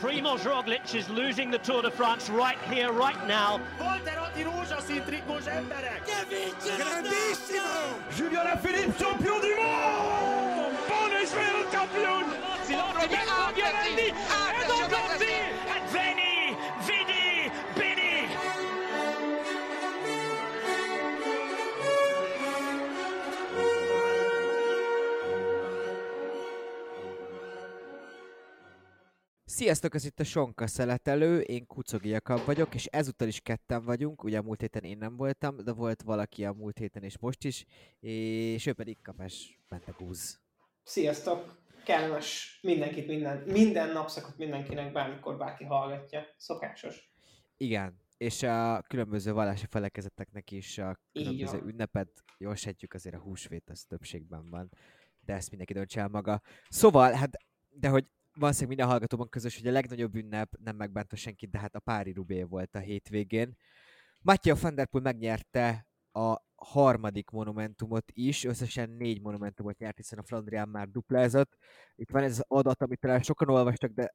Primoz 0.00 0.40
Roglic 0.40 0.94
is 0.94 1.08
losing 1.08 1.50
the 1.50 1.58
Tour 1.58 1.82
de 1.82 1.90
France 1.90 2.28
right 2.30 2.58
here, 2.70 2.92
right 2.92 3.26
now. 3.26 3.60
Julien 8.10 8.40
Alaphilippe, 8.40 8.98
champion 8.98 9.40
du 9.40 9.56
monde! 9.56 10.76
Buon 10.88 11.12
Israel 11.22 11.64
champion! 11.70 12.24
Silvano 12.64 13.06
Vianelli, 13.52 14.12
Edo 14.60 15.53
Sziasztok, 29.54 29.94
ez 29.94 30.04
itt 30.04 30.20
a 30.20 30.24
Sonka 30.24 30.66
szeletelő, 30.66 31.40
én 31.40 31.66
Kucogi 31.66 32.08
Jakab 32.08 32.44
vagyok, 32.44 32.74
és 32.74 32.86
ezúttal 32.86 33.28
is 33.28 33.40
ketten 33.40 33.84
vagyunk, 33.84 34.24
ugye 34.24 34.38
a 34.38 34.42
múlt 34.42 34.60
héten 34.60 34.82
én 34.82 34.98
nem 34.98 35.16
voltam, 35.16 35.56
de 35.64 35.72
volt 35.72 36.02
valaki 36.02 36.44
a 36.44 36.52
múlt 36.52 36.78
héten 36.78 37.02
és 37.02 37.18
most 37.18 37.44
is, 37.44 37.64
és 38.00 38.66
ő 38.66 38.72
pedig 38.72 39.02
Kapás 39.02 39.60
Pentegúz. 39.68 40.40
Sziasztok! 40.82 41.58
Kellemes 41.84 42.58
mindenkit, 42.62 43.06
minden, 43.06 43.42
minden 43.46 43.92
napszakot 43.92 44.38
mindenkinek, 44.38 44.92
bármikor 44.92 45.36
bárki 45.36 45.64
hallgatja. 45.64 46.22
Szokásos. 46.36 47.10
Igen, 47.56 48.00
és 48.16 48.42
a 48.42 48.82
különböző 48.88 49.32
vallási 49.32 49.66
felekezeteknek 49.66 50.50
is 50.50 50.78
a 50.78 50.98
különböző 51.12 51.60
ünnepet, 51.64 52.24
jól 52.38 52.54
sejtjük, 52.54 52.94
azért 52.94 53.14
a 53.14 53.20
húsvét 53.20 53.70
az 53.70 53.84
többségben 53.84 54.50
van, 54.50 54.70
de 55.20 55.32
ezt 55.32 55.48
mindenki 55.48 55.72
döntse 55.72 56.00
el 56.00 56.08
maga. 56.08 56.40
Szóval, 56.68 57.12
hát, 57.12 57.36
de 57.70 57.88
hogy 57.88 58.06
valószínűleg 58.34 58.68
minden 58.68 58.86
hallgatóban 58.86 59.28
közös, 59.28 59.56
hogy 59.56 59.66
a 59.66 59.72
legnagyobb 59.72 60.14
ünnep 60.14 60.54
nem 60.64 60.76
megbánta 60.76 61.16
senkit, 61.16 61.50
de 61.50 61.58
hát 61.58 61.74
a 61.74 61.80
Pári 61.80 62.12
Rubé 62.12 62.42
volt 62.42 62.74
a 62.74 62.78
hétvégén. 62.78 63.56
Mattia 64.20 64.54
van 64.54 64.74
der 64.74 64.86
Poel 64.86 65.02
megnyerte 65.02 65.86
a 66.12 66.42
harmadik 66.54 67.30
monumentumot 67.30 68.10
is, 68.12 68.44
összesen 68.44 68.90
négy 68.90 69.20
monumentumot 69.20 69.78
nyert, 69.78 69.96
hiszen 69.96 70.18
a 70.18 70.22
Flandrián 70.22 70.68
már 70.68 70.88
duplázott. 70.88 71.56
Itt 71.94 72.10
van 72.10 72.22
ez 72.22 72.38
az 72.38 72.44
adat, 72.48 72.82
amit 72.82 73.00
talán 73.00 73.22
sokan 73.22 73.48
olvastak, 73.48 73.90
de 73.90 74.14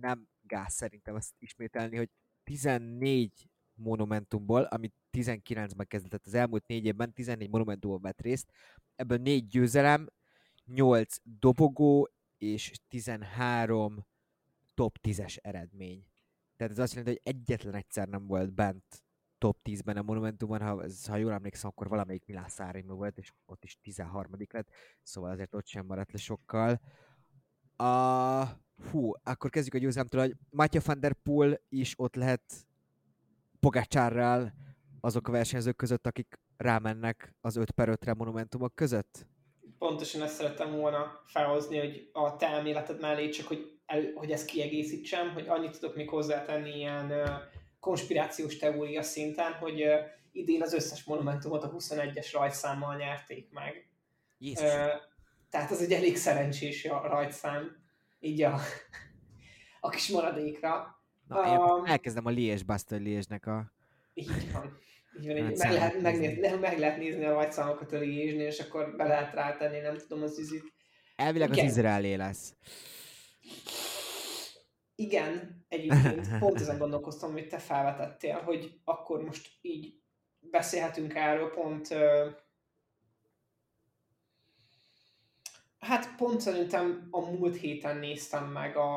nem 0.00 0.28
gáz 0.42 0.72
szerintem 0.72 1.16
ezt 1.16 1.34
ismételni, 1.38 1.96
hogy 1.96 2.10
14 2.44 3.48
monumentumból, 3.74 4.62
amit 4.62 4.94
19-ben 5.12 5.86
kezdett 5.86 6.26
az 6.26 6.34
elmúlt 6.34 6.66
négy 6.66 6.84
évben, 6.84 7.12
14 7.12 7.50
monumentumon 7.50 8.00
vett 8.00 8.20
részt, 8.20 8.50
ebből 8.96 9.18
négy 9.18 9.46
győzelem, 9.46 10.06
8 10.64 11.16
dobogó 11.22 12.08
és 12.38 12.72
13 12.88 14.06
top 14.74 14.98
10-es 15.02 15.36
eredmény. 15.40 16.06
Tehát 16.56 16.72
ez 16.72 16.78
azt 16.78 16.94
jelenti, 16.94 17.20
hogy 17.22 17.34
egyetlen 17.34 17.74
egyszer 17.74 18.08
nem 18.08 18.26
volt 18.26 18.52
bent 18.52 19.02
top 19.38 19.58
10-ben 19.64 19.96
a 19.96 20.02
Monumentumon, 20.02 20.60
ha, 20.60 20.84
ha 21.08 21.16
jól 21.16 21.32
emlékszem, 21.32 21.70
akkor 21.70 21.88
valamelyik 21.88 22.26
Milán 22.26 22.48
Szárémű 22.48 22.92
volt, 22.92 23.18
és 23.18 23.32
ott 23.46 23.64
is 23.64 23.78
13 23.80 24.32
lett, 24.50 24.70
szóval 25.02 25.30
azért 25.30 25.54
ott 25.54 25.66
sem 25.66 25.86
maradt 25.86 26.12
le 26.12 26.18
sokkal. 26.18 26.80
A, 27.76 28.44
hú, 28.90 29.12
akkor 29.22 29.50
kezdjük 29.50 29.74
a 29.74 29.78
győzelemtől, 29.78 30.20
hogy 30.20 30.36
Matya 30.50 30.80
van 30.84 31.00
der 31.00 31.12
Poel 31.12 31.60
is 31.68 31.94
ott 31.96 32.14
lehet 32.14 32.66
Pogácsárral 33.60 34.52
azok 35.00 35.28
a 35.28 35.32
versenyzők 35.32 35.76
között, 35.76 36.06
akik 36.06 36.40
rámennek 36.56 37.34
az 37.40 37.56
5 37.56 37.70
per 37.70 37.88
5-re 37.90 38.14
monumentumok 38.14 38.74
között? 38.74 39.26
Pontosan 39.78 40.22
ezt 40.22 40.34
szerettem 40.34 40.76
volna 40.76 41.22
felhozni, 41.26 41.78
hogy 41.78 42.10
a 42.12 42.36
te 42.36 42.46
elméleted 42.46 43.00
mellé 43.00 43.28
csak, 43.28 43.46
hogy, 43.46 43.78
el, 43.86 44.12
hogy 44.14 44.30
ezt 44.30 44.46
kiegészítsem, 44.46 45.32
hogy 45.32 45.48
annyit 45.48 45.78
tudok 45.78 45.96
még 45.96 46.08
hozzátenni 46.08 46.76
ilyen 46.76 47.12
konspirációs 47.80 48.56
teória 48.56 49.02
szinten, 49.02 49.52
hogy 49.52 49.84
idén 50.32 50.62
az 50.62 50.72
összes 50.72 51.04
monumentumot 51.04 51.64
a 51.64 51.72
21-es 51.72 52.28
rajtszámmal 52.32 52.96
nyerték 52.96 53.50
meg. 53.50 53.88
Jézus. 54.38 54.70
Tehát 55.50 55.70
ez 55.70 55.80
egy 55.80 55.92
elég 55.92 56.16
szerencsés 56.16 56.84
ja- 56.84 57.06
rajtszám, 57.06 57.76
így 58.20 58.42
a, 58.42 58.60
a 59.80 59.88
kis 59.88 60.08
maradékra. 60.08 61.00
Na, 61.28 61.74
um, 61.76 61.84
elkezdem 61.84 62.26
a 62.26 62.30
Liège 62.30 62.64
Bastogne 62.64 63.04
Liège-nek 63.04 63.46
a... 63.46 63.72
Így 64.14 64.52
van. 64.52 64.78
Így 65.20 65.26
Hát 65.26 65.56
meg, 65.56 65.72
lehet, 65.72 65.88
számot 65.90 66.02
megnéz, 66.02 66.20
nézni. 66.28 66.48
ne- 66.48 66.54
meg 66.56 66.78
lehet 66.78 66.98
nézni 66.98 67.24
a 67.24 67.32
rajtszámokat 67.32 67.92
a 67.92 67.98
liézsnél, 67.98 68.46
és 68.46 68.58
akkor 68.58 68.96
be 68.96 69.04
lehet 69.04 69.34
rátenni, 69.34 69.78
nem 69.78 69.96
tudom, 69.96 70.22
az 70.22 70.38
üzit. 70.38 70.72
Elvileg 71.16 71.50
az 71.50 71.56
Igen. 71.56 71.68
Izraelé 71.68 72.14
lesz. 72.14 72.54
Igen, 74.94 75.64
egyébként 75.68 76.28
pont 76.38 76.60
ezen 76.60 76.78
gondolkoztam, 76.78 77.30
amit 77.30 77.48
te 77.48 77.58
felvetettél, 77.58 78.36
hogy 78.40 78.80
akkor 78.84 79.22
most 79.24 79.48
így 79.60 79.94
beszélhetünk 80.40 81.14
erről, 81.14 81.50
pont 81.50 81.94
hát 85.78 86.16
pont 86.16 86.40
szerintem 86.40 87.08
a 87.10 87.30
múlt 87.30 87.56
héten 87.56 87.96
néztem 87.96 88.44
meg 88.44 88.76
a 88.76 88.90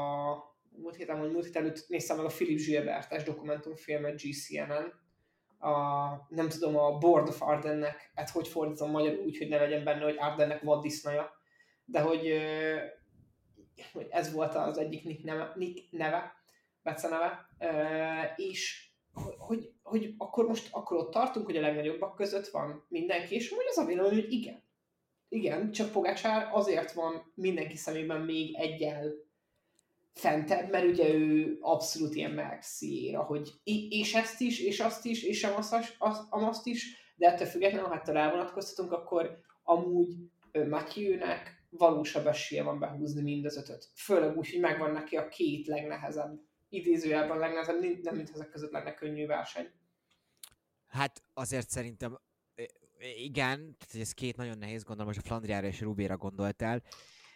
múlt 0.78 0.96
héten, 0.96 1.20
vagy 1.20 1.32
múlt 1.32 1.46
héten 1.46 1.64
előtt 1.64 1.86
néztem 1.88 2.18
meg 2.18 2.26
a 2.26 2.30
Philip 2.30 2.60
Gilbertes 2.60 3.24
dokumentumfilmet 3.24 4.22
GCN-en, 4.22 4.94
a, 5.62 6.26
nem 6.30 6.50
tudom, 6.50 6.78
a 6.78 6.98
Board 6.98 7.28
of 7.28 7.42
Ardennek, 7.42 8.12
hát 8.16 8.30
hogy 8.30 8.48
fordítom 8.48 8.92
magyarul 8.92 9.24
úgy, 9.24 9.38
hogy 9.38 9.48
ne 9.48 9.58
legyen 9.58 9.84
benne, 9.84 10.04
hogy 10.04 10.16
Ardennek 10.20 10.62
vaddisznaja, 10.62 11.32
de 11.86 12.02
hogy, 12.02 12.34
hogy 13.94 14.08
ez 14.10 14.34
volt 14.34 14.56
az 14.56 14.78
egyik 14.78 15.04
nick 15.04 15.24
neve, 15.24 15.52
nick 15.56 15.92
neve 15.92 16.34
beceneve, 16.84 17.50
és 18.36 18.90
hogy, 19.38 19.72
hogy, 19.84 20.14
akkor 20.18 20.48
most 20.48 20.68
akkor 20.72 20.98
ott 20.98 21.12
tartunk, 21.12 21.46
hogy 21.46 21.58
a 21.58 21.62
legnagyobbak 21.62 22.16
között 22.16 22.48
van 22.48 22.86
mindenki, 22.88 23.36
és 23.36 23.50
hogy 23.50 23.66
az 23.70 23.78
a 23.78 23.86
vélemény, 23.86 24.14
hogy 24.14 24.32
igen. 24.32 24.64
Igen, 25.28 25.72
csak 25.72 25.92
Pogácsár 25.92 26.50
azért 26.52 26.92
van 26.92 27.32
mindenki 27.36 27.76
szemében 27.76 28.22
még 28.22 28.56
egyel 28.56 29.14
fentebb, 30.14 30.72
mert 30.72 30.86
ugye 30.86 31.14
ő 31.14 31.58
abszolút 31.62 32.16
ilyen 32.16 32.32
Merxiéra, 32.32 33.24
hogy 33.24 33.50
és 33.90 34.14
ezt 34.14 34.42
is, 34.42 34.60
és 34.60 34.80
azt 34.80 35.06
is, 35.06 35.24
és 35.24 35.44
azt, 35.44 35.96
azt, 35.98 36.24
azt 36.30 36.66
is, 36.66 37.14
de 37.16 37.28
ettől 37.28 37.48
függetlenül, 37.48 37.88
ha 37.88 37.94
hát 37.94 38.08
rá 38.08 38.32
vonatkoztatunk, 38.32 38.92
akkor 38.92 39.40
amúgy 39.64 40.16
Matthew-nek 40.70 41.66
valósabb 41.70 42.28
esélye 42.28 42.64
van 42.64 42.80
behúzni 42.80 43.22
mind 43.22 43.46
az 43.46 43.58
ötöt. 43.58 43.90
Főleg 43.96 44.38
úgy, 44.38 44.52
hogy 44.52 44.60
megvan 44.60 44.92
neki 44.92 45.16
a 45.16 45.28
két 45.28 45.68
legnehezebb, 45.68 46.40
idézőjelben 46.70 47.38
legnehezebb, 47.38 48.04
nem 48.04 48.16
mint 48.16 48.30
ezek 48.34 48.50
között 48.50 48.72
lenne 48.72 48.94
könnyű 48.94 49.26
verseny. 49.26 49.72
Hát 50.88 51.24
azért 51.34 51.70
szerintem 51.70 52.20
igen, 53.16 53.58
tehát 53.58 54.08
ez 54.08 54.12
két 54.12 54.38
nagyon 54.38 54.58
nehéz, 54.58 54.84
gondolom, 54.84 55.12
most 55.14 55.26
a 55.26 55.28
Flandriára 55.28 55.68
és 55.68 55.82
Rubéra 55.82 56.18
gondoltál. 56.18 56.82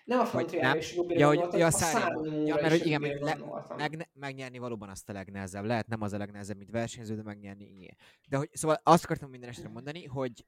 Nem 0.05 0.19
a 0.19 0.25
Frontier 0.25 0.75
és 0.75 0.93
Ja, 0.95 1.01
hogy- 1.01 1.17
gondoltam, 1.17 1.59
ja, 1.59 1.65
a. 1.65 1.71
Sanremo-ra 1.71 2.31
Ja, 2.45 2.55
mert 2.55 2.69
hogy 2.69 2.85
igen, 2.85 3.01
le-. 3.01 3.37
Meg, 3.77 4.09
megnyerni 4.13 4.57
valóban 4.57 4.89
azt 4.89 5.09
a 5.09 5.13
legnehezebb. 5.13 5.65
Lehet 5.65 5.87
nem 5.87 6.01
az 6.01 6.13
a 6.13 6.17
legnehezebb, 6.17 6.57
mint 6.57 6.69
versenyző, 6.71 7.15
de 7.15 7.23
megnyerni 7.23 7.65
igen. 7.65 7.97
De 8.29 8.37
hogy, 8.37 8.49
szóval 8.51 8.79
azt 8.83 9.03
akartam 9.03 9.29
minden 9.29 9.49
esetre 9.49 9.69
mondani, 9.69 10.05
hogy 10.05 10.45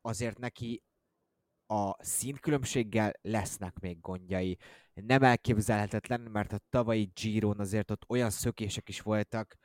azért 0.00 0.38
neki 0.38 0.82
a 1.66 2.04
színkülönbséggel 2.04 3.12
lesznek 3.22 3.78
még 3.78 4.00
gondjai. 4.00 4.58
Nem 4.94 5.22
elképzelhetetlen, 5.22 6.20
mert 6.20 6.52
a 6.52 6.60
tavalyi 6.70 7.10
Giron 7.22 7.60
azért 7.60 7.90
ott 7.90 8.04
olyan 8.08 8.30
szökések 8.30 8.88
is 8.88 9.00
voltak, 9.00 9.56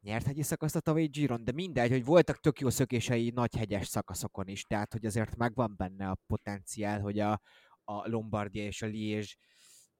nyert 0.00 0.26
hegyi 0.26 0.42
szakaszt 0.42 0.76
a 0.76 0.80
tavalyi 0.80 1.06
Giron, 1.06 1.44
de 1.44 1.52
mindegy, 1.52 1.90
hogy 1.90 2.04
voltak 2.04 2.36
tök 2.40 2.60
jó 2.60 2.70
szökései 2.70 3.30
nagy 3.30 3.56
hegyes 3.56 3.86
szakaszokon 3.86 4.46
is, 4.46 4.62
tehát 4.62 4.92
hogy 4.92 5.06
azért 5.06 5.36
megvan 5.36 5.74
benne 5.76 6.08
a 6.10 6.18
potenciál, 6.26 7.00
hogy 7.00 7.18
a, 7.18 7.40
a 7.88 8.08
Lombardia 8.08 8.64
és 8.64 8.82
a 8.82 8.86
Liège 8.86 9.34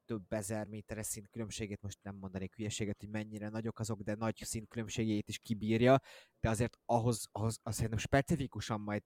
több 0.04 0.32
ezer 0.32 0.66
méteres 0.66 1.06
szintkülönbségét, 1.06 1.82
most 1.82 1.98
nem 2.02 2.16
mondanék 2.16 2.54
hülyeséget, 2.54 3.00
hogy 3.00 3.08
mennyire 3.08 3.48
nagyok 3.48 3.78
azok, 3.78 4.00
de 4.00 4.14
nagy 4.14 4.36
szintkülönbségét 4.36 5.28
is 5.28 5.38
kibírja, 5.38 6.00
de 6.40 6.48
azért 6.48 6.78
ahhoz, 6.84 7.28
ahhoz 7.32 7.58
azt 7.62 7.76
szerintem 7.76 7.98
specifikusan 7.98 8.80
majd 8.80 9.02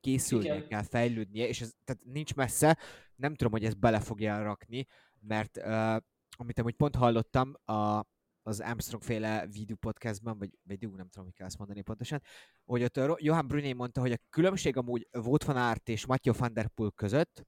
készülnie 0.00 0.56
Igen. 0.56 0.68
kell, 0.68 0.82
fejlődnie, 0.82 1.48
és 1.48 1.60
ez 1.60 1.72
tehát 1.84 2.04
nincs 2.04 2.34
messze, 2.34 2.78
nem 3.14 3.34
tudom, 3.34 3.52
hogy 3.52 3.64
ezt 3.64 3.78
bele 3.78 4.00
fogja 4.00 4.42
rakni, 4.42 4.86
mert 5.20 5.56
uh, 5.56 5.96
amit 6.36 6.58
amúgy 6.58 6.74
pont 6.74 6.94
hallottam 6.94 7.54
a, 7.64 8.04
az 8.42 8.60
Armstrong 8.60 9.02
féle 9.02 9.46
videó 9.46 9.76
podcastban, 9.76 10.38
vagy 10.38 10.58
videó, 10.62 10.96
nem 10.96 11.08
tudom, 11.08 11.24
hogy 11.24 11.34
kell 11.34 11.46
ezt 11.46 11.58
mondani 11.58 11.82
pontosan, 11.82 12.22
hogy 12.64 12.82
ott 12.82 13.20
Johan 13.20 13.46
Bruné 13.46 13.72
mondta, 13.72 14.00
hogy 14.00 14.12
a 14.12 14.18
különbség 14.30 14.76
amúgy 14.76 15.08
Wout 15.12 15.44
van 15.44 15.56
Aert 15.56 15.88
és 15.88 16.06
Mathieu 16.06 16.34
van 16.38 16.52
der 16.52 16.68
Poel 16.68 16.90
között, 16.90 17.46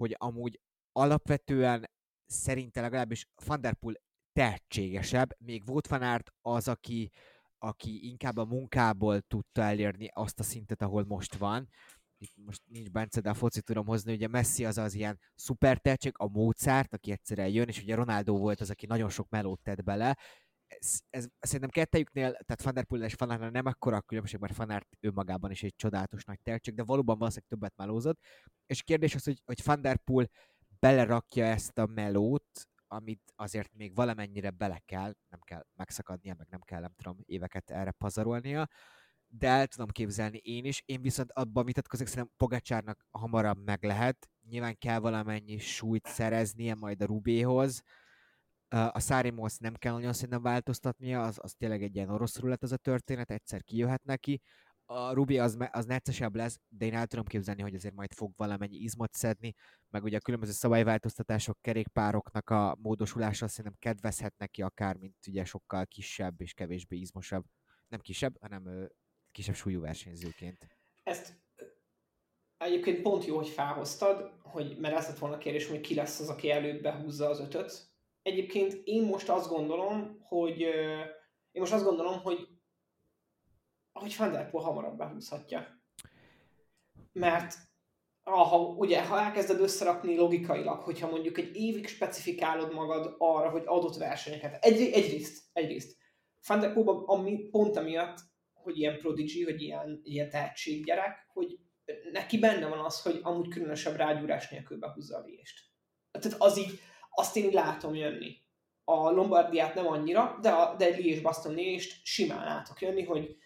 hogy 0.00 0.14
amúgy 0.18 0.60
alapvetően 0.92 1.90
szerinte 2.26 2.80
legalábbis 2.80 3.26
Van 3.44 3.60
der 3.60 3.74
Poel 3.74 4.00
tehetségesebb, 4.32 5.30
még 5.38 5.62
Wout 5.66 5.86
van 5.86 6.02
Aert 6.02 6.32
az, 6.40 6.68
aki, 6.68 7.10
aki 7.58 8.08
inkább 8.08 8.36
a 8.36 8.44
munkából 8.44 9.20
tudta 9.20 9.62
elérni 9.62 10.10
azt 10.12 10.38
a 10.40 10.42
szintet, 10.42 10.82
ahol 10.82 11.04
most 11.04 11.34
van, 11.34 11.68
itt 12.18 12.36
most 12.44 12.62
nincs 12.66 12.90
Bence, 12.90 13.20
de 13.20 13.30
a 13.30 13.34
foci 13.34 13.62
tudom 13.62 13.86
hozni, 13.86 14.12
ugye 14.12 14.28
Messi 14.28 14.64
az 14.64 14.78
az 14.78 14.94
ilyen 14.94 15.20
szuper 15.34 15.78
tehetség, 15.78 16.12
a 16.16 16.28
Mozart, 16.28 16.94
aki 16.94 17.10
egyszerűen 17.10 17.48
jön, 17.48 17.68
és 17.68 17.82
ugye 17.82 17.94
Ronaldo 17.94 18.36
volt 18.36 18.60
az, 18.60 18.70
aki 18.70 18.86
nagyon 18.86 19.08
sok 19.08 19.28
melót 19.28 19.60
tett 19.62 19.82
bele, 19.82 20.18
ez, 20.78 21.00
ez, 21.10 21.26
szerintem 21.40 21.70
kettejüknél, 21.70 22.32
tehát 22.32 22.86
Van 22.88 23.02
és 23.02 23.14
Van 23.14 23.50
nem 23.50 23.66
akkora 23.66 23.96
a 23.96 24.00
különbség, 24.00 24.40
mert 24.40 24.56
Van 24.56 24.86
önmagában 25.00 25.50
is 25.50 25.62
egy 25.62 25.74
csodálatos 25.76 26.24
nagy 26.24 26.40
tehetség, 26.42 26.74
de 26.74 26.82
valóban 26.82 27.18
valószínűleg 27.18 27.50
többet 27.50 27.76
melózott. 27.76 28.20
És 28.66 28.82
kérdés 28.82 29.14
az, 29.14 29.24
hogy, 29.24 29.42
hogy 29.44 29.60
Van 29.64 29.80
der 29.80 30.00
belerakja 30.80 31.44
ezt 31.44 31.78
a 31.78 31.86
melót, 31.86 32.68
amit 32.86 33.32
azért 33.36 33.74
még 33.74 33.94
valamennyire 33.94 34.50
bele 34.50 34.82
kell, 34.86 35.14
nem 35.28 35.40
kell 35.40 35.64
megszakadnia, 35.74 36.34
meg 36.38 36.46
nem 36.50 36.60
kell, 36.60 36.80
nem 36.80 36.94
tudom, 36.96 37.18
éveket 37.24 37.70
erre 37.70 37.90
pazarolnia, 37.90 38.68
de 39.26 39.48
el 39.48 39.66
tudom 39.66 39.88
képzelni 39.88 40.38
én 40.38 40.64
is. 40.64 40.82
Én 40.86 41.02
viszont 41.02 41.32
abban 41.32 41.64
vitatkozok, 41.64 42.06
szerintem 42.06 42.34
Pogacsárnak 42.36 43.06
hamarabb 43.10 43.64
meg 43.64 43.84
lehet. 43.84 44.30
Nyilván 44.48 44.78
kell 44.78 44.98
valamennyi 44.98 45.58
súlyt 45.58 46.06
szereznie 46.06 46.74
majd 46.74 47.02
a 47.02 47.06
Rubéhoz, 47.06 47.82
a 48.70 49.00
Szárimos 49.00 49.58
nem 49.58 49.74
kell 49.74 49.92
nagyon 49.92 50.12
szerintem 50.12 50.42
változtatnia, 50.42 51.22
az, 51.22 51.38
az 51.42 51.52
tényleg 51.52 51.82
egy 51.82 51.94
ilyen 51.94 52.08
orosz 52.08 52.40
lett 52.40 52.62
az 52.62 52.72
a 52.72 52.76
történet, 52.76 53.30
egyszer 53.30 53.62
kijöhet 53.62 54.04
neki. 54.04 54.40
A 54.84 55.12
Rubi 55.12 55.38
az, 55.38 55.56
az 55.70 55.84
neccesebb 55.84 56.34
lesz, 56.34 56.60
de 56.68 56.86
én 56.86 56.94
el 56.94 57.06
tudom 57.06 57.24
képzelni, 57.24 57.62
hogy 57.62 57.74
azért 57.74 57.94
majd 57.94 58.12
fog 58.12 58.32
valamennyi 58.36 58.76
izmot 58.76 59.12
szedni, 59.12 59.54
meg 59.88 60.02
ugye 60.02 60.16
a 60.16 60.20
különböző 60.20 60.52
szabályváltoztatások, 60.52 61.58
kerékpároknak 61.60 62.50
a 62.50 62.76
módosulása 62.80 63.48
szerintem 63.48 63.78
kedvezhet 63.78 64.34
neki 64.36 64.62
akár, 64.62 64.96
mint 64.96 65.16
ugye 65.26 65.44
sokkal 65.44 65.86
kisebb 65.86 66.40
és 66.40 66.52
kevésbé 66.52 66.96
izmosabb, 66.96 67.44
nem 67.88 68.00
kisebb, 68.00 68.40
hanem 68.40 68.88
kisebb 69.30 69.54
súlyú 69.54 69.80
versenyzőként. 69.80 70.66
Ezt 71.02 71.38
egyébként 72.56 73.02
pont 73.02 73.24
jó, 73.24 73.36
hogy 73.36 73.48
felhoztad, 73.48 74.32
hogy, 74.42 74.76
mert 74.78 74.96
ez 74.96 75.06
lett 75.06 75.18
volna 75.18 75.34
a 75.34 75.38
kérdés, 75.38 75.66
hogy 75.66 75.80
ki 75.80 75.94
lesz 75.94 76.20
az, 76.20 76.28
aki 76.28 76.50
előbb 76.50 76.82
behúzza 76.82 77.28
az 77.28 77.40
ötöt, 77.40 77.89
egyébként 78.22 78.80
én 78.84 79.02
most 79.02 79.28
azt 79.28 79.48
gondolom, 79.48 80.18
hogy 80.22 80.60
én 81.50 81.60
most 81.60 81.72
azt 81.72 81.84
gondolom, 81.84 82.20
hogy 82.20 82.48
hogy 83.92 84.16
Van 84.16 84.50
hamarabb 84.52 84.96
behúzhatja. 84.96 85.82
Mert 87.12 87.54
ha, 88.22 88.58
ugye, 88.58 89.06
ha 89.06 89.20
elkezded 89.20 89.60
összerakni 89.60 90.16
logikailag, 90.16 90.80
hogyha 90.80 91.10
mondjuk 91.10 91.38
egy 91.38 91.56
évig 91.56 91.88
specifikálod 91.88 92.72
magad 92.72 93.14
arra, 93.18 93.50
hogy 93.50 93.62
adott 93.66 93.96
versenyeket, 93.96 94.64
egy, 94.64 94.80
egyrészt, 94.80 95.44
egyrészt, 95.52 95.98
Van 96.46 96.60
der 96.60 96.72
ami, 97.04 97.48
pont 97.50 97.76
amiatt, 97.76 98.18
hogy 98.52 98.78
ilyen 98.78 98.98
prodigy, 98.98 99.42
hogy 99.42 99.62
ilyen, 99.62 100.00
ilyen 100.02 100.30
tehetséggyerek, 100.30 101.26
hogy 101.32 101.58
neki 102.12 102.38
benne 102.38 102.68
van 102.68 102.78
az, 102.78 103.02
hogy 103.02 103.20
amúgy 103.22 103.48
különösebb 103.48 103.96
rágyúrás 103.96 104.48
nélkül 104.48 104.78
behúzza 104.78 105.16
a 105.16 105.24
lést. 105.24 105.60
Tehát 106.10 106.40
az 106.40 106.58
így, 106.58 106.80
azt 107.20 107.36
én 107.36 107.50
látom 107.52 107.94
jönni. 107.94 108.36
A 108.84 109.10
Lombardiát 109.10 109.74
nem 109.74 109.86
annyira, 109.86 110.38
de, 110.42 110.50
a, 110.50 110.76
de 110.76 110.84
egy 110.84 110.98
Liés 110.98 111.20
Bastonést 111.20 112.00
simán 112.04 112.44
látok 112.44 112.80
jönni, 112.80 113.04
hogy 113.04 113.36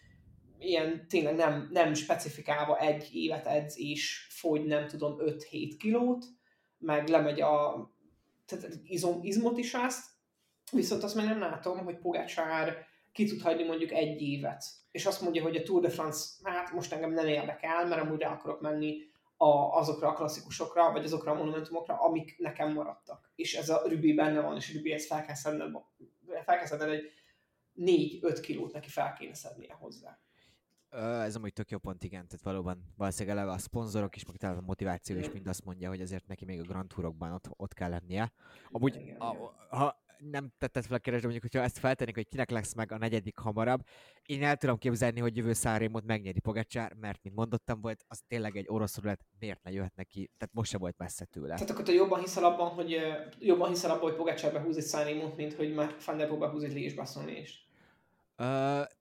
ilyen 0.59 1.07
tényleg 1.07 1.35
nem, 1.35 1.69
nem 1.71 1.93
specifikálva 1.93 2.77
egy 2.79 3.09
évet 3.13 3.47
edz 3.47 3.79
és 3.79 4.27
fogy 4.29 4.65
nem 4.65 4.87
tudom 4.87 5.15
5-7 5.19 5.75
kilót, 5.79 6.25
meg 6.77 7.07
lemegy 7.07 7.41
a 7.41 7.89
tehát 8.45 8.79
izom, 8.83 9.19
izmot 9.21 9.57
is 9.57 9.73
azt, 9.73 10.05
viszont 10.71 11.03
azt 11.03 11.15
meg 11.15 11.25
nem 11.25 11.39
látom, 11.39 11.83
hogy 11.83 11.97
Pogácsár 11.97 12.85
ki 13.11 13.25
tud 13.25 13.41
hagyni 13.41 13.63
mondjuk 13.63 13.91
egy 13.91 14.21
évet, 14.21 14.63
és 14.91 15.05
azt 15.05 15.21
mondja, 15.21 15.41
hogy 15.41 15.55
a 15.55 15.63
Tour 15.63 15.81
de 15.81 15.89
France, 15.89 16.25
hát 16.43 16.71
most 16.71 16.93
engem 16.93 17.11
nem 17.11 17.27
érdekel, 17.27 17.85
mert 17.85 18.01
amúgy 18.01 18.23
akarok 18.23 18.61
menni 18.61 18.97
a, 19.45 19.77
azokra 19.77 20.07
a 20.07 20.13
klasszikusokra, 20.13 20.91
vagy 20.91 21.03
azokra 21.03 21.31
a 21.31 21.35
monumentumokra, 21.35 22.01
amik 22.01 22.35
nekem 22.39 22.73
maradtak. 22.73 23.31
És 23.35 23.53
ez 23.53 23.69
a 23.69 23.81
Rübi 23.87 24.13
benne 24.13 24.41
van, 24.41 24.55
és 24.55 24.73
Rübi 24.73 24.91
ezt 24.91 25.07
fel 25.07 25.25
kell 25.25 25.35
szedned, 25.35 25.71
fel 26.27 26.57
kell 26.57 26.65
szedned 26.65 26.89
egy 26.89 27.11
4-5 27.77 28.39
kilót 28.41 28.73
neki 28.73 28.89
fel 28.89 29.13
kéne 29.13 29.33
szednie 29.33 29.73
hozzá. 29.73 30.19
Ez 31.23 31.35
amúgy 31.35 31.53
tök 31.53 31.69
jó 31.69 31.77
pont, 31.77 32.03
igen, 32.03 32.27
tehát 32.27 32.43
valóban 32.43 32.93
valószínűleg 32.97 33.37
eleve 33.37 33.51
a 33.51 33.57
szponzorok 33.57 34.15
is, 34.15 34.25
meg 34.25 34.35
talán 34.35 34.57
a 34.57 34.61
motiváció 34.61 35.17
is 35.17 35.31
mind 35.31 35.47
azt 35.47 35.65
mondja, 35.65 35.89
hogy 35.89 36.01
azért 36.01 36.27
neki 36.27 36.45
még 36.45 36.59
a 36.59 36.63
Grand 36.63 36.87
Tourokban 36.87 37.31
ott, 37.31 37.49
ott 37.57 37.73
kell 37.73 37.89
lennie. 37.89 38.31
Amúgy, 38.71 38.95
igen, 38.95 39.17
a, 39.17 39.33
igen. 39.33 39.49
ha 39.69 40.04
nem 40.29 40.51
tetted 40.57 40.85
fel 40.85 40.95
a 40.95 40.99
kérdést, 40.99 41.23
mondjuk, 41.23 41.43
hogyha 41.51 41.65
ezt 41.65 41.77
feltennék, 41.77 42.15
hogy 42.15 42.27
kinek 42.27 42.49
lesz 42.49 42.73
meg 42.73 42.91
a 42.91 42.97
negyedik 42.97 43.37
hamarabb, 43.37 43.81
én 44.25 44.43
el 44.43 44.55
tudom 44.55 44.77
képzelni, 44.77 45.19
hogy 45.19 45.37
jövő 45.37 45.53
szárémot 45.53 46.05
megnyeri 46.05 46.39
Pogacsár, 46.39 46.93
mert, 46.93 47.19
mint 47.23 47.35
mondottam, 47.35 47.81
volt, 47.81 48.05
az 48.07 48.21
tényleg 48.27 48.55
egy 48.55 48.65
orosz 48.67 48.97
rulet, 48.97 49.25
miért 49.39 49.63
ne 49.63 49.71
jöhet 49.71 49.95
neki, 49.95 50.29
tehát 50.37 50.53
most 50.53 50.71
se 50.71 50.77
volt 50.77 50.97
messze 50.97 51.25
tőle. 51.25 51.53
Tehát 51.53 51.69
akkor 51.69 51.83
te 51.83 51.91
jobban 51.91 52.19
hiszel 52.19 52.43
abban, 52.43 52.69
hogy 52.69 52.97
jobban 53.39 53.69
hiszel 53.69 53.91
abban, 53.91 54.03
hogy 54.03 54.15
Pogacsár 54.15 54.53
behúz 54.53 54.77
egy 54.77 54.83
szárémot, 54.83 55.35
mint 55.35 55.53
hogy 55.53 55.73
már 55.73 55.95
Van 56.05 56.39
behúz 56.39 56.63
egy 56.63 56.73
Liés 56.73 56.95
is. 57.27 57.63
Uh, 58.37 58.45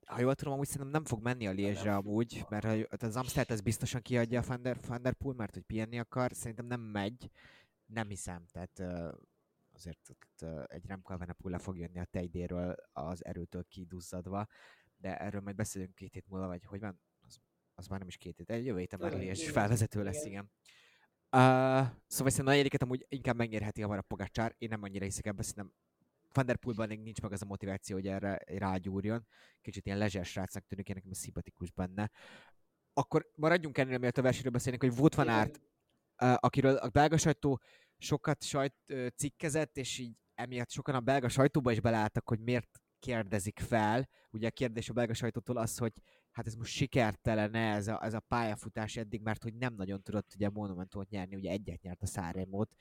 ha 0.07 0.21
jól 0.21 0.35
tudom, 0.35 0.53
amúgy 0.53 0.67
szerintem 0.67 0.91
nem 0.91 1.05
fog 1.05 1.23
menni 1.23 1.47
a 1.47 1.51
Liège 1.51 1.95
amúgy, 1.95 2.45
mert 2.49 2.65
ha, 2.65 3.07
az 3.07 3.17
Amsterdam 3.17 3.57
ez 3.57 3.63
biztosan 3.63 4.03
kiadja 4.03 4.41
a 4.41 4.45
Van 4.47 4.63
der, 4.63 4.77
Van 4.89 5.03
der 5.03 5.13
Poel, 5.13 5.35
mert 5.37 5.55
hogy 5.55 5.63
pihenni 5.63 5.99
akar, 5.99 6.31
szerintem 6.35 6.67
nem 6.67 6.81
megy, 6.81 7.31
nem 7.87 8.09
hiszem, 8.09 8.45
tehát 8.53 8.79
uh, 8.79 9.19
azért 9.75 10.11
ott 10.11 10.45
egy 10.71 10.87
Remco 10.87 11.13
Evenepoel 11.13 11.59
fog 11.59 11.79
jönni 11.79 11.99
a 11.99 12.05
tejdéről 12.05 12.75
az 12.93 13.25
erőtől 13.25 13.65
kiduzzadva, 13.69 14.47
de 14.97 15.17
erről 15.17 15.41
majd 15.41 15.57
beszélünk 15.57 15.95
két 15.95 16.13
hét 16.13 16.29
múlva, 16.29 16.47
vagy 16.47 16.65
hogy 16.65 16.81
van, 16.81 17.01
az, 17.21 17.39
az 17.75 17.87
már 17.87 17.99
nem 17.99 18.09
is 18.09 18.17
két 18.17 18.37
hét, 18.37 18.51
egy 18.51 18.65
jövő 18.65 18.79
héten 18.79 18.99
már 19.01 19.13
és 19.13 19.51
felvezető 19.51 20.03
lesz, 20.03 20.25
igen. 20.25 20.51
Uh, 21.31 21.41
szóval 22.07 22.31
szerintem 22.31 22.47
a 22.47 22.51
negyediket 22.51 22.83
amúgy 22.83 23.07
inkább 23.09 23.37
megnyerheti 23.37 23.83
a 23.83 24.03
Pogacsár, 24.03 24.55
én 24.59 24.69
nem 24.69 24.83
annyira 24.83 25.05
hiszek 25.05 25.27
ebbe, 25.27 25.43
szerintem 25.43 25.73
Van 26.35 26.47
der 26.47 26.57
Poelban 26.57 26.89
még 26.89 27.01
nincs 27.01 27.21
meg 27.21 27.33
az 27.33 27.43
a 27.43 27.47
motiváció, 27.47 27.97
hogy 27.97 28.07
erre 28.07 28.41
rágyúrjon. 28.47 29.27
Kicsit 29.61 29.87
ilyen 29.87 29.99
lezser 29.99 30.25
srácnak 30.25 30.67
tűnik, 30.67 30.89
én 30.89 30.95
nekem 30.95 31.13
szimpatikus 31.13 31.71
benne. 31.71 32.11
Akkor 32.93 33.31
maradjunk 33.37 33.79
ennél, 33.79 33.99
miatt 33.99 34.19
a 34.19 34.23
versenyről 34.23 34.53
beszélünk, 34.53 34.83
hogy 34.83 34.99
Wout 34.99 35.15
van 35.15 35.29
Aert, 35.29 35.61
uh, 36.23 36.35
akiről 36.41 36.77
a 36.77 36.89
belga 36.89 37.17
sajtó 37.17 37.61
sokat 37.99 38.43
sajt 38.43 38.75
cikkezett, 39.17 39.77
és 39.77 39.99
így 39.99 40.17
emiatt 40.35 40.71
sokan 40.71 40.95
a 40.95 41.01
belga 41.01 41.29
sajtóba 41.29 41.73
is 41.73 41.81
beleálltak, 41.81 42.29
hogy 42.29 42.41
miért 42.41 42.81
kérdezik 42.99 43.59
fel. 43.59 44.09
Ugye 44.31 44.47
a 44.47 44.51
kérdés 44.51 44.89
a 44.89 44.93
belga 44.93 45.15
sajtótól 45.15 45.57
az, 45.57 45.79
hogy 45.79 45.93
hát 46.31 46.47
ez 46.47 46.55
most 46.55 46.73
sikertelen 46.73 47.55
ez 47.55 47.89
a, 47.89 48.05
ez 48.05 48.15
a 48.15 48.21
pályafutás 48.21 48.97
eddig, 48.97 49.23
mert 49.23 49.43
hogy 49.43 49.55
nem 49.55 49.75
nagyon 49.75 50.03
tudott 50.03 50.35
ugye 50.35 50.51
Monumentumot 50.51 51.09
nyerni, 51.09 51.37
ugye 51.37 51.51
egyet 51.51 51.83
nyert 51.83 52.03
a 52.03 52.07
Száremót. 52.07 52.75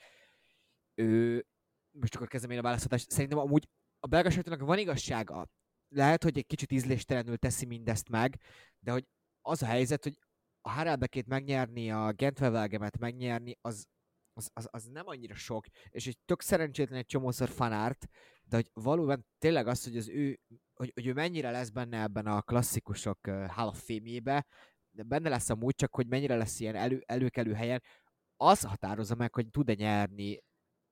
Ő, 0.96 1.46
most 1.91 2.15
akkor 2.15 2.27
kezdem 2.27 2.50
én 2.50 2.58
a 2.58 2.62
választatást. 2.62 3.10
Szerintem 3.10 3.39
amúgy 3.39 3.67
a 4.00 4.08
belga 4.08 4.29
sajtónak 4.29 4.62
van 4.62 4.77
igazsága. 4.77 5.50
Lehet, 5.88 6.24
hogy 6.24 6.38
egy 6.38 6.46
kicsit 6.46 6.72
ízléstelenül 6.72 7.38
teszi 7.38 7.65
mindezt 7.65 8.10
meg, 8.10 8.39
de 8.79 8.91
hogy 8.91 9.08
az 9.41 9.62
a 9.62 9.65
helyzet, 9.65 10.03
hogy 10.03 10.17
a 10.62 10.70
Harelbekét 10.70 11.27
megnyerni, 11.27 11.91
a 11.91 12.12
Gentwevelgemet 12.12 12.98
megnyerni, 12.98 13.58
az, 13.62 13.88
az, 14.33 14.49
az, 14.53 14.67
az 14.71 14.85
nem 14.85 15.07
annyira 15.07 15.35
sok, 15.35 15.65
és 15.89 16.07
egy 16.07 16.17
tök 16.25 16.41
szerencsétlen 16.41 16.99
egy 16.99 17.05
csomószor 17.05 17.49
fanárt, 17.49 18.07
de 18.43 18.55
hogy 18.55 18.69
valóban 18.73 19.25
tényleg 19.37 19.67
az, 19.67 19.83
hogy 19.83 19.97
az 19.97 20.09
ő, 20.09 20.39
hogy, 20.73 20.91
hogy 20.93 21.07
ő 21.07 21.13
mennyire 21.13 21.51
lesz 21.51 21.69
benne 21.69 22.01
ebben 22.01 22.25
a 22.25 22.41
klasszikusok 22.41 23.19
uh, 23.27 23.45
Hall 23.45 23.67
of 23.67 23.83
Fame-ébe, 23.85 24.45
de 24.91 25.03
benne 25.03 25.29
lesz 25.29 25.49
a 25.49 25.55
múlt, 25.55 25.75
csak 25.75 25.95
hogy 25.95 26.07
mennyire 26.07 26.35
lesz 26.35 26.59
ilyen 26.59 26.75
elő, 26.75 27.03
előkelő 27.05 27.53
helyen, 27.53 27.83
az 28.35 28.61
határozza 28.61 29.15
meg, 29.15 29.33
hogy 29.33 29.49
tud-e 29.49 29.73
nyerni 29.73 30.39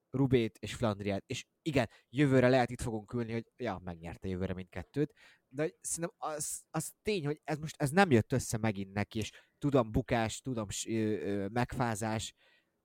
Rubét 0.09 0.57
és 0.57 0.73
Flandriát. 0.73 1.23
És 1.25 1.45
igen, 1.61 1.89
jövőre 2.09 2.49
lehet 2.49 2.71
itt 2.71 2.81
fogunk 2.81 3.13
ülni, 3.13 3.31
hogy 3.31 3.51
ja, 3.57 3.79
megnyerte 3.83 4.27
jövőre 4.27 4.53
mindkettőt, 4.53 5.13
de 5.47 5.69
szerintem 5.81 6.15
az, 6.17 6.61
az 6.69 6.91
tény, 7.01 7.25
hogy 7.25 7.41
ez 7.43 7.57
most 7.57 7.81
ez 7.81 7.89
nem 7.89 8.11
jött 8.11 8.31
össze 8.31 8.57
megint 8.57 8.93
neki, 8.93 9.19
és 9.19 9.31
tudom 9.57 9.91
bukás, 9.91 10.41
tudom 10.41 10.67
ö, 10.87 10.91
ö, 10.91 11.47
megfázás, 11.47 12.33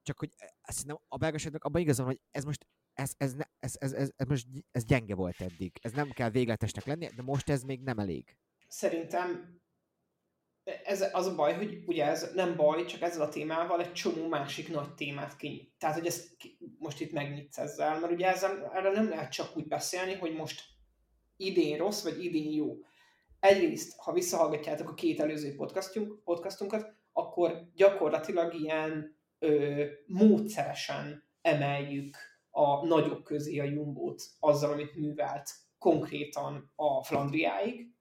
csak 0.07 0.19
hogy 0.19 0.35
azt 0.63 0.81
hiszem, 0.81 0.99
a 1.09 1.17
belgaságnak 1.17 1.65
abban 1.65 1.81
igazán, 1.81 2.07
hogy 2.07 2.21
ez 2.31 2.45
most 2.45 2.67
ez, 2.93 3.13
ez, 3.17 3.35
ez, 3.59 3.77
ez, 3.79 3.93
ez, 3.93 4.11
ez, 4.17 4.27
most 4.29 4.47
ez 4.71 4.85
gyenge 4.85 5.15
volt 5.15 5.41
eddig. 5.41 5.73
Ez 5.81 5.93
nem 5.93 6.11
kell 6.11 6.31
végletesnek 6.31 6.85
lennie, 6.85 7.11
de 7.17 7.23
most 7.23 7.49
ez 7.49 7.63
még 7.63 7.83
nem 7.83 7.99
elég. 7.99 8.37
Szerintem 8.69 9.61
ez 10.85 11.01
az 11.13 11.27
a 11.27 11.35
baj, 11.35 11.55
hogy 11.55 11.83
ugye 11.87 12.07
ez 12.07 12.33
nem 12.35 12.57
baj, 12.57 12.85
csak 12.85 13.01
ezzel 13.01 13.23
a 13.23 13.29
témával 13.29 13.81
egy 13.81 13.93
csomó 13.93 14.29
másik 14.29 14.69
nagy 14.69 14.95
témát 14.95 15.37
kinyit. 15.37 15.73
Tehát, 15.79 15.97
hogy 15.97 16.07
ezt 16.07 16.37
most 16.79 17.01
itt 17.01 17.13
megnyitsz 17.13 17.59
ezzel, 17.59 18.01
mert 18.01 18.13
ugye 18.13 18.27
ezzel, 18.27 18.71
erről 18.75 18.93
nem 18.93 19.09
lehet 19.09 19.33
csak 19.33 19.57
úgy 19.57 19.67
beszélni, 19.67 20.15
hogy 20.15 20.35
most 20.35 20.63
idén 21.37 21.77
rossz, 21.77 22.03
vagy 22.03 22.25
idén 22.25 22.53
jó. 22.53 22.77
Egyrészt, 23.41 23.97
ha 23.97 24.13
visszahallgatjátok 24.13 24.91
a 24.91 24.95
két 24.95 25.21
előző 25.21 25.55
podcastunk, 25.55 26.25
podcastunkat, 26.25 26.95
akkor 27.13 27.71
gyakorlatilag 27.75 28.55
ilyen 28.55 29.16
ö, 29.39 29.85
módszeresen 30.07 31.25
emeljük 31.41 32.17
a 32.51 32.87
nagyok 32.87 33.25
közé 33.25 33.59
a 33.59 33.65
Jumbót 33.65 34.23
azzal, 34.41 34.73
amit 34.73 34.95
művelt 34.95 35.51
konkrétan 35.79 36.73
a 36.75 37.03
Flandriáig, 37.03 37.95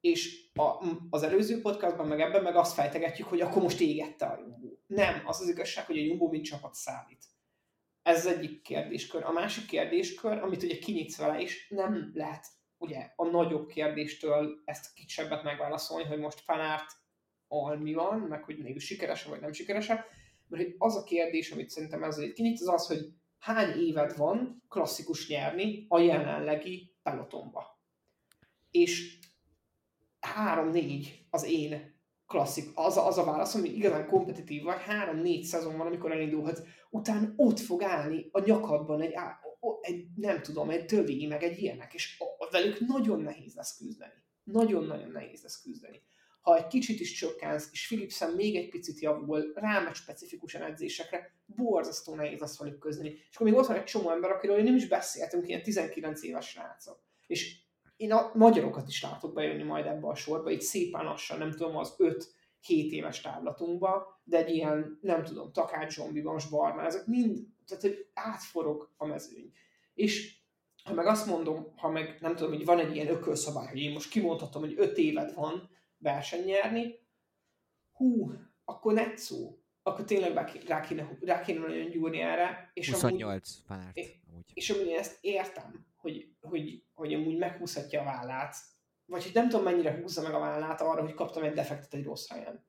és 0.00 0.50
a, 0.54 0.84
az 1.10 1.22
előző 1.22 1.60
podcastban, 1.60 2.06
meg 2.06 2.20
ebben 2.20 2.42
meg 2.42 2.56
azt 2.56 2.74
fejtegetjük, 2.74 3.26
hogy 3.26 3.40
akkor 3.40 3.62
most 3.62 3.80
égette 3.80 4.26
a 4.26 4.38
Jumbo. 4.38 4.68
Nem, 4.86 5.22
az 5.26 5.40
az 5.40 5.48
igazság, 5.48 5.86
hogy 5.86 5.98
a 5.98 6.02
Jumbo 6.02 6.28
mint 6.28 6.44
csapat 6.44 6.74
szállít. 6.74 7.24
Ez 8.02 8.26
az 8.26 8.32
egyik 8.32 8.62
kérdéskör. 8.62 9.24
A 9.24 9.32
másik 9.32 9.66
kérdéskör, 9.66 10.38
amit 10.38 10.62
ugye 10.62 10.78
kinyitsz 10.78 11.18
vele, 11.18 11.40
és 11.40 11.68
nem 11.68 12.10
lehet 12.14 12.46
ugye 12.78 13.12
a 13.16 13.24
nagyobb 13.24 13.66
kérdéstől 13.66 14.62
ezt 14.64 14.94
kicsebbet 14.94 15.42
megválaszolni, 15.42 16.04
hogy 16.04 16.18
most 16.18 16.40
Fanárt 16.40 16.90
al 17.48 17.76
mi 17.76 17.94
van, 17.94 18.18
meg 18.18 18.44
hogy 18.44 18.58
mégis 18.58 18.84
sikeres 18.84 19.24
vagy 19.24 19.40
nem 19.40 19.52
sikeres 19.52 19.88
mert 20.52 20.64
hogy 20.64 20.74
az 20.78 20.96
a 20.96 21.04
kérdés, 21.04 21.50
amit 21.50 21.70
szerintem 21.70 22.02
ez 22.02 22.18
itt 22.18 22.32
kinyit, 22.32 22.60
az 22.60 22.68
az, 22.68 22.86
hogy 22.86 23.12
hány 23.38 23.80
évet 23.80 24.16
van 24.16 24.62
klasszikus 24.68 25.28
nyerni 25.28 25.86
a 25.88 25.98
jelenlegi 25.98 26.94
pelotonba. 27.02 27.80
És 28.70 29.18
három-négy 30.20 31.26
az 31.30 31.44
én 31.44 32.00
klasszik, 32.26 32.70
az 32.74 32.96
a, 32.96 33.06
az 33.06 33.18
a 33.18 33.24
válasz, 33.24 33.54
ami 33.54 33.68
igazán 33.68 34.06
kompetitív 34.06 34.62
vagy, 34.62 34.80
három-négy 34.80 35.42
szezon 35.42 35.76
van, 35.76 35.86
amikor 35.86 36.12
elindulhat, 36.12 36.66
utána 36.90 37.32
ott 37.36 37.58
fog 37.58 37.82
állni 37.82 38.28
a 38.32 38.40
nyakadban 38.44 39.00
egy, 39.00 39.14
egy 39.80 40.06
nem 40.14 40.42
tudom, 40.42 40.70
egy 40.70 40.84
dövi, 40.84 41.26
meg 41.26 41.42
egy 41.42 41.62
ilyenek, 41.62 41.94
és 41.94 42.22
velük 42.50 42.80
nagyon 42.80 43.20
nehéz 43.20 43.54
lesz 43.54 43.76
küzdeni. 43.76 44.12
Nagyon-nagyon 44.44 45.10
nehéz 45.10 45.42
lesz 45.42 45.62
küzdeni. 45.62 46.02
Ha 46.42 46.56
egy 46.56 46.66
kicsit 46.66 47.00
is 47.00 47.12
csökkensz, 47.12 47.68
és 47.72 47.86
Philipsen 47.86 48.30
még 48.30 48.56
egy 48.56 48.68
picit 48.68 49.00
javul, 49.00 49.52
rámegy 49.54 49.94
specifikusan 49.94 50.62
edzésekre, 50.62 51.34
borzasztó 51.46 52.14
nehéz 52.14 52.40
lesz 52.40 52.58
velük 52.58 52.78
küzdeni. 52.78 53.08
És 53.08 53.34
akkor 53.34 53.46
még 53.46 53.56
ott 53.56 53.66
van 53.66 53.76
egy 53.76 53.84
csomó 53.84 54.10
ember, 54.10 54.30
akiről 54.30 54.62
nem 54.62 54.76
is 54.76 54.88
beszéltünk, 54.88 55.48
ilyen 55.48 55.62
19 55.62 56.22
éves 56.22 56.48
srácok. 56.48 57.02
És 57.26 57.60
én 57.96 58.12
a 58.12 58.30
magyarokat 58.34 58.88
is 58.88 59.02
látok 59.02 59.32
bejönni 59.34 59.62
majd 59.62 59.86
ebbe 59.86 60.06
a 60.08 60.14
sorba, 60.14 60.50
így 60.50 60.60
szépen 60.60 61.04
lassan, 61.04 61.38
nem 61.38 61.50
tudom, 61.50 61.76
az 61.76 61.94
5-7 61.98 62.26
éves 62.66 63.20
távlatunkba, 63.20 64.20
de 64.24 64.36
egy 64.36 64.54
ilyen, 64.54 64.98
nem 65.00 65.24
tudom, 65.24 65.52
Takács 65.52 65.92
Zsombi, 65.92 66.20
Vas 66.20 66.48
Barna, 66.48 66.84
ezek 66.84 67.06
mind, 67.06 67.38
tehát 67.66 67.82
hogy 67.82 68.06
átforog 68.14 68.92
a 68.96 69.06
mezőny. 69.06 69.52
És 69.94 70.40
ha 70.84 70.94
meg 70.94 71.06
azt 71.06 71.26
mondom, 71.26 71.72
ha 71.76 71.90
meg 71.90 72.16
nem 72.20 72.36
tudom, 72.36 72.52
hogy 72.52 72.64
van 72.64 72.78
egy 72.78 72.94
ilyen 72.94 73.08
ökölszabály, 73.08 73.66
hogy 73.66 73.80
én 73.80 73.92
most 73.92 74.10
kimondhatom, 74.10 74.62
hogy 74.62 74.74
5 74.76 74.98
évet 74.98 75.32
van 75.32 75.70
verseny 76.02 76.44
nyerni, 76.44 76.98
hú, 77.92 78.32
akkor 78.64 78.92
netszó, 78.92 79.58
akkor 79.82 80.04
tényleg 80.04 80.32
rá 80.66 80.80
kéne, 80.80 81.18
rá 81.20 81.40
kéne 81.40 81.60
nagyon 81.60 81.90
gyúrni 81.90 82.20
erre. 82.20 82.70
És 82.74 82.90
28 82.90 83.50
amúgy, 83.68 84.20
amúgy. 84.28 84.44
És 84.54 84.70
amúgy 84.70 84.86
én 84.86 84.98
ezt 84.98 85.18
értem, 85.20 85.86
hogy, 85.96 86.34
hogy, 86.40 86.84
hogy 86.94 87.14
amúgy 87.14 87.38
meghúzhatja 87.38 88.00
a 88.00 88.04
vállát, 88.04 88.56
vagy 89.04 89.22
hogy 89.22 89.34
nem 89.34 89.48
tudom 89.48 89.64
mennyire 89.64 90.00
húzza 90.00 90.22
meg 90.22 90.34
a 90.34 90.38
vállát 90.38 90.80
arra, 90.80 91.02
hogy 91.02 91.14
kaptam 91.14 91.42
egy 91.42 91.52
defektet 91.52 91.94
egy 91.94 92.04
rossz 92.04 92.28
helyen. 92.28 92.64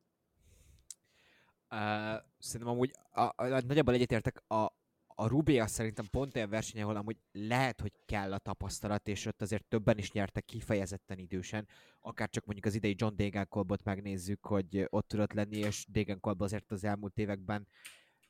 Uh, 1.70 2.24
szerintem 2.40 2.74
amúgy 2.74 2.92
a, 3.12 3.22
a, 3.22 3.34
a, 3.36 3.48
nagyjából 3.48 3.94
egyetértek, 3.94 4.44
a, 4.48 4.74
a 5.16 5.28
Rubé 5.28 5.66
szerintem 5.66 6.06
pont 6.12 6.36
olyan 6.36 6.50
verseny, 6.50 6.82
ahol 6.82 6.96
amúgy 6.96 7.18
lehet, 7.32 7.82
hogy 7.82 7.92
kell 8.06 8.34
a 8.34 8.38
tapasztalat, 8.38 9.08
és 9.08 9.26
ott 9.26 9.42
azért 9.42 9.66
többen 9.66 9.98
is 9.98 10.12
nyertek 10.12 10.46
kifejezetten 10.46 11.18
idősen. 11.18 11.68
Akár 12.00 12.30
csak 12.30 12.46
mondjuk 12.46 12.66
az 12.68 12.76
idei 12.76 12.96
John 12.98 13.16
Degenkolbot 13.16 13.84
megnézzük, 13.84 14.46
hogy 14.46 14.86
ott 14.90 15.08
tudott 15.08 15.34
lenni, 15.34 15.58
és 15.58 15.86
Degenkolb 15.90 16.42
azért 16.42 16.72
az 16.72 16.84
elmúlt 16.84 17.18
években 17.18 17.68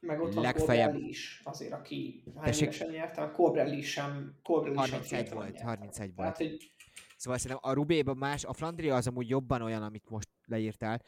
meg 0.04 0.22
ott 0.22 0.34
van 0.34 0.44
legfeljebb... 0.44 0.96
is, 0.96 1.42
azért, 1.44 1.72
aki 1.72 2.24
hány 2.36 2.54
évesen 2.54 2.90
nyerte, 2.90 3.22
a 3.22 3.32
Cobrelli 3.32 3.82
sem, 3.82 4.36
Cobrelli 4.44 4.76
31 4.76 5.28
sem 5.28 5.38
volt, 5.38 5.62
31 5.62 6.16
volt. 6.16 6.16
Tehát, 6.16 6.38
hogy... 6.38 6.72
Szóval 7.18 7.40
szerintem 7.40 7.70
a 7.72 7.74
Rubéban 7.74 8.18
más, 8.18 8.44
a 8.44 8.54
Flandria 8.54 8.96
az 8.96 9.08
amúgy 9.08 9.30
jobban 9.30 9.62
olyan, 9.62 9.84
amit 9.84 10.10
most 10.10 10.30
leírtál, 10.46 11.02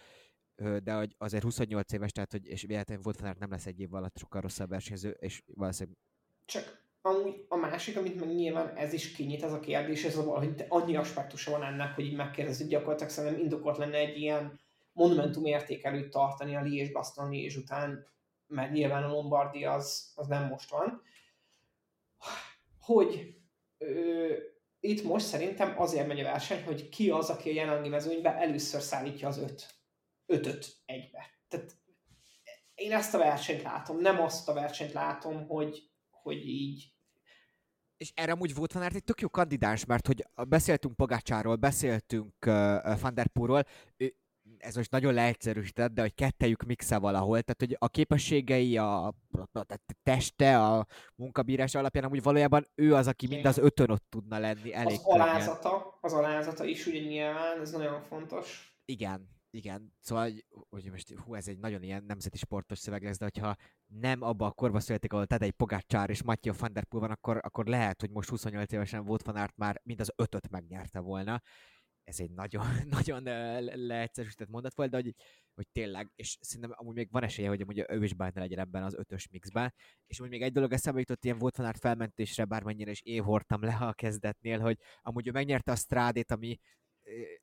de 0.84 0.94
hogy 0.94 1.16
azért 1.18 1.44
28 1.44 1.92
éves, 1.92 2.12
tehát 2.12 2.32
hogy, 2.32 2.48
és 2.48 2.64
véletlenül 2.64 3.14
Fanart 3.14 3.40
nem 3.40 3.52
lesz 3.52 3.66
egy 3.66 3.80
év 3.80 3.94
alatt 3.94 4.18
sokkal 4.18 4.42
rosszabb 4.42 4.70
versenyző, 4.70 5.10
és 5.10 5.42
valószínűleg... 5.46 5.98
Csak 6.46 6.84
amúgy 7.02 7.46
a 7.48 7.56
másik, 7.56 7.98
amit 7.98 8.20
meg 8.20 8.36
nyilván 8.36 8.76
ez 8.76 8.94
is 8.94 9.12
kinyit, 9.12 9.44
ez 9.44 9.54
a 9.54 9.60
kérdés, 9.60 10.04
ez 10.04 10.18
a, 10.18 10.22
hogy 10.22 10.66
annyi 10.68 10.96
aspektusa 10.96 11.52
van 11.52 11.64
ennek, 11.64 11.96
hogy 11.96 12.06
így 12.06 12.16
megkérdezzük, 12.16 12.68
gyakorlatilag 12.68 13.12
szerintem 13.12 13.42
indokolt 13.42 13.78
lenne 13.78 13.98
egy 13.98 14.18
ilyen 14.18 14.60
monumentum 14.92 15.46
értékelőt 15.46 16.10
tartani 16.10 16.56
a 16.56 16.62
Liés 16.62 16.92
Baston 16.92 17.30
Liés 17.30 17.56
után, 17.56 18.08
mert 18.48 18.72
nyilván 18.72 19.04
a 19.04 19.08
Lombardi 19.08 19.66
az, 19.66 20.12
az 20.16 20.28
nem 20.28 20.48
most 20.48 20.70
van, 20.70 21.02
hogy 22.80 23.36
ö, 23.78 24.34
itt 24.80 25.04
most 25.04 25.26
szerintem 25.26 25.80
azért 25.80 26.08
megy 26.08 26.20
a 26.20 26.24
verseny, 26.24 26.64
hogy 26.64 26.90
ki 26.90 27.10
az, 27.10 27.30
aki 27.30 27.50
a 27.50 27.54
jelenlegi 27.54 27.90
mezőnyben 27.90 28.36
először 28.36 28.82
szállítja 28.82 29.28
az 29.28 29.38
öt, 29.38 29.76
ötöt 30.26 30.76
egybe. 30.86 31.26
Tehát 31.48 31.78
én 32.76 32.92
ezt 32.92 33.14
a 33.14 33.18
versenyt 33.18 33.62
látom, 33.62 34.00
nem 34.00 34.22
azt 34.22 34.50
a 34.50 34.54
versenyt 34.54 34.94
látom, 34.94 35.48
hogy, 35.48 35.92
hogy 36.10 36.48
így 36.48 36.96
és 37.98 38.12
erre 38.16 38.32
amúgy 38.32 38.56
volt 38.56 38.72
van 38.72 38.84
egy 38.84 39.04
tök 39.04 39.22
jó 39.22 39.30
kandidás, 39.30 39.86
mert 39.86 40.08
hogy 40.08 40.28
beszéltünk 40.48 40.96
Pogácsáról, 40.96 41.56
beszéltünk 41.56 42.34
uh, 42.48 43.00
Van 43.02 43.14
der 43.14 43.28
Poolról, 43.28 43.64
ő, 43.98 44.16
ez 44.58 44.76
most 44.76 44.92
nagyon 44.92 45.14
leegyszerűsített, 45.14 45.92
de 45.92 46.02
hogy 46.02 46.14
kettejük 46.14 46.64
mixe 46.64 46.98
valahol, 46.98 47.42
tehát 47.42 47.60
hogy 47.60 47.76
a 47.80 47.90
képességei, 47.90 48.78
a, 48.78 49.08
a 49.08 49.66
teste, 50.04 50.64
a 50.64 50.86
munkabírás 51.16 51.76
alapján 51.76 52.04
amúgy 52.04 52.24
valójában 52.24 52.68
ő 52.76 52.96
az, 52.96 53.08
aki 53.08 53.28
mind 53.28 53.46
az 53.46 53.58
ötön 53.58 53.90
ott 53.90 54.06
tudna 54.10 54.38
lenni 54.38 54.74
elég 54.74 54.98
Az 54.98 55.06
alázata, 55.06 55.98
az 56.02 56.14
alázata 56.14 56.64
is 56.64 56.86
ugye 56.86 57.00
nyilván, 57.00 57.62
ez 57.62 57.72
nagyon 57.72 58.02
fontos. 58.02 58.78
Igen, 58.86 59.35
igen, 59.56 59.94
szóval, 60.00 60.32
hogy 60.70 60.92
most 60.92 61.14
hú, 61.14 61.34
ez 61.34 61.48
egy 61.48 61.58
nagyon 61.58 61.84
ilyen 61.84 62.04
nemzeti 62.04 62.38
sportos 62.38 62.80
szöveg 62.80 63.04
lesz, 63.04 63.18
de 63.18 63.24
hogyha 63.24 63.56
nem 63.86 64.22
abba 64.22 64.46
a 64.46 64.52
korba 64.52 64.80
születik, 64.80 65.14
ahol 65.14 65.26
Tadej 65.26 65.52
Pogácsár 65.52 66.10
és 66.10 66.24
Mattia 66.24 66.54
van 66.58 66.74
der 66.74 66.84
Poel 66.84 67.02
van, 67.02 67.12
akkor, 67.12 67.40
akkor 67.42 67.66
lehet, 67.66 68.02
hogy 68.02 68.10
most 68.10 68.30
28 68.30 68.72
évesen 68.72 69.06
volt 69.06 69.24
van 69.24 69.36
Aert 69.36 69.58
már 69.58 69.82
mind 69.84 70.00
az 70.00 70.12
ötöt 70.16 70.50
megnyerte 70.50 71.00
volna. 71.00 71.42
Ez 72.04 72.20
egy 72.20 72.32
nagyon, 72.32 72.66
nagyon 72.98 73.24
leegyszerűsített 73.86 74.50
mondat 74.50 74.76
volt, 74.76 74.90
de 74.90 74.98
hogy, 74.98 75.16
hogy 75.54 75.68
tényleg, 75.72 76.12
és 76.16 76.38
szerintem 76.42 76.72
amúgy 76.76 76.96
még 76.96 77.12
van 77.12 77.24
esélye, 77.24 77.48
hogy 77.48 77.62
amúgy 77.62 77.86
ő 77.88 78.04
is 78.04 78.14
benne 78.14 78.40
legyen 78.40 78.60
ebben 78.60 78.84
az 78.84 78.94
ötös 78.94 79.28
mixben, 79.28 79.74
és 80.08 80.20
amúgy 80.20 80.32
még 80.32 80.42
egy 80.42 80.52
dolog 80.52 80.74
eszembe 80.74 81.00
jutott 81.00 81.26
ilyen 81.26 81.38
volt 81.38 81.56
fanárt 81.56 81.80
felmentésre, 81.80 82.46
bármennyire 82.46 82.92
is 82.92 83.02
évhortam 83.02 83.64
le 83.64 83.76
a 83.76 83.94
kezdetnél, 83.94 84.60
hogy 84.60 84.78
amúgy 85.02 85.28
ő 85.28 85.32
megnyerte 85.32 85.72
a 85.72 85.76
strádét, 85.76 86.32
ami 86.32 86.58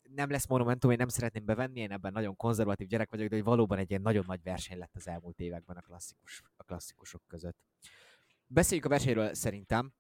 nem 0.03 0.31
lesz 0.31 0.47
monumentum, 0.47 0.91
én 0.91 0.97
nem 0.97 1.09
szeretném 1.09 1.45
bevenni, 1.45 1.81
én 1.81 1.93
ebben 1.93 2.13
nagyon 2.13 2.37
konzervatív 2.37 2.87
gyerek 2.87 3.11
vagyok, 3.11 3.29
de 3.29 3.35
hogy 3.35 3.45
valóban 3.45 3.79
egy 3.79 3.91
ilyen 3.91 4.03
nagyon 4.03 4.25
nagy 4.27 4.43
verseny 4.43 4.79
lett 4.79 4.95
az 4.95 5.09
elmúlt 5.09 5.41
években 5.41 5.77
a, 5.77 5.81
klasszikus, 5.81 6.43
a 6.57 6.63
klasszikusok 6.63 7.23
között. 7.27 7.57
Beszéljük 8.47 8.87
a 8.87 8.89
versenyről 8.89 9.35
szerintem 9.35 9.93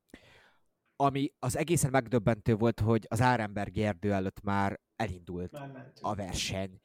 ami 0.96 1.32
az 1.38 1.56
egészen 1.56 1.90
megdöbbentő 1.90 2.54
volt, 2.54 2.80
hogy 2.80 3.06
az 3.08 3.20
Árenberg 3.20 3.78
erdő 3.78 4.12
előtt 4.12 4.40
már 4.40 4.80
elindult 4.96 5.52
már 5.52 5.92
a 6.00 6.14
verseny. 6.14 6.80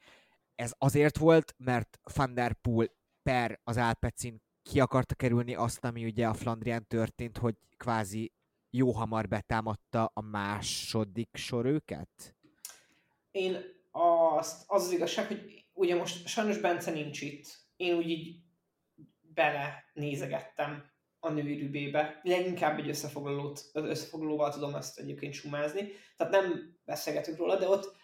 Ez 0.54 0.72
azért 0.78 1.18
volt, 1.18 1.54
mert 1.58 1.98
Van 2.14 2.34
der 2.34 2.52
Poel 2.52 2.88
per 3.22 3.60
az 3.64 3.76
Alpecin 3.76 4.42
ki 4.62 4.80
akarta 4.80 5.14
kerülni 5.14 5.54
azt, 5.54 5.84
ami 5.84 6.04
ugye 6.04 6.28
a 6.28 6.34
Flandrián 6.34 6.86
történt, 6.86 7.38
hogy 7.38 7.56
kvázi 7.76 8.32
jó 8.70 8.92
hamar 8.92 9.28
betámadta 9.28 10.10
a 10.14 10.20
második 10.20 11.36
sor 11.36 11.66
őket? 11.66 12.36
Én 13.30 13.64
azt, 13.90 14.64
az 14.66 14.84
az 14.84 14.92
igazság, 14.92 15.26
hogy 15.26 15.64
ugye 15.72 15.94
most 15.94 16.26
sajnos 16.26 16.58
Bence 16.58 16.90
nincs 16.90 17.20
itt. 17.20 17.46
Én 17.76 17.96
úgy 17.96 18.10
így 18.10 18.36
bele 19.20 19.84
nézegettem 19.92 20.84
a 21.20 21.30
női 21.30 21.58
rübébe. 21.58 22.20
Leginkább 22.22 22.78
egy 22.78 22.88
összefoglalót, 22.88 23.70
összefoglalóval 23.72 24.52
tudom 24.52 24.74
ezt 24.74 24.98
egyébként 24.98 25.32
sumázni. 25.32 25.88
Tehát 26.16 26.32
nem 26.32 26.78
beszélgetünk 26.84 27.38
róla, 27.38 27.58
de 27.58 27.68
ott, 27.68 27.96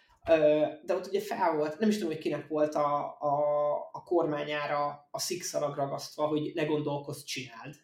de 0.83 0.95
ott 0.95 1.07
ugye 1.07 1.21
fel 1.21 1.55
volt, 1.55 1.79
nem 1.79 1.89
is 1.89 1.95
tudom, 1.95 2.11
hogy 2.11 2.21
kinek 2.21 2.47
volt 2.47 2.75
a, 2.75 3.17
a, 3.19 3.73
a 3.91 4.03
kormányára 4.03 5.07
a 5.11 5.19
szikszalag 5.19 5.75
ragasztva, 5.75 6.27
hogy 6.27 6.51
ne 6.53 6.65
gondolkozz, 6.65 7.23
csináld. 7.23 7.75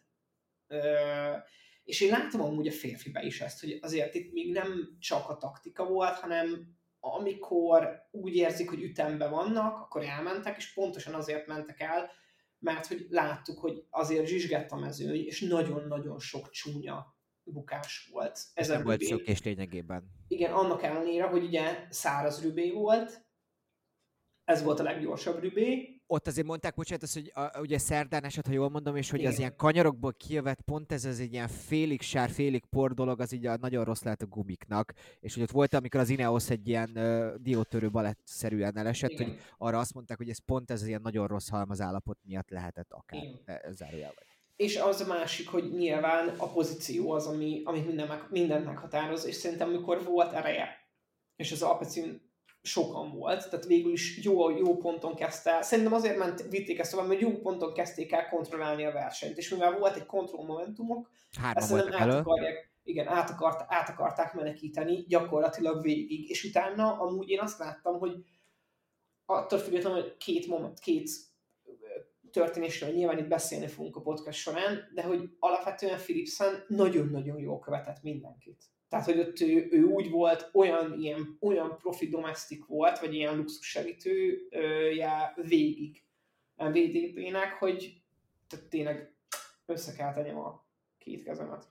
És 1.84 2.00
én 2.00 2.10
látom 2.10 2.40
amúgy 2.40 2.68
a 2.68 2.72
férfibe 2.72 3.22
is 3.22 3.40
ezt, 3.40 3.60
hogy 3.60 3.78
azért 3.82 4.14
itt 4.14 4.32
még 4.32 4.52
nem 4.52 4.96
csak 5.00 5.28
a 5.28 5.36
taktika 5.36 5.84
volt, 5.84 6.18
hanem 6.18 6.80
amikor 7.04 8.08
úgy 8.10 8.34
érzik, 8.34 8.68
hogy 8.68 8.82
ütembe 8.82 9.28
vannak, 9.28 9.78
akkor 9.78 10.02
elmentek, 10.04 10.56
és 10.56 10.72
pontosan 10.72 11.14
azért 11.14 11.46
mentek 11.46 11.80
el, 11.80 12.10
mert 12.58 12.86
hogy 12.86 13.06
láttuk, 13.10 13.58
hogy 13.58 13.86
azért 13.90 14.26
zsizsgett 14.26 14.70
a 14.70 14.76
mezőny, 14.76 15.24
és 15.24 15.40
nagyon-nagyon 15.40 16.18
sok 16.18 16.50
csúnya 16.50 17.16
bukás 17.44 18.08
volt. 18.12 18.38
Ez 18.54 18.68
nem 18.68 18.82
volt 18.82 19.00
és 19.00 19.42
lényegében. 19.42 20.10
Igen, 20.28 20.52
annak 20.52 20.82
ellenére, 20.82 21.24
hogy 21.24 21.44
ugye 21.44 21.86
száraz 21.90 22.42
rübé 22.42 22.70
volt, 22.70 23.26
ez 24.44 24.62
volt 24.62 24.80
a 24.80 24.82
leggyorsabb 24.82 25.38
rübé, 25.38 25.91
ott 26.06 26.26
azért 26.26 26.46
mondták, 26.46 26.74
bocsánat, 26.74 27.02
az, 27.02 27.12
hogy 27.12 27.30
a, 27.34 27.60
ugye 27.60 27.78
szerdán 27.78 28.24
eset, 28.24 28.46
ha 28.46 28.52
jól 28.52 28.68
mondom, 28.68 28.96
és 28.96 29.10
hogy 29.10 29.18
Igen. 29.18 29.32
az 29.32 29.38
ilyen 29.38 29.56
kanyarokból 29.56 30.12
kijövett 30.12 30.60
pont 30.60 30.92
ez 30.92 31.04
az 31.04 31.20
egy 31.20 31.32
ilyen 31.32 31.48
félig 31.48 32.00
sár, 32.00 32.30
félig 32.30 32.64
por 32.64 32.94
dolog, 32.94 33.20
az 33.20 33.32
így 33.32 33.46
a, 33.46 33.56
nagyon 33.56 33.84
rossz 33.84 34.02
lehet 34.02 34.22
a 34.22 34.26
gumiknak. 34.26 34.92
És 35.20 35.34
hogy 35.34 35.42
ott 35.42 35.50
volt, 35.50 35.74
amikor 35.74 36.00
az 36.00 36.08
Ineos 36.08 36.50
egy 36.50 36.68
ilyen 36.68 36.90
uh, 36.94 37.34
diótörő 37.34 37.90
balett-szerűen 37.90 38.76
elesett, 38.76 39.10
Igen. 39.10 39.28
hogy 39.28 39.38
arra 39.58 39.78
azt 39.78 39.94
mondták, 39.94 40.16
hogy 40.16 40.28
ez 40.28 40.44
pont 40.44 40.70
ez 40.70 40.80
az 40.80 40.86
ilyen 40.86 41.02
nagyon 41.02 41.26
rossz 41.26 41.48
halmazállapot 41.48 42.18
miatt 42.22 42.50
lehetett 42.50 42.92
akár. 42.92 43.22
Igen. 43.22 43.40
E, 43.44 43.72
zárójelben. 43.72 44.24
És 44.56 44.76
az 44.76 45.00
a 45.00 45.06
másik, 45.06 45.48
hogy 45.48 45.72
nyilván 45.72 46.28
a 46.28 46.52
pozíció 46.52 47.10
az, 47.10 47.26
ami, 47.26 47.62
ami 47.64 47.80
minden 47.80 48.06
meg, 48.06 48.26
mindent 48.30 48.64
meghatároz, 48.64 49.24
és 49.24 49.34
szerintem 49.34 49.68
amikor 49.68 50.04
volt 50.04 50.32
ereje, 50.32 50.68
és 51.36 51.52
az 51.52 51.62
Alpecin 51.62 52.31
sokan 52.62 53.12
volt, 53.12 53.50
tehát 53.50 53.66
végül 53.66 53.92
is 53.92 54.24
jó, 54.24 54.50
jó 54.50 54.76
ponton 54.76 55.14
kezdte 55.14 55.50
el. 55.50 55.62
Szerintem 55.62 55.92
azért 55.92 56.16
ment, 56.16 56.42
vitték 56.50 56.78
ezt 56.78 56.90
tovább, 56.90 57.08
mert 57.08 57.20
jó 57.20 57.38
ponton 57.38 57.72
kezdték 57.72 58.12
el 58.12 58.28
kontrollálni 58.28 58.84
a 58.84 58.92
versenyt, 58.92 59.36
és 59.36 59.48
mivel 59.48 59.78
volt 59.78 59.96
egy 59.96 60.06
kontroll 60.06 60.44
momentumok, 60.44 61.10
Hárman 61.36 61.62
ezt 61.62 61.68
szerintem 61.68 62.10
át, 62.10 62.14
akarják, 62.14 62.72
igen, 62.82 63.08
át, 63.08 63.30
akart, 63.30 63.64
át 63.68 63.88
akarták 63.88 64.34
menekíteni 64.34 65.04
gyakorlatilag 65.08 65.82
végig, 65.82 66.30
és 66.30 66.44
utána 66.44 67.00
amúgy 67.00 67.28
én 67.28 67.40
azt 67.40 67.58
láttam, 67.58 67.98
hogy 67.98 68.12
attól 69.24 69.58
függetlenül, 69.58 70.00
hogy 70.00 70.16
két 70.16 70.46
moment, 70.46 70.78
két 70.78 71.10
történésről 72.30 72.90
nyilván 72.90 73.18
itt 73.18 73.28
beszélni 73.28 73.66
fogunk 73.66 73.96
a 73.96 74.00
podcast 74.00 74.38
során, 74.38 74.90
de 74.94 75.02
hogy 75.02 75.30
alapvetően 75.38 75.98
Philipsen 75.98 76.64
nagyon-nagyon 76.68 77.38
jól 77.38 77.58
követett 77.58 78.02
mindenkit. 78.02 78.71
Tehát, 78.92 79.06
hogy 79.06 79.18
ott 79.18 79.40
ő, 79.40 79.68
ő 79.70 79.82
úgy 79.82 80.10
volt, 80.10 80.50
olyan, 80.52 80.98
ilyen, 80.98 81.36
olyan 81.40 81.76
profi 81.78 82.08
domestik 82.08 82.66
volt, 82.66 82.98
vagy 82.98 83.14
ilyen 83.14 83.36
luxus 83.36 83.66
segítője 83.66 85.32
végig 85.36 86.02
a 86.56 86.68
VDP-nek, 86.68 87.52
hogy 87.52 88.02
tehát 88.48 88.66
tényleg 88.66 89.12
össze 89.66 89.92
kell 89.92 90.12
tegyem 90.12 90.38
a 90.38 90.64
két 90.98 91.22
kezemet. 91.22 91.68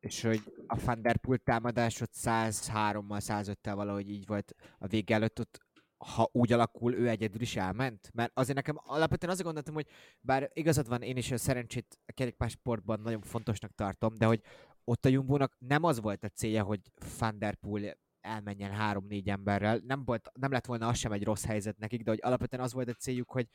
És 0.00 0.22
hogy 0.22 0.40
a 0.66 0.80
Van 0.84 1.02
Der 1.02 1.16
Poel 1.16 1.38
támadás 1.38 2.00
ott 2.00 2.12
103-mal, 2.14 3.20
105-tel 3.20 3.72
valahogy 3.74 4.10
így 4.10 4.26
volt 4.26 4.54
a 4.78 4.86
vége 4.86 5.14
előtt, 5.14 5.40
ott 5.40 5.60
ha 5.98 6.28
úgy 6.32 6.52
alakul, 6.52 6.94
ő 6.94 7.08
egyedül 7.08 7.40
is 7.40 7.56
elment? 7.56 8.10
Mert 8.14 8.30
azért 8.34 8.56
nekem 8.56 8.80
alapvetően 8.84 9.32
azért 9.32 9.44
gondoltam, 9.44 9.74
hogy 9.74 9.86
bár 10.20 10.50
igazad 10.52 10.88
van, 10.88 11.02
én 11.02 11.16
is 11.16 11.30
a 11.30 11.36
szerencsét 11.36 11.98
a 12.06 12.12
kerékpársportban 12.12 13.00
nagyon 13.00 13.20
fontosnak 13.20 13.74
tartom, 13.74 14.14
de 14.14 14.26
hogy 14.26 14.40
ott 14.88 15.04
a 15.04 15.08
Jumbo-nak 15.08 15.56
nem 15.58 15.82
az 15.82 16.00
volt 16.00 16.24
a 16.24 16.28
célja, 16.28 16.62
hogy 16.62 16.80
Van 17.18 17.38
Der 17.38 17.54
Poel 17.54 17.98
elmenjen 18.20 18.70
három-négy 18.70 19.28
emberrel. 19.28 19.80
Nem, 19.84 20.04
volt, 20.04 20.30
nem 20.34 20.52
lett 20.52 20.66
volna 20.66 20.86
az 20.86 20.96
sem 20.96 21.12
egy 21.12 21.24
rossz 21.24 21.44
helyzet 21.44 21.78
nekik, 21.78 22.02
de 22.02 22.10
hogy 22.10 22.20
alapvetően 22.22 22.62
az 22.62 22.72
volt 22.72 22.88
a 22.88 22.92
céljuk, 22.92 23.30
hogy, 23.30 23.48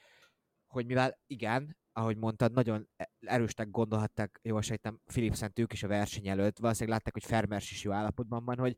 hogy 0.67 0.85
mivel 0.85 1.19
igen, 1.27 1.77
ahogy 1.93 2.17
mondtad, 2.17 2.51
nagyon 2.51 2.89
erősnek 3.19 3.69
gondolhatták, 3.69 4.39
jól 4.43 4.61
sejtem, 4.61 4.99
Philipsen 5.05 5.51
ők 5.55 5.73
is 5.73 5.83
a 5.83 5.87
verseny 5.87 6.27
előtt, 6.27 6.59
valószínűleg 6.59 6.97
látták, 6.97 7.13
hogy 7.13 7.25
Fermers 7.25 7.71
is 7.71 7.83
jó 7.83 7.91
állapotban 7.91 8.45
van, 8.45 8.57
hogy 8.57 8.77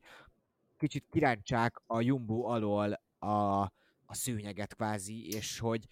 kicsit 0.76 1.06
kirántsák 1.10 1.82
a 1.86 2.00
Jumbo 2.00 2.44
alól 2.44 3.00
a, 3.18 3.60
a 4.06 4.14
szőnyeget 4.14 4.74
kvázi, 4.74 5.28
és 5.28 5.58
hogy 5.58 5.86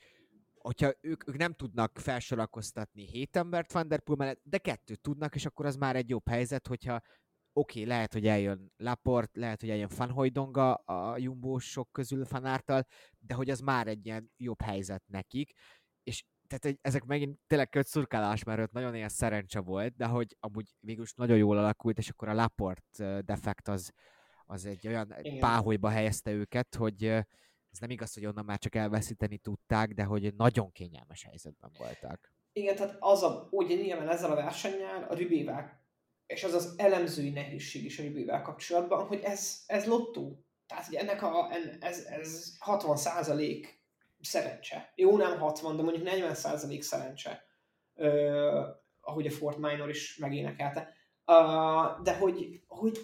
hogyha 0.67 0.93
ők, 1.01 1.29
ők 1.29 1.37
nem 1.37 1.53
tudnak 1.53 1.99
felsorakoztatni 1.99 3.07
hét 3.07 3.37
embert 3.37 3.73
Van 3.73 3.89
Der 3.89 4.01
Poel 4.01 4.19
mellett, 4.19 4.41
de 4.43 4.59
kettőt 4.59 5.01
tudnak, 5.01 5.35
és 5.35 5.47
akkor 5.47 5.67
az 5.67 5.77
már 5.77 5.97
egy 5.97 6.09
jobb 6.09 6.29
helyzet, 6.29 6.67
hogyha 6.67 7.01
oké, 7.53 7.81
okay, 7.81 7.85
lehet, 7.85 8.13
hogy 8.13 8.27
eljön 8.27 8.73
Laport, 8.77 9.37
lehet, 9.37 9.61
hogy 9.61 9.71
eljön 9.71 9.91
Van 9.97 10.11
Hojdonga 10.11 10.75
a 10.75 11.19
jumbo 11.19 11.59
sok 11.59 11.93
közül 11.93 12.25
Fanártal, 12.25 12.87
de 13.19 13.35
hogy 13.35 13.51
az 13.51 13.61
már 13.61 13.87
egy 13.87 14.07
ilyen 14.07 14.33
jobb 14.37 14.61
helyzet 14.61 15.03
nekik, 15.07 15.53
és 16.03 16.25
tehát 16.47 16.79
ezek 16.81 17.05
megint 17.05 17.39
tényleg 17.47 17.69
kötszurkálás, 17.69 18.45
mert 18.45 18.61
ott 18.61 18.73
nagyon 18.73 18.95
ilyen 18.95 19.09
szerencse 19.09 19.61
volt, 19.61 19.97
de 19.97 20.07
hogy 20.07 20.37
amúgy 20.41 20.75
végül 20.81 21.05
nagyon 21.17 21.37
jól 21.37 21.59
alakult, 21.59 21.99
és 21.99 22.09
akkor 22.09 22.29
a 22.29 22.35
Laport 22.35 23.05
defekt 23.25 23.69
az, 23.69 23.93
az 24.45 24.65
egy 24.65 24.87
olyan 24.87 25.15
Igen. 25.21 25.39
páholyba 25.39 25.89
helyezte 25.89 26.31
őket, 26.31 26.75
hogy 26.75 27.25
ez 27.75 27.81
nem 27.81 27.91
igaz, 27.91 28.15
hogy 28.15 28.27
onnan 28.27 28.45
már 28.45 28.59
csak 28.59 28.75
elveszíteni 28.75 29.39
tudták, 29.39 29.93
de 29.93 30.05
hogy 30.05 30.35
nagyon 30.35 30.73
kényelmes 30.73 31.25
helyzetben 31.25 31.71
voltak. 31.79 32.33
Igen, 32.53 32.77
tehát 32.77 32.97
az 33.01 33.23
a, 33.23 33.49
ugye 33.51 33.75
nyilván 33.75 34.09
ezzel 34.09 34.31
a 34.31 34.35
versennyel, 34.35 35.07
a 35.09 35.15
Rübével, 35.15 35.83
és 36.27 36.45
az 36.45 36.53
az 36.53 36.75
elemzői 36.77 37.31
nehézség 37.31 37.85
is 37.85 37.99
a 37.99 38.03
Rübével 38.03 38.43
kapcsolatban, 38.43 39.07
hogy 39.07 39.21
ez, 39.23 39.63
ez 39.67 39.87
lottó. 39.87 40.45
Tehát, 40.67 40.87
hogy 40.87 40.95
ennek 40.95 41.23
a, 41.23 41.49
en- 41.53 41.77
ez, 41.81 42.05
ez 42.05 42.57
60 42.59 42.97
százalék 42.97 43.83
szerencse. 44.21 44.93
Jó, 44.95 45.17
nem 45.17 45.39
60, 45.39 45.77
de 45.77 45.83
mondjuk 45.83 46.05
40 46.05 46.35
százalék 46.35 46.83
szerencse. 46.83 47.45
Ö, 47.95 48.69
ahogy 49.01 49.27
a 49.27 49.31
Fort 49.31 49.59
Minor 49.59 49.89
is 49.89 50.17
megénekelte. 50.17 50.93
Uh, 51.27 52.03
de 52.03 52.17
hogy, 52.17 52.63
hogy 52.67 52.99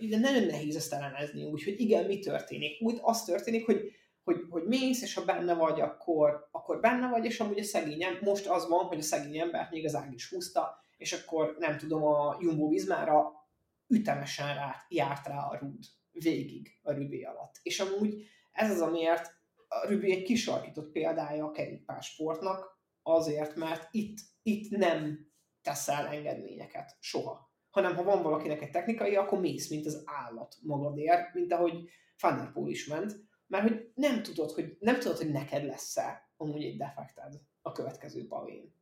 ugye 0.00 0.18
nagyon 0.18 0.44
nehéz 0.44 0.76
ezt 0.76 0.92
elemezni, 0.92 1.44
úgyhogy 1.44 1.80
igen, 1.80 2.04
mi 2.04 2.18
történik? 2.18 2.80
Úgy 2.80 2.98
az 3.02 3.24
történik, 3.24 3.66
hogy 3.66 3.92
hogy, 4.24 4.46
hogy 4.50 4.64
mész, 4.64 5.02
és 5.02 5.14
ha 5.14 5.24
benne 5.24 5.54
vagy, 5.54 5.80
akkor, 5.80 6.48
akkor 6.50 6.80
benne 6.80 7.08
vagy, 7.08 7.24
és 7.24 7.40
amúgy 7.40 7.58
a 7.58 7.62
szegény, 7.62 8.02
em- 8.02 8.20
most 8.20 8.46
az 8.46 8.68
van, 8.68 8.84
hogy 8.84 8.98
a 8.98 9.02
szegény 9.02 9.38
embert 9.38 9.70
még 9.70 9.84
az 9.84 9.94
ág 9.94 10.12
is 10.12 10.28
húzta, 10.28 10.84
és 10.96 11.12
akkor 11.12 11.56
nem 11.58 11.78
tudom, 11.78 12.04
a 12.04 12.36
Jumbo 12.40 12.68
Vizmára 12.68 13.32
ütemesen 13.86 14.54
rá, 14.54 14.74
járt 14.88 15.26
rá 15.26 15.38
a 15.38 15.58
rúd 15.58 15.84
végig 16.12 16.78
a 16.82 16.92
Rübé 16.92 17.22
alatt. 17.22 17.54
És 17.62 17.80
amúgy 17.80 18.22
ez 18.52 18.70
az, 18.70 18.80
amiért 18.80 19.38
a 19.68 19.86
Rübé 19.86 20.12
egy 20.12 20.22
kisarkított 20.22 20.92
példája 20.92 21.44
a 21.44 21.50
kerékpársportnak, 21.50 22.78
azért, 23.02 23.54
mert 23.54 23.88
itt, 23.90 24.18
itt 24.42 24.70
nem 24.70 25.28
teszel 25.62 26.06
engedményeket, 26.06 26.96
soha. 27.00 27.49
Hanem 27.70 27.94
ha 27.96 28.02
van 28.02 28.22
valakinek 28.22 28.62
egy 28.62 28.70
technikai, 28.70 29.16
akkor 29.16 29.40
mész, 29.40 29.70
mint 29.70 29.86
az 29.86 30.02
állat 30.04 30.56
magadért, 30.62 31.34
mint 31.34 31.52
ahogy 31.52 31.88
Van 32.20 32.36
der 32.36 32.52
Poel 32.52 32.70
is 32.70 32.86
ment, 32.86 33.16
mert 33.46 33.68
hogy 33.68 33.90
nem 33.94 34.22
tudod, 34.22 34.50
hogy, 34.50 34.76
nem 34.80 34.98
tudod, 34.98 35.16
hogy 35.16 35.30
neked 35.30 35.64
lesz-e 35.64 36.30
amúgy 36.36 36.64
egy 36.64 36.76
defekted 36.76 37.40
a 37.62 37.72
következő 37.72 38.26
pavén. 38.26 38.74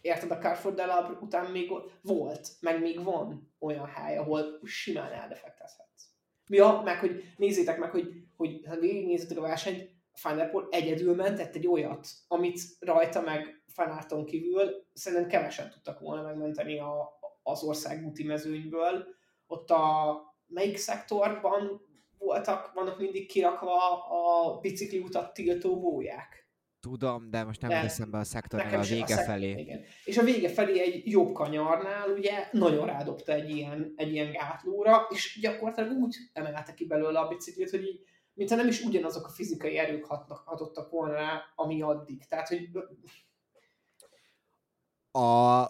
Érted, 0.00 0.30
a 0.30 0.38
Carrefour 0.38 0.74
de 0.74 0.86
Labre 0.86 1.18
után 1.20 1.50
még 1.50 1.70
volt, 2.02 2.48
meg 2.60 2.80
még 2.80 3.04
van 3.04 3.54
olyan 3.58 3.86
hely, 3.86 4.16
ahol 4.16 4.60
simán 4.64 5.12
eldefektezhetsz. 5.12 6.04
Ja, 6.46 6.80
meg 6.84 6.98
hogy 6.98 7.22
nézzétek 7.36 7.78
meg, 7.78 7.90
hogy, 7.90 8.24
hogy 8.36 8.64
ha 8.66 8.76
végignézitek 8.76 9.38
a 9.38 9.40
versenyt, 9.40 9.98
Van 10.22 10.36
der 10.36 10.50
Poel 10.50 10.66
egyedül 10.70 11.14
mentett 11.14 11.54
egy 11.54 11.66
olyat, 11.66 12.08
amit 12.28 12.60
rajta 12.78 13.20
meg 13.20 13.62
Fanárton 13.66 14.24
kívül 14.24 14.86
szerintem 14.92 15.28
kevesen 15.28 15.70
tudtak 15.70 16.00
volna 16.00 16.22
megmenteni 16.22 16.78
a, 16.78 17.18
az 17.42 17.62
ország 17.62 18.06
úti 18.06 18.24
mezőnyből. 18.24 19.06
Ott 19.46 19.70
a 19.70 20.14
melyik 20.46 20.76
szektorban 20.76 21.88
voltak, 22.18 22.72
vannak 22.74 22.98
mindig 22.98 23.28
kirakva 23.28 24.04
a 24.04 24.58
bicikli 24.58 24.98
utat 24.98 25.32
tiltó 25.32 25.80
bóják. 25.80 26.48
Tudom, 26.80 27.30
de 27.30 27.44
most 27.44 27.60
nem 27.60 27.70
De 27.70 27.76
eszembe 27.76 28.18
a 28.18 28.24
szektornál 28.24 28.78
a 28.80 28.82
vége 28.82 29.06
szek- 29.06 29.24
felé. 29.24 29.50
Igen. 29.50 29.80
És 30.04 30.18
a 30.18 30.22
vége 30.22 30.48
felé 30.48 30.80
egy 30.80 31.06
jobb 31.06 31.32
kanyarnál 31.32 32.10
ugye 32.10 32.48
nagyon 32.52 32.86
rádobta 32.86 33.32
egy 33.32 33.50
ilyen, 33.50 33.92
egy 33.96 34.12
ilyen 34.12 34.32
gátlóra, 34.32 35.06
és 35.10 35.38
gyakorlatilag 35.40 35.90
úgy 35.90 36.16
emelte 36.32 36.74
ki 36.74 36.86
belőle 36.86 37.18
a 37.18 37.28
biciklit, 37.28 37.70
hogy 37.70 37.82
így, 37.82 38.00
mintha 38.32 38.56
nem 38.56 38.68
is 38.68 38.80
ugyanazok 38.82 39.26
a 39.26 39.30
fizikai 39.30 39.78
erők 39.78 40.04
hatnak, 40.04 40.38
hatottak 40.38 40.90
volna 40.90 41.12
rá, 41.14 41.42
ami 41.54 41.82
addig. 41.82 42.26
Tehát, 42.26 42.48
hogy 42.48 42.68
A, 45.10 45.66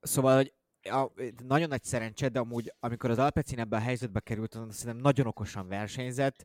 szóval, 0.00 0.36
hogy 0.36 0.54
a, 0.88 1.12
nagyon 1.46 1.68
nagy 1.68 1.82
szerencse, 1.84 2.28
de 2.28 2.38
amúgy, 2.38 2.72
amikor 2.80 3.10
az 3.10 3.18
Alpecin 3.18 3.58
ebbe 3.58 3.76
a 3.76 3.80
helyzetbe 3.80 4.20
került, 4.20 4.54
az 4.54 4.76
szerintem 4.76 5.02
nagyon 5.02 5.26
okosan 5.26 5.68
versenyzett, 5.68 6.44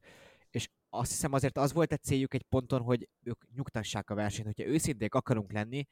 és 0.50 0.70
azt 0.90 1.12
hiszem 1.12 1.34
azért 1.34 1.58
az 1.58 1.74
volt 1.74 1.92
a 1.92 1.98
céljuk 1.98 2.34
egy 2.34 2.44
ponton, 2.44 2.82
hogy 2.82 3.10
ők 3.24 3.42
nyugtassák 3.56 4.10
a 4.10 4.16
versenyt. 4.16 4.46
Hogyha 4.46 4.72
őszinték 4.72 5.14
akarunk 5.16 5.52
lenni, 5.52 5.86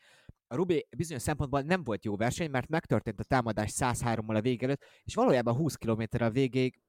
a 0.48 0.56
Rubé 0.56 0.88
bizonyos 0.98 1.22
szempontból 1.22 1.62
nem 1.62 1.84
volt 1.84 2.06
jó 2.06 2.16
verseny, 2.16 2.50
mert 2.50 2.68
megtörtént 2.68 3.20
a 3.20 3.24
támadás 3.24 3.72
103-mal 3.76 4.36
a 4.36 4.42
vége 4.42 4.66
előtt, 4.66 4.84
és 5.04 5.16
valójában 5.16 5.56
20 5.56 5.76
km 5.76 6.04
a 6.24 6.30
végéig 6.30 6.80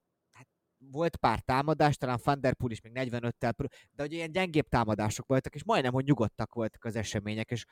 volt 0.92 1.16
pár 1.16 1.40
támadás, 1.40 1.96
talán 1.96 2.18
Van 2.24 2.40
Der 2.40 2.54
Poel 2.54 2.70
is 2.70 2.80
még 2.80 2.92
45-tel, 2.94 3.52
pró- 3.56 3.68
de 3.90 4.02
hogy 4.02 4.12
ilyen 4.12 4.32
gyengébb 4.32 4.68
támadások 4.68 5.26
voltak, 5.26 5.54
és 5.54 5.64
majdnem, 5.64 5.92
hogy 5.92 6.04
nyugodtak 6.04 6.54
voltak 6.54 6.84
az 6.84 6.96
események, 6.96 7.50
és 7.50 7.64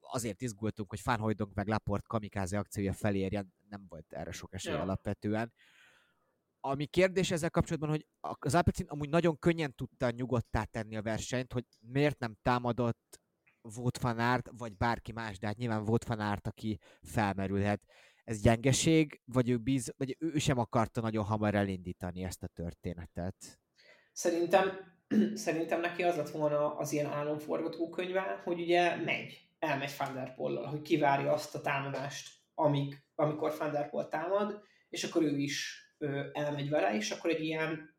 azért 0.00 0.42
izgultunk, 0.42 0.90
hogy 0.90 1.00
Van 1.04 1.18
Hooydonk 1.18 1.54
meg 1.54 1.66
Laport 1.66 2.06
kamikáze 2.06 2.58
akciója 2.58 2.92
felérjen, 2.92 3.52
nem 3.68 3.84
volt 3.88 4.12
erre 4.12 4.32
sok 4.32 4.54
esély 4.54 4.72
Ja. 4.72 4.80
alapvetően. 4.80 5.52
Ami 6.60 6.86
kérdés 6.86 7.30
ezzel 7.30 7.50
kapcsolatban, 7.50 7.90
hogy 7.90 8.06
az 8.20 8.54
Alpecin 8.54 8.86
amúgy 8.86 9.08
nagyon 9.08 9.38
könnyen 9.38 9.74
tudta 9.74 10.10
nyugodtá 10.10 10.64
tenni 10.64 10.96
a 10.96 11.02
versenyt, 11.02 11.52
hogy 11.52 11.64
miért 11.80 12.18
nem 12.18 12.36
támadott 12.42 13.20
Wout 13.76 13.98
van 13.98 14.18
Aert, 14.18 14.50
vagy 14.56 14.76
bárki 14.76 15.12
más, 15.12 15.38
de 15.38 15.46
hát 15.46 15.56
nyilván 15.56 15.82
Wout 15.82 16.04
van 16.04 16.20
Aert, 16.20 16.46
aki 16.46 16.78
felmerülhet. 17.02 17.82
Ez 18.26 18.40
gyengeség, 18.40 19.20
vagy 19.24 19.50
ő, 19.50 19.56
bíz, 19.56 19.94
vagy 19.96 20.16
ő 20.18 20.38
sem 20.38 20.58
akarta 20.58 21.00
nagyon 21.00 21.24
hamar 21.24 21.54
elindítani 21.54 22.22
ezt 22.22 22.42
a 22.42 22.46
történetet? 22.46 23.58
szerintem 24.16 24.94
szerintem 25.34 25.80
neki 25.80 26.02
az 26.02 26.16
lett 26.16 26.30
volna 26.30 26.76
az 26.76 26.92
ilyen 26.92 27.06
álomforgatókönyve, 27.06 28.40
hogy 28.44 28.60
ugye 28.60 28.96
megy, 28.96 29.48
elmegy 29.58 29.94
Thunderpollal, 29.96 30.66
hogy 30.66 30.82
kivárja 30.82 31.32
azt 31.32 31.54
a 31.54 31.60
támadást, 31.60 32.28
amíg, 32.54 33.04
amikor 33.14 33.54
Thunderpoll 33.54 34.08
támad, 34.08 34.62
és 34.88 35.04
akkor 35.04 35.22
ő 35.22 35.38
is 35.38 35.84
ö, 35.98 36.26
elmegy 36.32 36.68
vele, 36.68 36.94
és 36.94 37.10
akkor 37.10 37.30
egy 37.30 37.44
ilyen 37.44 37.96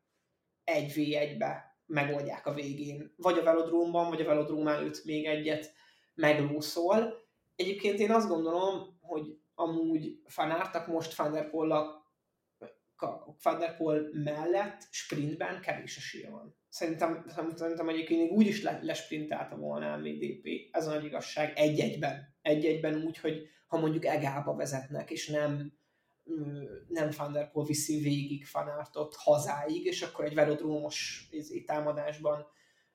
1v1-be 0.64 1.78
megoldják 1.86 2.46
a 2.46 2.54
végén. 2.54 3.14
Vagy 3.16 3.38
a 3.38 3.42
velodrómban, 3.42 4.08
vagy 4.08 4.20
a 4.20 4.26
velodróm 4.26 4.66
előtt 4.66 5.04
még 5.04 5.26
egyet 5.26 5.72
meglószol. 6.14 7.14
Egyébként 7.56 7.98
én 7.98 8.10
azt 8.10 8.28
gondolom, 8.28 8.98
hogy 9.00 9.38
amúgy 9.58 10.20
fanártak 10.26 10.86
most 10.86 11.14
Thunderpoll 11.14 11.96
Thunderpool 13.42 14.08
mellett 14.12 14.86
sprintben 14.90 15.60
kevés 15.60 15.96
esélye 15.96 16.30
van. 16.30 16.56
Szerintem, 16.68 17.24
szerintem 17.54 17.88
egyébként 17.88 18.20
még 18.20 18.32
úgy 18.32 18.46
is 18.46 18.62
le, 18.62 18.78
lesprintálta 18.82 19.56
volna 19.56 19.92
a 19.92 19.96
MVDP. 19.96 20.48
Ez 20.70 20.86
a 20.86 20.90
nagy 20.90 21.04
igazság. 21.04 21.52
Egy-egyben. 21.56 22.36
Egy-egyben 22.42 23.02
úgy, 23.02 23.18
hogy 23.18 23.48
ha 23.66 23.78
mondjuk 23.78 24.04
egába 24.04 24.54
vezetnek, 24.54 25.10
és 25.10 25.28
nem 25.28 25.76
nem 26.88 27.10
Thunderpool 27.10 27.64
viszi 27.64 28.00
végig 28.00 28.46
fanártot 28.46 29.14
hazáig, 29.14 29.84
és 29.84 30.02
akkor 30.02 30.24
egy 30.24 30.34
velodrómos 30.34 31.28
izé, 31.30 31.60
támadásban 31.60 32.46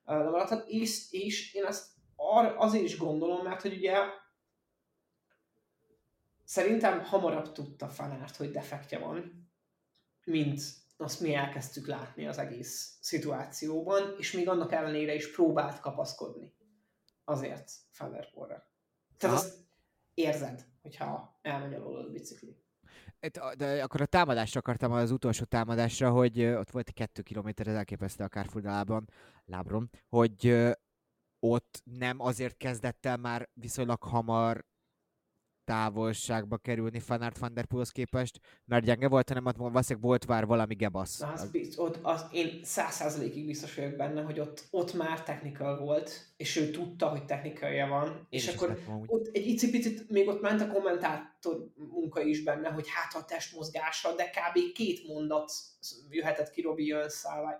lemaradhat. 0.04 0.68
És, 0.68 1.12
és 1.12 1.54
én 1.54 1.64
azt 1.66 1.86
azért 2.58 2.84
is 2.84 2.98
gondolom, 2.98 3.44
mert 3.44 3.62
hogy 3.62 3.74
ugye 3.74 3.94
szerintem 6.54 7.04
hamarabb 7.04 7.52
tudta 7.52 7.88
fanárt, 7.88 8.36
hogy 8.36 8.52
defektje 8.52 9.00
van, 9.00 9.50
mint 10.24 10.62
azt 10.98 11.20
mi 11.20 11.34
elkezdtük 11.34 11.88
látni 11.88 12.28
az 12.28 12.38
egész 12.38 12.98
szituációban, 13.02 14.16
és 14.18 14.32
még 14.32 14.50
annak 14.50 14.72
ellenére 14.72 15.14
is 15.14 15.32
próbált 15.32 15.80
kapaszkodni 15.80 16.54
azért 17.24 17.72
Thunderpoolra. 17.94 18.72
Tehát 19.18 19.36
Aha. 19.36 19.46
azt 19.46 19.58
érzed, 20.14 20.66
hogyha 20.82 21.40
elmegy 21.42 21.74
alól 21.74 21.98
a 21.98 22.10
bicikli. 22.10 22.58
De 23.58 23.84
akkor 23.84 24.02
a 24.02 24.06
támadásra 24.06 24.60
akartam 24.60 24.92
az 24.92 25.12
utolsó 25.12 25.44
támadásra, 25.44 26.12
hogy 26.12 26.44
ott 26.46 26.72
volt 26.72 26.92
kettő 26.92 27.22
kilométer, 27.22 27.68
ez 27.68 27.76
elképesztő 27.76 28.24
a 28.24 28.28
Carrefour 28.28 28.64
lábon, 28.64 29.10
lábron, 29.46 29.90
hogy 30.10 30.72
ott 31.40 31.82
nem 31.84 32.20
azért 32.20 32.58
kezdett 32.58 33.06
el 33.06 33.18
már 33.18 33.50
viszonylag 33.54 34.04
hamar 34.04 34.66
távolságba 35.66 36.58
kerülni 36.58 37.00
Fanart 37.00 37.38
Van 37.38 37.54
Der 37.54 37.66
Poolhoz 37.66 37.92
képest, 37.92 38.40
mert 38.66 38.86
gyenge 38.86 39.08
volt, 39.08 39.28
hanem 39.28 39.46
ott 39.46 39.56
valószínűleg 39.56 40.08
volt 40.08 40.28
már 40.28 40.46
valami 40.46 40.76
gebasz. 40.76 41.20
Na, 41.20 41.32
az, 41.32 41.52
biz, 41.52 41.78
ott, 41.78 42.00
az, 42.02 42.26
én 42.32 42.60
száz 42.64 42.94
százalékig 42.94 43.46
biztos 43.46 43.76
vagyok 43.76 43.96
benne, 43.96 44.22
hogy 44.22 44.40
ott, 44.40 44.68
ott 44.72 44.94
már 44.94 45.24
technical 45.24 45.80
volt, 45.80 46.34
és 46.38 46.56
ő 46.56 46.70
tudta, 46.70 47.08
hogy 47.08 47.26
technikalja 47.26 47.88
van, 47.88 48.08
én 48.08 48.26
és 48.30 48.48
akkor 48.48 48.80
ott 49.06 49.30
egy 49.34 49.48
icipicit 49.48 50.10
még 50.10 50.28
ott 50.28 50.42
ment 50.42 50.62
a 50.62 50.68
kommentátor 50.68 51.72
munka 51.76 52.22
is 52.22 52.44
benne, 52.44 52.70
hogy 52.70 52.88
hát 52.88 53.22
a 53.22 53.26
testmozgása, 53.26 54.16
de 54.16 54.30
kb. 54.30 54.74
két 54.74 55.08
mondat 55.08 55.52
jöhetett 56.10 56.50
ki 56.50 56.62
Robi 56.62 56.96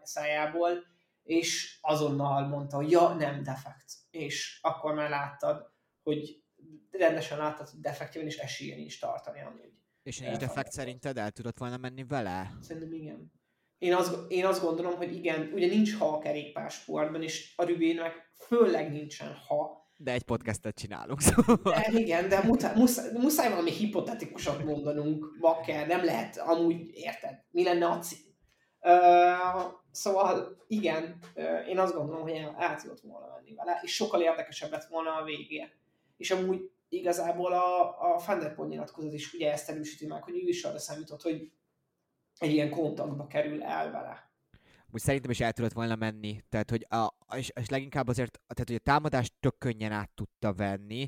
szájából, 0.04 0.84
és 1.24 1.78
azonnal 1.82 2.48
mondta, 2.48 2.76
hogy 2.76 2.92
ja, 2.92 3.14
nem 3.14 3.44
defekt. 3.44 3.94
És 4.12 4.60
akkor 4.62 4.94
már 4.94 5.10
láttad, 5.10 5.72
hogy 6.04 6.43
rendesen 6.92 7.38
láttad, 7.38 7.70
hogy 7.70 7.80
defektje 7.80 8.22
van, 8.22 8.30
és 8.30 8.38
esélye 8.38 8.76
nincs 8.76 9.00
tartani 9.00 9.42
amúgy. 9.42 9.72
És 10.04 10.20
nincs 10.20 10.38
defekt 10.38 10.72
szerinted 10.72 11.18
el 11.18 11.32
tudott 11.32 11.58
volna 11.58 11.78
menni 11.78 12.04
vele? 12.04 12.52
Szerintem 12.62 12.94
igen. 12.94 13.32
Én 13.78 13.94
azt, 13.94 14.18
én 14.28 14.46
azt 14.46 14.62
gondolom, 14.62 14.96
hogy 14.96 15.16
igen, 15.16 15.52
ugye 15.54 15.68
nincs 15.68 15.96
ha 15.96 16.08
a 16.08 16.20
kerékpársportban, 16.20 17.24
és 17.24 17.54
a 17.56 17.64
Rübének 17.64 18.32
főleg 18.48 18.92
nincsen 18.92 19.34
ha. 19.34 19.88
De 19.98 20.12
egy 20.12 20.24
podcastet 20.24 20.76
csinálunk, 20.76 21.22
szóval. 21.22 21.60
De, 21.64 22.00
igen, 22.00 22.30
de 22.30 22.44
muszáj, 22.44 22.76
muszáj, 22.76 23.12
muszáj 23.14 23.50
valami 23.50 23.72
hipotetikusat 23.72 24.64
mondanunk, 24.64 25.38
bakker, 25.40 25.88
nem 25.88 26.04
lehet, 26.04 26.38
amúgy 26.38 26.90
érted, 26.94 27.44
mi 27.52 27.64
lenne 27.64 27.86
a 27.86 28.00
cím. 28.00 28.20
Uh, 28.82 29.72
szóval 29.92 30.64
igen, 30.68 31.18
uh, 31.36 31.70
én 31.70 31.80
azt 31.80 31.94
gondolom, 31.94 32.22
hogy 32.22 32.32
el, 32.32 32.56
el 32.60 32.76
tudott 32.76 33.02
volna 33.02 33.28
menni 33.36 33.56
vele, 33.56 33.80
és 33.82 33.96
sokkal 33.96 34.22
érdekesebb 34.22 34.72
lett 34.72 34.86
volna 34.86 35.16
a 35.16 35.24
végé 35.24 35.70
és 36.24 36.32
amúgy 36.32 36.72
igazából 36.90 37.54
a, 37.54 38.00
a 38.14 38.18
Thunderpoint 38.18 38.72
nyilatkozat 38.72 39.14
is 39.14 39.34
ugye 39.34 39.52
ezt 39.52 39.70
erősíti 39.70 40.08
meg, 40.08 40.24
hogy 40.24 40.36
ő 40.36 40.48
is 40.48 40.64
arra 40.64 40.80
számított, 40.80 41.22
hogy 41.22 41.52
egy 42.38 42.52
ilyen 42.52 42.70
kontaktba 42.70 43.28
kerül 43.28 43.64
el 43.64 43.92
vele. 43.92 44.32
Úgy 44.92 45.02
szerintem 45.02 45.32
is 45.32 45.40
el 45.40 45.54
tudott 45.54 45.74
volna 45.74 45.96
menni, 45.96 46.42
tehát 46.50 46.70
hogy 46.70 46.86
a, 46.90 47.14
és, 47.36 47.52
és 47.60 47.70
leginkább 47.70 48.08
azért, 48.08 48.32
tehát 48.32 48.68
hogy 48.68 48.76
a 48.76 48.92
támadást 48.92 49.34
tök 49.40 49.58
könnyen 49.58 49.92
át 49.92 50.10
tudta 50.16 50.54
venni. 50.54 51.08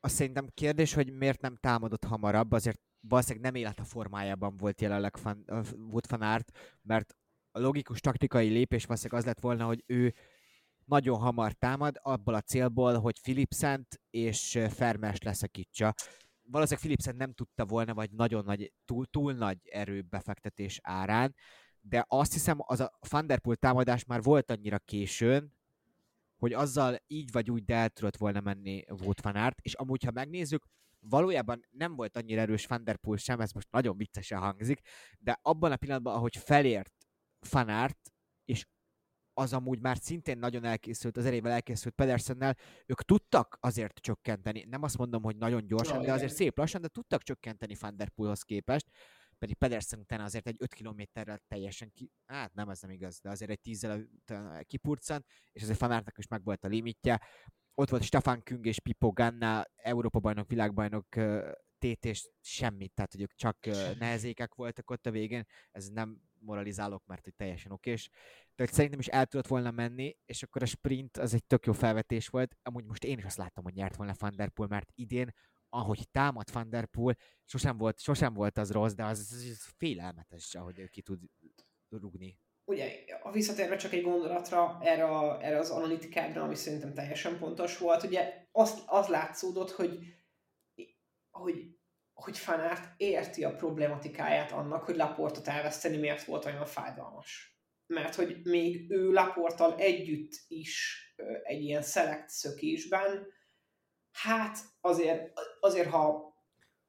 Azt 0.00 0.14
szerintem 0.14 0.48
kérdés, 0.54 0.94
hogy 0.94 1.12
miért 1.12 1.40
nem 1.40 1.56
támadott 1.56 2.04
hamarabb, 2.04 2.52
azért 2.52 2.80
valószínűleg 3.00 3.52
nem 3.52 3.60
élet 3.60 3.78
a 3.78 3.84
formájában 3.84 4.56
volt 4.56 4.80
jelenleg 4.80 5.16
fan, 5.16 5.44
Wood 5.90 6.06
Fanart, 6.06 6.58
mert 6.82 7.16
a 7.50 7.60
logikus 7.60 8.00
taktikai 8.00 8.48
lépés 8.48 8.84
valószínűleg 8.84 9.20
az 9.20 9.26
lett 9.26 9.40
volna, 9.40 9.64
hogy 9.64 9.82
ő 9.86 10.14
nagyon 10.90 11.18
hamar 11.18 11.52
támad, 11.52 11.96
abból 12.02 12.34
a 12.34 12.40
célból, 12.40 12.98
hogy 12.98 13.20
Philipsent 13.20 14.00
és 14.10 14.58
Fermest 14.70 15.24
leszakítsa. 15.24 15.94
Valószínűleg 16.42 16.80
Philipsent 16.80 17.16
nem 17.16 17.32
tudta 17.32 17.64
volna, 17.66 17.94
vagy 17.94 18.10
nagyon 18.10 18.44
nagy, 18.44 18.72
túl, 18.84 19.06
túl 19.06 19.32
nagy 19.32 19.58
erőbefektetés 19.64 20.80
árán, 20.82 21.34
de 21.80 22.04
azt 22.08 22.32
hiszem, 22.32 22.58
az 22.60 22.80
a 22.80 22.98
Thunderpool 23.00 23.56
támadás 23.56 24.04
már 24.04 24.22
volt 24.22 24.50
annyira 24.50 24.78
későn, 24.78 25.52
hogy 26.38 26.52
azzal 26.52 26.96
így 27.06 27.30
vagy 27.32 27.50
úgy, 27.50 27.64
de 27.64 27.74
el 27.74 27.88
tudott 27.88 28.16
volna 28.16 28.40
menni 28.40 28.84
Wout 28.88 29.22
van 29.22 29.36
Aert, 29.36 29.60
és 29.60 29.74
amúgy, 29.74 30.04
ha 30.04 30.10
megnézzük, 30.10 30.64
valójában 31.00 31.66
nem 31.70 31.94
volt 31.96 32.16
annyira 32.16 32.40
erős 32.40 32.64
Thunderpool 32.64 33.16
sem, 33.16 33.40
ez 33.40 33.52
most 33.52 33.70
nagyon 33.70 33.96
viccesen 33.96 34.38
hangzik, 34.38 34.80
de 35.18 35.38
abban 35.42 35.72
a 35.72 35.76
pillanatban, 35.76 36.14
ahogy 36.14 36.36
felért 36.36 36.92
Van 37.50 37.68
Aert, 37.68 38.12
és 38.44 38.66
az 39.40 39.52
amúgy 39.52 39.80
már 39.80 39.96
szintén 40.00 40.38
nagyon 40.38 40.64
elkészült, 40.64 41.16
az 41.16 41.24
erével 41.24 41.52
elkészült 41.52 41.94
Pedersennel, 41.94 42.56
ők 42.86 43.02
tudtak 43.02 43.56
azért 43.60 43.98
csökkenteni, 43.98 44.66
nem 44.70 44.82
azt 44.82 44.98
mondom, 44.98 45.22
hogy 45.22 45.36
nagyon 45.36 45.66
gyorsan, 45.66 46.02
de 46.02 46.12
azért 46.12 46.34
szép 46.34 46.58
lassan, 46.58 46.80
de 46.80 46.88
tudtak 46.88 47.22
csökkenteni 47.22 47.76
Van 47.80 47.96
Der 47.96 48.08
Poelhoz 48.08 48.42
képest, 48.42 48.86
pedig 49.38 49.56
Pedersen 49.56 49.98
utána 49.98 50.24
azért 50.24 50.46
egy 50.46 50.56
5 50.58 50.74
kilométerrel 50.74 51.40
teljesen 51.48 51.92
ki, 51.92 52.12
hát 52.26 52.54
nem, 52.54 52.68
ez 52.68 52.80
nem 52.80 52.90
igaz, 52.90 53.20
de 53.20 53.30
azért 53.30 53.50
egy 53.50 53.60
tízzel 53.60 54.06
kipurcant, 54.62 55.26
és 55.52 55.62
azért 55.62 55.78
Fanártnak 55.78 56.18
is 56.18 56.26
meg 56.26 56.44
volt 56.44 56.64
a 56.64 56.68
limitje. 56.68 57.20
Ott 57.74 57.88
volt 57.90 58.02
Stefan 58.02 58.42
Küng 58.42 58.66
és 58.66 58.80
Pipo 58.80 59.10
Ganna, 59.10 59.64
Európa 59.76 60.18
bajnok, 60.18 60.48
világbajnok 60.48 61.06
tét 61.80 62.04
és 62.04 62.28
semmit, 62.40 62.92
tehát 62.94 63.12
hogy 63.12 63.22
ők 63.22 63.34
csak 63.34 63.58
nehezékek 63.98 64.54
voltak 64.54 64.90
ott 64.90 65.06
a 65.06 65.10
végén, 65.10 65.46
ez 65.70 65.88
nem 65.88 66.20
moralizálok, 66.38 67.06
mert 67.06 67.24
hogy 67.24 67.34
teljesen 67.34 67.72
okés, 67.72 68.08
tehát 68.54 68.72
szerintem 68.74 69.00
is 69.00 69.06
el 69.06 69.26
tudott 69.26 69.46
volna 69.46 69.70
menni, 69.70 70.16
és 70.24 70.42
akkor 70.42 70.62
a 70.62 70.66
sprint 70.66 71.16
az 71.16 71.34
egy 71.34 71.44
tök 71.44 71.66
jó 71.66 71.72
felvetés 71.72 72.28
volt. 72.28 72.56
Amúgy 72.62 72.84
most 72.84 73.04
én 73.04 73.18
is 73.18 73.24
azt 73.24 73.36
láttam, 73.36 73.64
hogy 73.64 73.74
nyert 73.74 73.96
volna 73.96 74.14
Van 74.18 74.36
Der 74.36 74.48
Poel, 74.48 74.68
mert 74.68 74.90
idén, 74.94 75.34
ahogy 75.68 76.08
támad 76.10 76.52
Van 76.52 76.70
Der 76.70 76.86
Poel, 76.86 77.16
sosem 77.44 77.76
volt, 77.76 78.00
sosem 78.00 78.34
volt 78.34 78.58
az 78.58 78.70
rossz, 78.70 78.92
de 78.92 79.04
az, 79.04 79.18
az 79.18 79.72
félelmetes, 79.76 80.54
ahogy 80.54 80.78
ő 80.78 80.86
ki 80.86 81.02
tud 81.02 81.20
rugni. 81.88 82.38
Ugye, 82.64 83.04
a 83.22 83.32
visszatérve 83.32 83.76
csak 83.76 83.92
egy 83.92 84.02
gondolatra 84.02 84.78
erre, 84.82 85.04
a, 85.04 85.42
erre 85.42 85.58
az 85.58 85.70
analitikádra, 85.70 86.42
ami 86.42 86.54
szerintem 86.54 86.94
teljesen 86.94 87.38
pontos 87.38 87.78
volt, 87.78 88.02
ugye 88.02 88.46
az, 88.52 88.82
az 88.86 89.06
látszódott, 89.06 89.70
hogy, 89.70 89.98
hogy 91.40 91.78
hogy 92.12 92.38
Fanárt 92.38 92.94
érti 92.96 93.44
a 93.44 93.54
problematikáját 93.54 94.52
annak, 94.52 94.84
hogy 94.84 94.96
Laportot 94.96 95.48
elveszteni 95.48 95.96
miért 95.96 96.24
volt 96.24 96.44
olyan 96.44 96.66
fájdalmas 96.66 97.50
mert 97.90 98.14
hogy 98.14 98.40
még 98.42 98.90
ő 98.90 99.12
Laportal 99.12 99.74
együtt 99.76 100.32
is 100.48 100.98
egy 101.42 101.62
ilyen 101.62 101.82
szelekt 101.82 102.28
szökésben, 102.28 103.26
hát 104.12 104.58
azért, 104.80 105.32
azért 105.60 105.90
ha, 105.90 106.34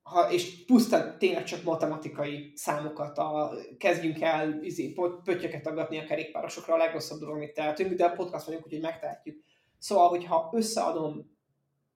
ha 0.02 0.32
és 0.32 0.66
pusztán 0.66 1.18
tényleg 1.18 1.44
csak 1.44 1.64
matematikai 1.64 2.52
számokat, 2.56 3.18
a, 3.18 3.52
kezdjünk 3.78 4.22
el 4.22 4.64
izé, 4.64 4.94
pöttyöket 5.24 5.68
agatni 5.68 5.98
a 5.98 6.06
kerékpárosokra, 6.06 6.74
a 6.74 6.78
legrosszabb 6.78 7.20
dolog, 7.20 7.36
amit 7.36 7.54
tehetünk, 7.54 7.94
de 7.94 8.06
a 8.06 8.16
podcast 8.16 8.46
vagyunk, 8.46 8.66
úgyhogy 8.66 8.82
megtehetjük. 8.82 9.44
Szóval, 9.78 10.10
hogyha 10.10 10.50
összeadom 10.54 11.40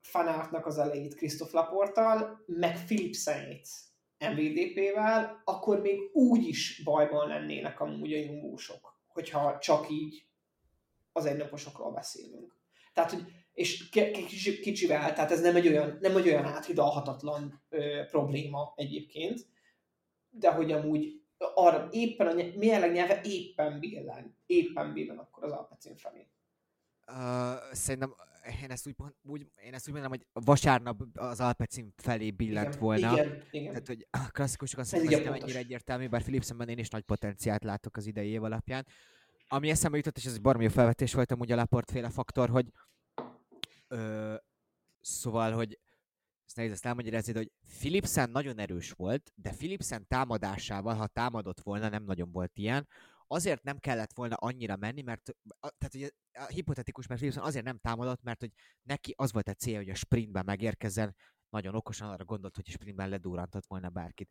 Fanártnak 0.06 0.66
az 0.66 0.78
elejét 0.78 1.14
Krisztof 1.14 1.52
Laportal, 1.52 2.44
meg 2.46 2.84
Philipsenét 2.84 3.68
MVDP-vel, 4.18 5.42
akkor 5.44 5.80
még 5.80 6.00
úgy 6.12 6.46
is 6.46 6.82
bajban 6.84 7.28
lennének 7.28 7.80
amúgy 7.80 8.12
a 8.12 8.16
jumósok 8.16 8.96
hogyha 9.16 9.58
csak 9.58 9.90
így 9.90 10.26
az 11.12 11.26
egynaposokról 11.26 11.92
beszélünk. 11.92 12.56
Tehát, 12.92 13.10
hogy, 13.10 13.24
és 13.52 13.90
kicsivel, 14.60 15.12
tehát 15.12 15.30
ez 15.30 15.40
nem 15.40 15.56
egy 15.56 15.66
olyan, 15.66 15.98
nem 16.00 16.16
egy 16.16 16.28
olyan 16.28 16.44
áthidalhatatlan 16.44 17.62
ö, 17.68 18.02
probléma 18.10 18.72
egyébként, 18.76 19.46
de 20.30 20.52
hogy 20.52 20.72
amúgy 20.72 21.20
arra 21.38 21.88
éppen 21.90 22.26
a 22.26 22.32
ny- 22.32 22.56
mérleg 22.56 22.92
nyelve 22.92 23.20
éppen 23.24 23.80
billen, 23.80 24.36
éppen 24.46 24.92
billen 24.92 25.18
akkor 25.18 25.44
az 25.44 25.52
Alpecin 25.52 25.96
felé. 25.96 26.26
Uh, 27.06 27.72
szerintem 27.72 28.14
én 28.62 28.70
ezt 28.70 28.86
úgy, 28.86 28.94
úgy, 29.22 29.46
én 29.64 29.74
ezt 29.74 29.86
úgy 29.86 29.92
mondom, 29.92 30.10
hogy 30.10 30.26
vasárnap 30.32 31.02
az 31.14 31.40
Alpecin 31.40 31.92
felé 31.96 32.30
billent 32.30 32.68
igen, 32.68 32.78
volna. 32.80 33.12
Igen, 33.12 33.42
igen. 33.50 33.72
Tehát, 33.72 33.86
hogy 33.86 34.06
a 34.10 34.30
klasszikusokon 34.30 34.84
Ez 34.84 34.90
szerintem 34.90 35.18
nem 35.18 35.28
pontos. 35.28 35.42
ennyire 35.42 35.58
egyértelmű, 35.58 36.08
bár 36.08 36.22
Philipsenben 36.22 36.68
én 36.68 36.78
is 36.78 36.88
nagy 36.88 37.02
potenciált 37.02 37.64
látok 37.64 37.96
az 37.96 38.06
idei 38.06 38.28
év 38.28 38.42
alapján. 38.42 38.86
Ami 39.48 39.70
eszembe 39.70 39.96
jutott, 39.96 40.16
és 40.16 40.24
ez 40.24 40.34
egy 40.34 40.40
baromi 40.40 40.68
felvetés 40.68 41.14
volt 41.14 41.30
amúgy 41.30 41.52
a 41.52 41.56
Laport 41.56 41.90
féle 41.90 42.10
faktor, 42.10 42.48
hogy 42.48 42.72
ö, 43.88 44.34
szóval, 45.00 45.52
hogy 45.52 45.78
ezt 46.46 46.56
nehéz 46.56 46.72
ezt 46.72 46.86
elmagyarázni, 46.86 47.32
de 47.32 47.38
hogy 47.38 47.52
Philipsen 47.78 48.30
nagyon 48.30 48.58
erős 48.58 48.90
volt, 48.90 49.32
de 49.34 49.50
Philipsen 49.50 50.06
támadásával, 50.08 50.94
ha 50.94 51.06
támadott 51.06 51.60
volna, 51.60 51.88
nem 51.88 52.04
nagyon 52.04 52.30
volt 52.32 52.58
ilyen, 52.58 52.88
azért 53.26 53.62
nem 53.62 53.78
kellett 53.78 54.12
volna 54.12 54.34
annyira 54.34 54.76
menni, 54.76 55.02
mert 55.02 55.28
a, 55.48 55.70
tehát 55.78 55.94
ugye 55.94 56.10
a 56.32 56.46
hipotetikus, 56.46 57.06
mert 57.06 57.20
Philipsen 57.20 57.44
azért 57.44 57.64
nem 57.64 57.78
támadott, 57.78 58.22
mert 58.22 58.40
hogy 58.40 58.52
neki 58.82 59.14
az 59.16 59.32
volt 59.32 59.48
a 59.48 59.54
célja, 59.54 59.78
hogy 59.78 59.90
a 59.90 59.94
sprintben 59.94 60.44
megérkezzen, 60.44 61.16
nagyon 61.48 61.74
okosan 61.74 62.08
arra 62.10 62.24
gondolt, 62.24 62.54
hogy 62.54 62.64
a 62.68 62.70
sprintben 62.70 63.08
ledurrantott 63.08 63.66
volna 63.66 63.88
bárkit. 63.88 64.30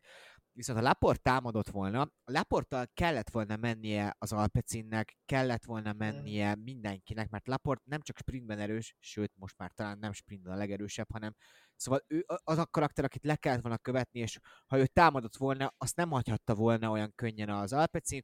Viszont 0.52 0.78
ha 0.78 0.84
Laport 0.84 1.22
támadott 1.22 1.68
volna, 1.68 2.00
a 2.00 2.30
Laporttal 2.30 2.86
kellett 2.94 3.30
volna 3.30 3.56
mennie 3.56 4.14
az 4.18 4.32
Alpecinnek, 4.32 5.16
kellett 5.24 5.64
volna 5.64 5.92
mennie 5.92 6.54
mindenkinek, 6.54 7.28
mert 7.30 7.46
Laport 7.46 7.84
nem 7.84 8.00
csak 8.00 8.18
sprintben 8.18 8.58
erős, 8.58 8.96
sőt, 8.98 9.32
most 9.36 9.58
már 9.58 9.72
talán 9.72 9.98
nem 9.98 10.12
sprintben 10.12 10.52
a 10.52 10.56
legerősebb, 10.56 11.10
hanem 11.12 11.34
Szóval 11.78 12.04
ő 12.06 12.24
a- 12.26 12.40
az 12.44 12.58
a 12.58 12.66
karakter, 12.66 13.04
akit 13.04 13.24
le 13.24 13.36
kellett 13.36 13.60
volna 13.60 13.78
követni, 13.78 14.20
és 14.20 14.38
ha 14.66 14.78
ő 14.78 14.86
támadott 14.86 15.36
volna, 15.36 15.74
azt 15.78 15.96
nem 15.96 16.10
hagyhatta 16.10 16.54
volna 16.54 16.90
olyan 16.90 17.12
könnyen 17.14 17.48
az 17.48 17.72
Alpecin, 17.72 18.22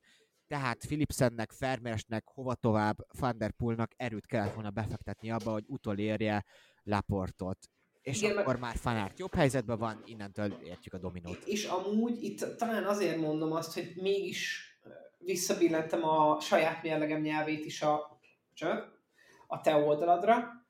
tehát 0.52 0.86
Philipsennek, 0.86 1.52
Fermersnek, 1.52 2.24
hova 2.26 2.54
tovább, 2.54 2.96
Van 3.18 3.38
der 3.38 3.54
erőt 3.96 4.26
kellett 4.26 4.54
volna 4.54 4.70
befektetni 4.70 5.30
abba, 5.30 5.50
hogy 5.50 5.64
utolérje 5.66 6.44
Laportot. 6.82 7.58
És 8.02 8.22
Igen, 8.22 8.36
akkor 8.36 8.56
már 8.56 8.76
Fanárt 8.76 9.18
jobb 9.18 9.34
helyzetben 9.34 9.78
van, 9.78 10.02
innentől 10.04 10.58
értjük 10.64 10.94
a 10.94 10.98
dominót. 10.98 11.44
És 11.44 11.64
amúgy 11.64 12.22
itt 12.22 12.56
talán 12.56 12.84
azért 12.84 13.20
mondom 13.20 13.52
azt, 13.52 13.74
hogy 13.74 13.92
mégis 13.96 14.70
visszabillentem 15.18 16.04
a 16.04 16.40
saját 16.40 16.82
mérlegem 16.82 17.20
nyelvét 17.20 17.64
is 17.64 17.82
a, 17.82 18.20
csak, 18.54 19.02
a 19.46 19.60
te 19.60 19.74
oldaladra. 19.74 20.66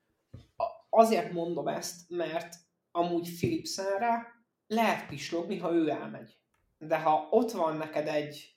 Azért 0.91 1.33
mondom 1.33 1.69
ezt, 1.69 2.11
mert 2.11 2.55
amúgy 2.91 3.37
Philipsenre 3.37 4.27
lehet 4.67 5.07
pislogni, 5.07 5.59
ha 5.59 5.73
ő 5.73 5.89
elmegy. 5.89 6.39
De 6.79 6.99
ha 6.99 7.29
ott 7.31 7.51
van 7.51 7.77
neked 7.77 8.07
egy 8.07 8.52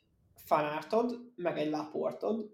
fanártod, 0.45 1.31
meg 1.35 1.57
egy 1.57 1.69
laportod, 1.69 2.49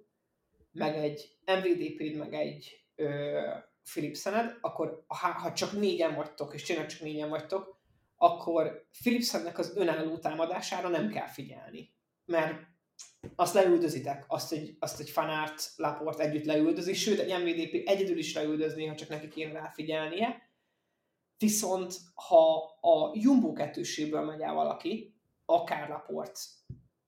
meg 0.72 0.96
egy 0.96 1.38
MVDP-d, 1.46 2.18
meg 2.18 2.34
egy 2.34 2.86
ö, 2.96 3.40
Philipsened, 3.84 4.58
akkor 4.62 5.04
ha, 5.08 5.32
ha 5.32 5.54
csak 5.54 5.72
négyen 5.72 6.16
vagytok, 6.16 6.54
és 6.54 6.64
tényleg 6.64 6.86
csak 6.86 7.02
négyen 7.02 7.30
vagytok, 7.30 7.80
akkor 8.18 8.88
Philipsennek 9.02 9.58
az 9.58 9.74
önálló 9.76 10.18
támadására 10.18 10.88
nem 10.88 11.10
kell 11.10 11.28
figyelni. 11.28 11.94
Mert 12.26 12.70
azt 13.36 13.54
leüldözitek, 13.54 14.26
azt 14.28 14.52
egy, 14.52 14.76
azt 14.80 15.00
egy 15.00 15.10
fanárt 15.10 15.72
Laport 15.76 16.20
együtt 16.20 16.46
leüldözi, 16.46 16.94
sőt, 16.94 17.20
egy 17.20 17.42
MVDP 17.42 17.88
egyedül 17.88 18.18
is 18.18 18.34
leüldözni, 18.34 18.86
ha 18.86 18.96
csak 18.96 19.10
neki 19.10 19.28
kéne 19.28 19.54
rá 19.54 19.70
figyelnie. 19.70 20.50
Viszont, 21.38 21.96
ha 22.14 22.56
a 22.82 23.12
Jumbo 23.14 23.54
kettőséből 23.54 24.22
megy 24.22 24.42
el 24.42 24.54
valaki, 24.54 25.16
akár 25.46 25.90
Laport, 25.90 26.40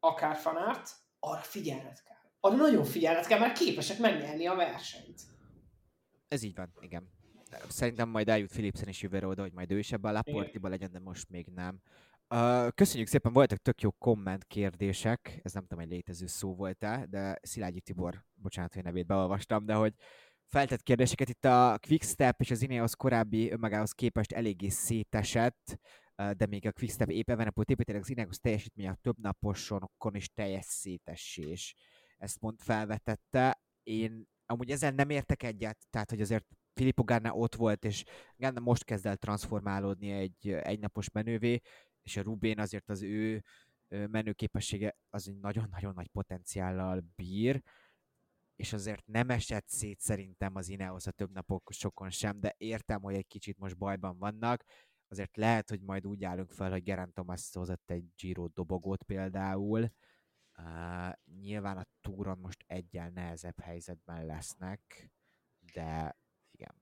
akár 0.03 0.35
fanárt, 0.35 0.89
arra 1.19 1.41
figyelned 1.41 2.01
kell. 2.03 2.17
Arra 2.39 2.55
nagyon 2.55 2.83
figyelned 2.83 3.25
kell, 3.25 3.39
mert 3.39 3.57
képesek 3.57 3.99
megnyerni 3.99 4.45
a 4.45 4.55
versenyt. 4.55 5.21
Ez 6.27 6.43
így 6.43 6.55
van, 6.55 6.73
igen. 6.79 7.09
Szerintem 7.67 8.09
majd 8.09 8.29
eljut 8.29 8.51
Philipsen 8.51 8.87
is 8.87 9.01
jövőre 9.01 9.27
oda, 9.27 9.41
hogy 9.41 9.53
majd 9.53 9.71
ő 9.71 9.77
is 9.77 9.91
ebben 9.91 10.11
a 10.11 10.13
Laportiba 10.13 10.67
legyen, 10.67 10.91
de 10.91 10.99
most 10.99 11.29
még 11.29 11.47
nem. 11.47 11.81
Uh, 12.29 12.67
köszönjük 12.75 13.07
szépen, 13.07 13.33
voltak 13.33 13.57
tök 13.57 13.81
jó 13.81 13.91
komment 13.91 14.43
kérdések, 14.43 15.39
ez 15.43 15.53
nem 15.53 15.65
tudom, 15.65 15.83
egy 15.83 15.89
létező 15.89 16.25
szó 16.25 16.55
volt-e, 16.55 17.05
de 17.09 17.39
Szilágyi 17.41 17.81
Tibor, 17.81 18.23
bocsánat, 18.33 18.73
hogy 18.73 18.83
nevét 18.83 19.05
beolvastam, 19.05 19.65
de 19.65 19.73
hogy 19.73 19.93
feltett 20.45 20.83
kérdéseket 20.83 21.29
itt 21.29 21.45
a 21.45 21.79
Quickstep 21.87 22.41
és 22.41 22.51
az 22.51 22.61
Ineos 22.61 22.95
korábbi 22.95 23.51
önmagához 23.51 23.91
képest 23.91 24.31
eléggé 24.31 24.69
szétesett, 24.69 25.79
de 26.15 26.45
még 26.45 26.65
a 26.65 26.71
Quickstep 26.71 27.09
épp 27.09 27.29
Evenepoel 27.29 27.65
építének 27.69 28.01
az 28.01 28.09
Ineos 28.09 28.37
teljesítménye 28.37 28.89
a 28.89 28.97
több 29.01 29.17
naposonokon 29.19 30.15
is 30.15 30.29
teljes 30.29 30.65
szétesés. 30.65 31.75
Ezt 32.17 32.39
mond 32.39 32.59
felvetette. 32.61 33.61
Én 33.83 34.25
amúgy 34.45 34.71
ezzel 34.71 34.91
nem 34.91 35.09
értek 35.09 35.43
egyet, 35.43 35.77
tehát 35.89 36.09
hogy 36.09 36.21
azért 36.21 36.45
Filippo 36.73 37.03
Ganna 37.03 37.33
ott 37.33 37.55
volt, 37.55 37.85
és 37.85 38.03
Ganna 38.35 38.59
most 38.59 38.83
kezd 38.83 39.05
el 39.05 39.17
transformálódni 39.17 40.11
egy 40.11 40.49
egynapos 40.49 41.09
menővé, 41.09 41.59
és 42.01 42.17
a 42.17 42.21
Rubén 42.21 42.59
azért 42.59 42.89
az 42.89 43.01
ő 43.01 43.43
menőképessége 43.87 44.97
az 45.09 45.27
egy 45.27 45.39
nagyon-nagyon 45.39 45.93
nagy 45.93 46.07
potenciállal 46.07 47.03
bír, 47.15 47.61
és 48.55 48.73
azért 48.73 49.05
nem 49.05 49.29
esett 49.29 49.67
szét 49.67 49.99
szerintem 49.99 50.55
az 50.55 50.69
Ineos 50.69 51.07
a 51.07 51.11
több 51.11 51.31
napok 51.31 51.71
sokon 51.71 52.09
sem, 52.09 52.39
de 52.39 52.55
értem, 52.57 53.01
hogy 53.01 53.15
egy 53.15 53.27
kicsit 53.27 53.57
most 53.57 53.77
bajban 53.77 54.17
vannak, 54.17 54.63
azért 55.13 55.37
lehet, 55.37 55.69
hogy 55.69 55.81
majd 55.81 56.05
úgy 56.05 56.23
állunk 56.23 56.51
fel, 56.51 56.71
hogy 56.71 56.83
Geraint 56.83 57.13
Thomas 57.13 57.49
hozott 57.53 57.91
egy 57.91 58.05
Giro 58.15 58.47
dobogót 58.47 59.03
például, 59.03 59.91
Uh, 60.57 61.13
nyilván 61.41 61.77
a 61.77 61.87
túron 62.01 62.37
most 62.37 62.63
egyel 62.67 63.09
nehezebb 63.09 63.59
helyzetben 63.59 64.25
lesznek, 64.25 65.11
de 65.73 66.17
igen. 66.51 66.75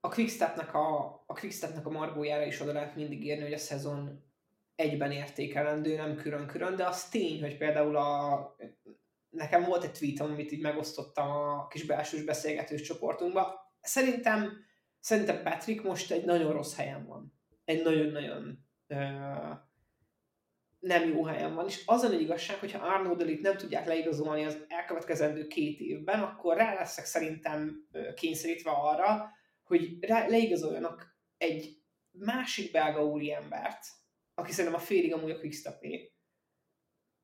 a 0.00 0.08
Quickstepnek 0.08 0.74
a, 0.74 1.04
a, 1.26 1.34
Quickstepnek 1.34 1.86
a 1.86 1.90
margójára 1.90 2.44
is 2.44 2.60
oda 2.60 2.72
lehet 2.72 2.94
mindig 2.94 3.24
írni, 3.24 3.42
hogy 3.42 3.52
a 3.52 3.58
szezon 3.58 4.24
egyben 4.74 5.12
értékelendő, 5.12 5.96
nem 5.96 6.16
külön-külön, 6.16 6.76
de 6.76 6.86
az 6.86 7.08
tény, 7.08 7.40
hogy 7.40 7.56
például 7.56 7.96
a, 7.96 8.56
nekem 9.30 9.64
volt 9.64 9.84
egy 9.84 9.92
tweetem, 9.92 10.30
amit 10.30 10.52
így 10.52 10.62
megosztottam 10.62 11.30
a 11.30 11.66
kis 11.66 11.84
belsős 11.84 12.24
beszélgetős 12.24 12.82
csoportunkba. 12.82 13.72
Szerintem, 13.80 14.52
szerintem 15.00 15.42
Patrick 15.42 15.82
most 15.82 16.10
egy 16.10 16.24
nagyon 16.24 16.52
rossz 16.52 16.76
helyen 16.76 17.06
van. 17.06 17.37
Egy 17.68 17.82
nagyon-nagyon 17.82 18.58
nem 20.78 21.08
jó 21.08 21.24
helyen 21.24 21.54
van, 21.54 21.66
és 21.66 21.82
az 21.86 22.02
a 22.02 22.08
nagy 22.08 22.20
igazság, 22.20 22.58
hogyha 22.58 22.86
Arnoldolit 22.86 23.40
nem 23.40 23.56
tudják 23.56 23.86
leigazolni 23.86 24.44
az 24.44 24.64
elkövetkezendő 24.68 25.46
két 25.46 25.80
évben, 25.80 26.20
akkor 26.20 26.56
rá 26.56 26.74
leszek 26.74 27.04
szerintem 27.04 27.88
kényszerítve 28.14 28.70
arra, 28.70 29.30
hogy 29.62 30.04
rá, 30.04 30.26
leigazoljanak 30.26 31.16
egy 31.36 31.82
másik 32.10 32.72
belga 32.72 33.04
úriembert, 33.04 33.86
aki 34.34 34.52
szerintem 34.52 34.80
a 34.80 34.84
félig 34.84 35.12
amúgy 35.12 35.30
a 35.30 35.38
Quickstepé, 35.38 36.12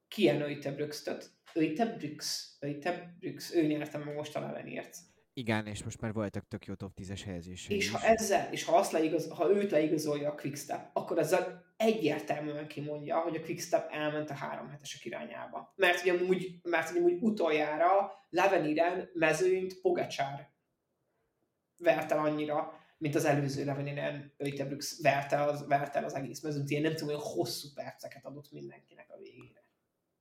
Kian 0.08 0.40
Öjtebrüxtöt. 0.40 1.30
Öjtebrüx, 1.52 2.50
Öjtebrüx, 2.60 3.54
ő 3.54 3.62
nyerte 3.66 3.98
meg 3.98 4.14
most 4.14 4.36
a 4.36 4.40
Levenért. 4.40 4.96
Igen, 5.36 5.66
és 5.66 5.84
most 5.84 6.00
már 6.00 6.12
voltak 6.12 6.48
tök 6.48 6.66
jó 6.66 6.74
top 6.74 6.92
10-es 6.96 7.20
helyezései 7.24 7.76
És 7.76 7.84
is. 7.84 7.90
ha 7.90 8.06
ezzel, 8.06 8.52
és 8.52 8.64
ha, 8.64 8.76
azt 8.76 8.92
leigaz, 8.92 9.30
ha 9.30 9.50
őt 9.50 9.70
leigazolja 9.70 10.30
a 10.30 10.34
Quickstep, 10.34 10.90
akkor 10.92 11.18
ezzel 11.18 11.64
egyértelműen 11.76 12.68
kimondja, 12.68 13.18
hogy 13.18 13.36
a 13.36 13.40
Quickstep 13.40 13.92
elment 13.92 14.30
a 14.30 14.34
három 14.34 14.68
hetesek 14.68 15.04
irányába. 15.04 15.72
Mert 15.76 16.00
ugye 16.02 16.12
amúgy, 16.12 16.60
mert 16.62 16.90
ugye 16.90 16.98
amúgy 16.98 17.18
utoljára 17.20 18.12
Leveniren 18.30 19.10
mezőnyt 19.12 19.80
Pogacsár 19.80 20.52
vert 21.78 22.12
el 22.12 22.18
annyira, 22.18 22.80
mint 22.98 23.14
az 23.14 23.24
előző 23.24 23.64
Leveniren 23.64 24.34
Öjtebrüx 24.36 25.02
vert 25.02 25.32
el 25.32 25.48
az, 25.48 25.66
vert 25.66 25.96
el 25.96 26.04
az 26.04 26.14
egész 26.14 26.40
mezőnyt, 26.40 26.70
ilyen 26.70 26.82
nem 26.82 26.92
tudom, 26.92 27.08
olyan 27.08 27.20
hosszú 27.20 27.68
perceket 27.74 28.24
adott 28.24 28.52
mindenkinek 28.52 29.10
a 29.10 29.16
végére. 29.16 29.63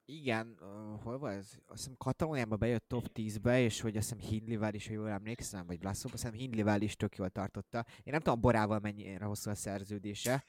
Igen, 0.05 0.57
uh, 0.59 1.01
hol 1.01 1.17
volt 1.17 1.33
ez? 1.33 1.51
Azt 1.65 1.77
hiszem 1.77 1.95
Katalóniában 1.97 2.59
bejött 2.59 2.87
top 2.87 3.09
10-be, 3.13 3.61
és 3.61 3.81
hogy 3.81 3.97
azt 3.97 4.13
hiszem 4.13 4.29
Hindlivel 4.29 4.73
is, 4.73 4.87
ha 4.87 4.93
jól 4.93 5.09
emlékszem, 5.09 5.65
vagy 5.65 5.79
Blaszov, 5.79 6.11
azt 6.13 6.21
hiszem 6.21 6.37
Hindlivel 6.37 6.81
is 6.81 6.95
tök 6.95 7.15
jól 7.15 7.29
tartotta. 7.29 7.85
Én 7.87 8.11
nem 8.13 8.19
tudom 8.19 8.41
Borával 8.41 8.79
mennyire 8.79 9.25
hosszú 9.25 9.49
a 9.49 9.55
szerződése. 9.55 10.43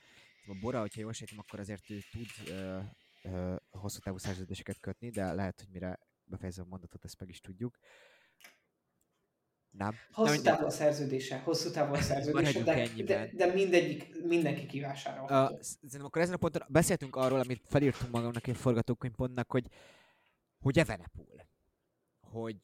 A 0.46 0.58
Bora, 0.60 0.80
hogyha 0.80 1.00
jól 1.00 1.12
sejtem, 1.12 1.38
akkor 1.38 1.60
azért 1.60 1.90
ő 1.90 1.98
tud 2.10 2.26
uh, 2.48 2.84
uh, 3.32 3.56
hosszú 3.70 3.98
távú 3.98 4.18
szerződéseket 4.18 4.80
kötni, 4.80 5.10
de 5.10 5.32
lehet, 5.32 5.58
hogy 5.58 5.68
mire 5.72 5.98
befejezem 6.24 6.64
a 6.64 6.68
mondatot, 6.68 7.04
ezt 7.04 7.20
meg 7.20 7.28
is 7.28 7.40
tudjuk. 7.40 7.78
Nem. 9.76 9.94
Hosszú 10.12 10.42
távú 10.42 10.64
a 10.64 10.70
szerződése, 10.70 11.38
hosszú 11.38 11.70
távú 11.70 11.94
a 11.94 12.00
szerződése, 12.10 12.58
de, 12.58 12.64
de, 12.64 12.90
ennyiben. 12.90 13.30
de, 13.32 13.52
mindegyik, 13.52 14.22
mindenki 14.24 14.66
kivásárolható. 14.66 15.54
Uh, 15.54 15.60
szerintem 15.60 16.04
akkor 16.04 16.22
ezen 16.22 16.34
a 16.34 16.36
ponton 16.36 16.62
beszéltünk 16.68 17.16
arról, 17.16 17.40
amit 17.40 17.62
felírtunk 17.68 18.12
magunknak 18.12 18.46
egy 18.46 18.56
forgatókönyvpontnak, 18.56 19.50
hogy 19.50 19.66
hogy 20.62 20.78
Evenepoel. 20.78 21.48
Hogy 22.20 22.56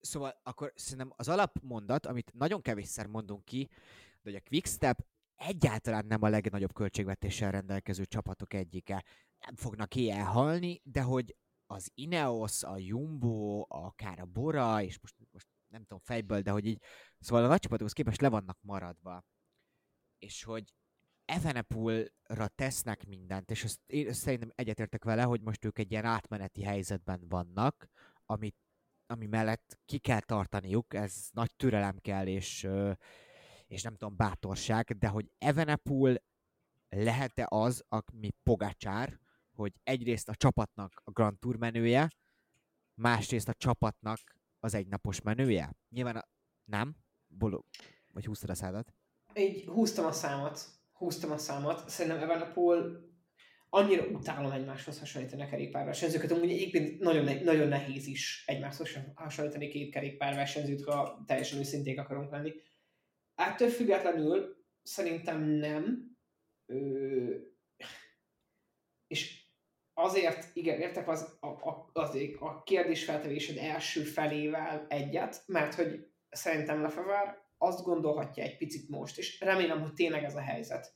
Szóval 0.00 0.40
akkor 0.42 0.72
szerintem 0.74 1.12
az 1.16 1.28
alapmondat, 1.28 2.06
amit 2.06 2.32
nagyon 2.34 2.62
kevésszer 2.62 3.06
mondunk 3.06 3.44
ki, 3.44 3.68
de 4.22 4.30
hogy 4.30 4.34
a 4.34 4.48
Quickstep 4.48 5.06
egyáltalán 5.36 6.06
nem 6.06 6.22
a 6.22 6.28
legnagyobb 6.28 6.72
költségvetéssel 6.72 7.50
rendelkező 7.50 8.04
csapatok 8.04 8.54
egyike. 8.54 9.04
nem 9.46 9.54
fognak 9.56 9.96
éjjel 9.96 10.24
halni, 10.24 10.80
de 10.84 11.02
hogy 11.02 11.36
az 11.66 11.90
Ineos, 11.94 12.62
a 12.62 12.78
Jumbo, 12.78 13.64
akár 13.68 14.20
a 14.20 14.24
Bora, 14.24 14.82
és 14.82 15.00
most, 15.00 15.14
most 15.32 15.46
nem 15.68 15.80
tudom 15.80 15.98
fejből, 15.98 16.40
de 16.40 16.50
hogy 16.50 16.66
így, 16.66 16.82
szóval 17.18 17.44
a 17.44 17.48
nagy 17.48 17.60
csapatokhoz 17.60 17.92
képest 17.92 18.20
le 18.20 18.28
vannak 18.28 18.58
maradva. 18.60 19.24
És 20.18 20.42
hogy 20.42 20.74
Evenepulra 21.24 22.48
tesznek 22.54 23.06
mindent, 23.06 23.50
és 23.50 23.64
azt, 23.64 23.80
én 23.86 24.12
szerintem 24.12 24.52
egyetértek 24.54 25.04
vele, 25.04 25.22
hogy 25.22 25.40
most 25.40 25.64
ők 25.64 25.78
egy 25.78 25.90
ilyen 25.90 26.04
átmeneti 26.04 26.62
helyzetben 26.62 27.28
vannak, 27.28 27.88
amit, 28.24 28.56
ami 29.06 29.26
mellett 29.26 29.78
ki 29.84 29.98
kell 29.98 30.20
tartaniuk, 30.20 30.94
ez 30.94 31.28
nagy 31.32 31.54
türelem 31.56 31.98
kell, 31.98 32.26
és, 32.26 32.68
és 33.66 33.82
nem 33.82 33.96
tudom, 33.96 34.16
bátorság, 34.16 34.98
de 34.98 35.08
hogy 35.08 35.30
Evenepul 35.38 36.16
lehet-e 36.88 37.46
az, 37.48 37.84
ami 37.88 38.30
Pogacsár, 38.42 39.20
hogy 39.52 39.72
egyrészt 39.82 40.28
a 40.28 40.34
csapatnak 40.34 41.02
a 41.04 41.10
Grand 41.10 41.38
Tour 41.38 41.56
menője, 41.56 42.10
másrészt 42.94 43.48
a 43.48 43.54
csapatnak 43.54 44.35
az 44.60 44.74
egynapos 44.74 45.20
menője? 45.20 45.76
Nyilván 45.88 46.16
a... 46.16 46.28
nem? 46.64 46.96
Bolo... 47.26 47.60
Vagy 48.12 48.24
húztad 48.24 48.50
a 48.50 48.54
szádat? 48.54 48.94
Így 49.34 49.64
húztam 49.64 50.04
a 50.04 50.12
számot. 50.12 50.60
Húztam 50.92 51.30
a 51.30 51.38
számot. 51.38 51.88
Szerintem 51.88 52.22
Evenepoel 52.22 53.06
annyira 53.68 54.06
utálom 54.06 54.50
egymáshoz 54.50 54.98
hasonlítani 54.98 55.42
a 55.42 55.46
kerékpárversenyzőket, 55.46 56.30
amúgy 56.30 56.50
egyébként 56.50 56.98
nagyon, 56.98 57.24
ne, 57.24 57.42
nagyon 57.42 57.68
nehéz 57.68 58.06
is 58.06 58.44
egymáshoz 58.46 58.98
hasonlítani 59.14 59.68
két 59.68 59.90
kerékpárversenyzőt, 59.90 60.84
ha 60.84 61.24
teljesen 61.26 61.58
őszinték 61.58 61.98
akarunk 61.98 62.30
lenni. 62.30 62.52
Ettől 63.34 63.68
függetlenül 63.68 64.56
szerintem 64.82 65.42
nem. 65.42 66.16
Ö... 66.66 67.36
Azért, 69.98 70.50
igen, 70.52 70.80
értek 70.80 71.08
az, 71.08 71.36
a, 71.40 71.46
a, 71.46 71.90
az, 71.92 72.18
a 72.38 72.62
kérdésfeltevésed 72.62 73.56
első 73.56 74.02
felével 74.02 74.86
egyet, 74.88 75.42
mert 75.46 75.74
hogy 75.74 76.06
szerintem 76.30 76.82
Lefever 76.82 77.38
azt 77.58 77.82
gondolhatja 77.82 78.42
egy 78.42 78.56
picit 78.56 78.88
most, 78.88 79.18
és 79.18 79.40
remélem, 79.40 79.80
hogy 79.80 79.92
tényleg 79.92 80.24
ez 80.24 80.34
a 80.34 80.40
helyzet, 80.40 80.94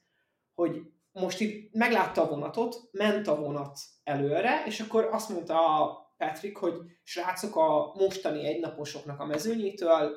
hogy 0.54 0.80
most 1.12 1.40
itt 1.40 1.74
meglátta 1.74 2.22
a 2.22 2.28
vonatot, 2.28 2.88
ment 2.90 3.26
a 3.26 3.36
vonat 3.36 3.78
előre, 4.04 4.64
és 4.66 4.80
akkor 4.80 5.04
azt 5.04 5.28
mondta 5.28 5.82
a 5.82 6.14
Patrick, 6.16 6.56
hogy 6.56 6.74
srácok 7.02 7.56
a 7.56 7.92
mostani 7.94 8.46
egynaposoknak 8.46 9.20
a 9.20 9.26
mezőnyétől, 9.26 10.16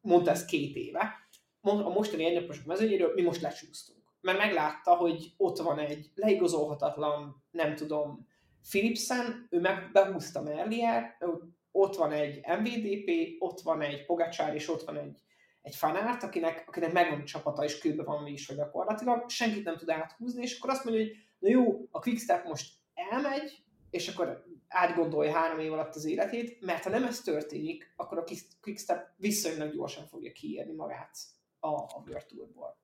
mondta 0.00 0.30
ez 0.30 0.44
két 0.44 0.76
éve, 0.76 1.12
a 1.60 1.88
mostani 1.88 2.24
egynaposok 2.24 2.64
mezőnyéről 2.64 3.12
mi 3.14 3.22
most 3.22 3.40
lecsúsztunk. 3.40 4.03
Mert 4.24 4.38
meglátta, 4.38 4.94
hogy 4.94 5.34
ott 5.36 5.58
van 5.58 5.78
egy 5.78 6.10
leigazolhatatlan, 6.14 7.44
nem 7.50 7.74
tudom, 7.74 8.28
Philipsen, 8.68 9.46
ő 9.50 9.60
meg 9.60 9.90
behúzta 9.92 10.42
Merlier, 10.42 11.16
ott 11.72 11.96
van 11.96 12.12
egy 12.12 12.40
MVDP, 12.60 13.10
ott 13.38 13.60
van 13.60 13.80
egy 13.80 14.06
Pogacsár, 14.06 14.54
és 14.54 14.68
ott 14.68 14.82
van 14.82 14.96
egy 14.96 15.22
egy 15.62 15.76
fanárt, 15.76 16.22
akinek, 16.22 16.64
akinek 16.66 16.92
megvan 16.92 17.20
a 17.20 17.24
csapata, 17.24 17.64
és 17.64 17.78
kőbe 17.78 18.02
van 18.02 18.26
is, 18.26 18.46
vagy 18.46 18.56
gyakorlatilag, 18.56 19.28
senkit 19.30 19.64
nem 19.64 19.76
tud 19.76 19.88
áthúzni, 19.90 20.42
és 20.42 20.58
akkor 20.58 20.70
azt 20.70 20.84
mondja, 20.84 21.04
hogy 21.04 21.16
na 21.38 21.48
jó, 21.48 21.88
a 21.90 21.98
Quickstep 21.98 22.44
most 22.44 22.74
elmegy, 22.94 23.64
és 23.90 24.08
akkor 24.08 24.44
átgondolja 24.68 25.32
három 25.32 25.58
év 25.58 25.72
alatt 25.72 25.94
az 25.94 26.04
életét, 26.04 26.60
mert 26.60 26.84
ha 26.84 26.90
nem 26.90 27.04
ez 27.04 27.20
történik, 27.20 27.92
akkor 27.96 28.18
a 28.18 28.24
Quickstep 28.60 29.08
viszonylag 29.16 29.72
gyorsan 29.72 30.06
fogja 30.06 30.32
kiírni 30.32 30.74
magát 30.74 31.16
a, 31.60 31.68
a 31.68 32.02
World 32.06 32.26
Tourból. 32.26 32.83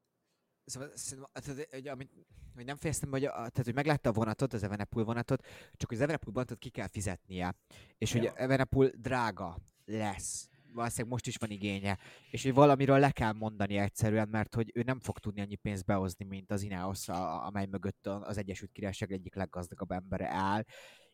Szóval, 0.71 1.31
tehát, 1.33 1.69
hogy, 1.71 1.89
amit, 1.89 2.11
hogy 2.55 2.65
nem 2.65 2.77
fejeztem, 2.77 3.11
hogy, 3.11 3.25
a, 3.25 3.31
tehát, 3.31 3.65
hogy 3.65 3.75
meglátta 3.75 4.09
a 4.09 4.13
vonatot, 4.13 4.53
az 4.53 4.63
Evenepoel 4.63 5.05
vonatot, 5.05 5.47
csak 5.77 5.89
hogy 5.89 5.97
az 5.97 6.03
Evenepoel 6.03 6.33
vonatot 6.33 6.59
ki 6.59 6.69
kell 6.69 6.89
fizetnie. 6.89 7.55
És 7.99 8.15
ja. 8.15 8.21
hogy 8.21 8.31
Evenepoel 8.35 8.91
drága 8.97 9.59
lesz 9.85 10.51
valószínűleg 10.73 11.13
most 11.13 11.27
is 11.27 11.37
van 11.37 11.51
igénye, 11.51 11.99
és 12.31 12.43
hogy 12.43 12.55
valamiről 12.55 12.99
le 12.99 13.11
kell 13.11 13.33
mondani 13.33 13.77
egyszerűen, 13.77 14.29
mert 14.29 14.55
hogy 14.55 14.71
ő 14.75 14.83
nem 14.83 15.01
fog 15.01 15.19
tudni 15.19 15.41
annyi 15.41 15.55
pénzt 15.55 15.85
behozni, 15.85 16.25
mint 16.25 16.51
az 16.51 16.63
Ineos, 16.63 17.09
amely 17.09 17.67
mögött 17.67 18.07
az 18.07 18.37
Egyesült 18.37 18.73
Királyság 18.73 19.13
egyik 19.13 19.35
leggazdagabb 19.35 19.91
embere 19.91 20.29
áll, 20.29 20.65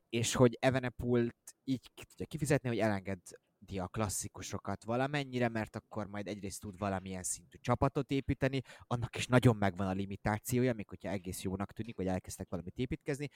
és 0.08 0.34
hogy 0.34 0.56
Evenepult 0.60 1.36
így 1.64 1.90
ki 1.94 2.04
tudja 2.04 2.26
kifizetni, 2.26 2.68
hogy 2.68 2.78
elenged 2.78 3.20
a 3.74 3.88
klasszikusokat 3.88 4.84
valamennyire, 4.84 5.48
mert 5.48 5.76
akkor 5.76 6.06
majd 6.06 6.26
egyrészt 6.26 6.60
tud 6.60 6.78
valamilyen 6.78 7.22
szintű 7.22 7.58
csapatot 7.60 8.10
építeni, 8.10 8.60
annak 8.86 9.16
is 9.16 9.26
nagyon 9.26 9.56
megvan 9.56 9.86
a 9.86 9.92
limitációja, 9.92 10.74
még 10.74 10.88
hogyha 10.88 11.08
egész 11.08 11.42
jónak 11.42 11.72
tűnik, 11.72 11.96
hogy 11.96 12.06
elkezdtek 12.06 12.48
valamit 12.48 12.78
építkezni, 12.78 13.28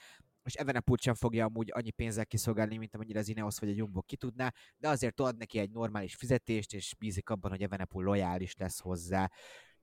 és 0.43 0.53
Evenepult 0.53 1.01
sem 1.01 1.13
fogja 1.13 1.45
amúgy 1.45 1.71
annyi 1.73 1.91
pénzzel 1.91 2.25
kiszolgálni, 2.25 2.77
mint 2.77 2.95
amennyire 2.95 3.19
az 3.19 3.27
Ineos 3.27 3.59
vagy 3.59 3.69
a 3.69 3.73
Jumbo 3.73 4.01
ki 4.01 4.15
tudná, 4.15 4.53
de 4.77 4.89
azért 4.89 5.19
ad 5.19 5.37
neki 5.37 5.59
egy 5.59 5.71
normális 5.71 6.15
fizetést, 6.15 6.73
és 6.73 6.95
bízik 6.99 7.29
abban, 7.29 7.51
hogy 7.51 7.61
Evenepul 7.61 8.03
lojális 8.03 8.55
lesz 8.55 8.79
hozzá. 8.79 9.29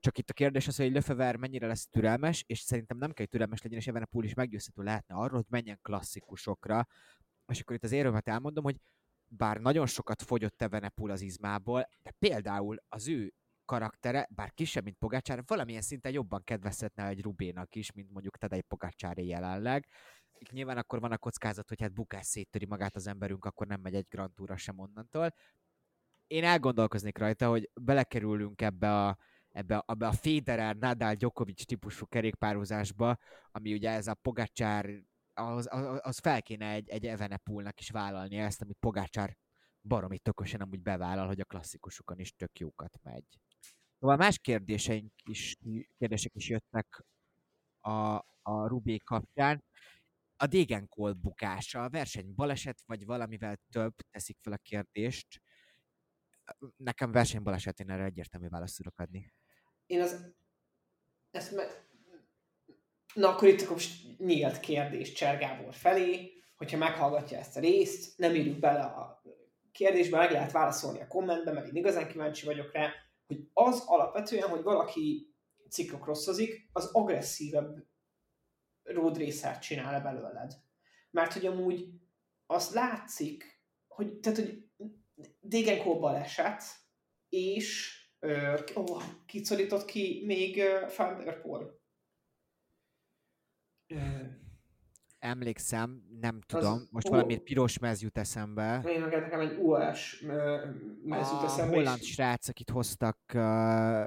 Csak 0.00 0.18
itt 0.18 0.30
a 0.30 0.32
kérdés 0.32 0.66
az, 0.68 0.76
hogy 0.76 0.92
Löfever 0.92 1.37
mennyire 1.37 1.66
lesz 1.66 1.88
türelmes, 1.88 2.44
és 2.46 2.58
szerintem 2.58 2.96
nem 2.96 3.08
kell, 3.08 3.18
hogy 3.18 3.28
türelmes 3.28 3.62
legyen, 3.62 3.78
és 3.78 3.87
Evenepul 3.87 4.24
is 4.24 4.34
meggyőzhető 4.34 4.82
lehetne 4.82 5.14
arról, 5.14 5.37
hogy 5.37 5.46
menjen 5.48 5.78
klasszikusokra. 5.82 6.87
És 7.46 7.61
akkor 7.61 7.76
itt 7.76 7.84
az 7.84 7.92
érvemet 7.92 8.28
elmondom, 8.28 8.64
hogy 8.64 8.76
bár 9.29 9.61
nagyon 9.61 9.87
sokat 9.87 10.23
fogyott 10.23 10.62
Evenepul 10.62 11.11
az 11.11 11.21
izmából, 11.21 11.88
de 12.03 12.11
például 12.19 12.77
az 12.88 13.09
ő 13.09 13.33
karaktere, 13.64 14.29
bár 14.31 14.53
kisebb, 14.55 14.85
mint 14.85 14.97
Pogácsár, 14.97 15.43
valamilyen 15.47 15.83
szinten 15.83 16.12
jobban 16.12 16.45
kedvezhetne 16.45 17.07
egy 17.07 17.23
Rubénak 17.23 17.75
is, 17.75 17.93
mint 17.93 18.11
mondjuk 18.11 18.37
Tadej 18.37 18.61
Pogácsáré 18.61 19.27
jelenleg. 19.27 19.87
Itt 20.38 20.51
nyilván 20.51 20.77
akkor 20.77 21.01
van 21.01 21.12
a 21.12 21.19
kockázat, 21.19 21.69
hogy 21.69 21.81
hát 21.81 21.93
bukás 21.93 22.27
széttöri 22.27 22.67
magát 22.67 22.97
az 22.97 23.07
emberünk, 23.07 23.45
akkor 23.45 23.67
nem 23.67 23.81
megy 23.81 23.95
egy 23.95 24.07
Grand 24.09 24.35
Tourra 24.35 24.57
sem 24.57 24.79
onnantól. 24.79 25.35
Én 26.27 26.45
elgondolkoznék 26.45 27.19
rajta, 27.19 27.49
hogy 27.49 27.71
belekerülünk 27.81 28.62
ebbe 28.62 29.07
a, 29.07 29.19
ebbe 29.49 29.85
ebbe 29.87 30.07
a 30.07 30.12
Federer, 30.12 30.77
Nadal, 30.77 31.14
Djokovic 31.14 31.64
típusú 31.64 32.07
kerékpározásba, 32.07 33.17
ami 33.51 33.73
ugye 33.73 33.91
ez 33.91 34.07
a 34.07 34.14
Pogácsár 34.14 34.87
az, 35.38 35.68
az, 35.70 35.98
az 36.03 36.18
fel 36.18 36.42
kéne 36.42 36.70
egy, 36.70 36.88
egy 36.88 37.07
Evenepulnak 37.07 37.81
is 37.81 37.90
vállalni 37.90 38.37
ezt, 38.37 38.62
amit 38.62 38.77
Pogácsár 38.81 39.37
baromi 39.83 40.18
tökösen 40.18 40.61
amúgy 40.61 40.83
bevállal, 40.83 41.27
hogy 41.27 41.40
a 41.40 41.44
klasszikusokon 41.44 42.18
is 42.18 42.33
tök 42.37 42.59
jókat 42.59 42.98
megy. 43.03 43.24
Szóval 43.98 44.16
más 44.16 44.38
kérdéseink 44.38 45.12
is, 45.24 45.57
kérdések 45.98 46.35
is 46.35 46.48
jöttek 46.48 47.05
a, 47.81 48.14
a 48.42 48.66
Rubé 48.66 48.96
kapcsán. 48.96 49.64
A 50.37 50.46
Degenkol 50.46 51.12
bukása, 51.12 51.83
a 51.83 51.88
verseny 51.88 52.35
baleset, 52.35 52.83
vagy 52.87 53.05
valamivel 53.05 53.59
több 53.70 53.94
teszik 54.11 54.38
fel 54.40 54.53
a 54.53 54.57
kérdést. 54.57 55.42
Nekem 56.77 57.12
versenybaleset, 57.12 57.81
én 57.81 57.90
erre 57.90 58.05
egyértelmű 58.05 58.48
választ 58.48 58.77
tudok 58.77 58.98
adni. 58.98 59.33
Én 59.87 60.01
az, 60.01 60.35
ezt 61.31 61.55
me- 61.55 61.88
Na 63.18 63.28
akkor 63.28 63.48
itt 63.48 63.61
akkor 63.61 63.83
nyílt 64.18 64.61
kérdés 64.61 65.12
Csergábor 65.12 65.74
felé, 65.74 66.33
hogyha 66.57 66.76
meghallgatja 66.76 67.38
ezt 67.38 67.57
a 67.57 67.61
részt, 67.61 68.18
nem 68.18 68.35
írjuk 68.35 68.59
bele 68.59 68.81
a 68.81 69.22
kérdésbe, 69.72 70.16
meg 70.16 70.31
lehet 70.31 70.52
válaszolni 70.52 71.00
a 71.00 71.07
kommentbe, 71.07 71.52
mert 71.52 71.66
én 71.66 71.76
igazán 71.76 72.09
kíváncsi 72.09 72.46
vagyok 72.46 72.72
rá, 72.72 72.92
hogy 73.26 73.48
az 73.52 73.83
alapvetően, 73.87 74.48
hogy 74.48 74.62
valaki 74.62 75.35
ciklokrosszozik, 75.68 76.68
az 76.72 76.90
agresszívebb 76.92 77.87
road 78.83 79.18
racer 79.18 79.59
csinál-e 79.59 80.00
belőled. 80.00 80.52
Mert 81.11 81.33
hogy 81.33 81.46
amúgy 81.46 81.88
az 82.46 82.74
látszik, 82.74 83.62
hogy, 83.88 84.18
tehát, 84.18 84.38
hogy 84.38 84.64
Degenkó 85.40 85.98
baleset, 85.98 86.62
és 87.28 87.98
ö, 88.18 88.59
oh, 88.74 89.02
kicorított 89.26 89.85
ki 89.85 90.22
még 90.26 90.62
Van 90.96 91.24
der 91.24 91.40
Poel. 91.40 91.78
Emlékszem, 95.18 96.03
nem 96.20 96.40
tudom. 96.40 96.72
Az, 96.72 96.88
Most 96.90 97.07
ó, 97.07 97.11
valami 97.11 97.38
piros 97.38 97.79
mez 97.79 98.03
jut 98.03 98.18
eszembe. 98.18 98.83
Én 98.87 99.01
meg 99.01 99.11
nekem 99.11 99.40
egy 99.40 99.59
US 99.59 100.20
mez 101.03 101.31
jut 101.31 101.42
eszembe. 101.42 101.72
A 101.72 101.74
holland 101.74 102.01
és... 102.01 102.12
srác, 102.12 102.48
akit 102.48 102.70
hoztak 102.70 103.18
uh, 103.35 104.07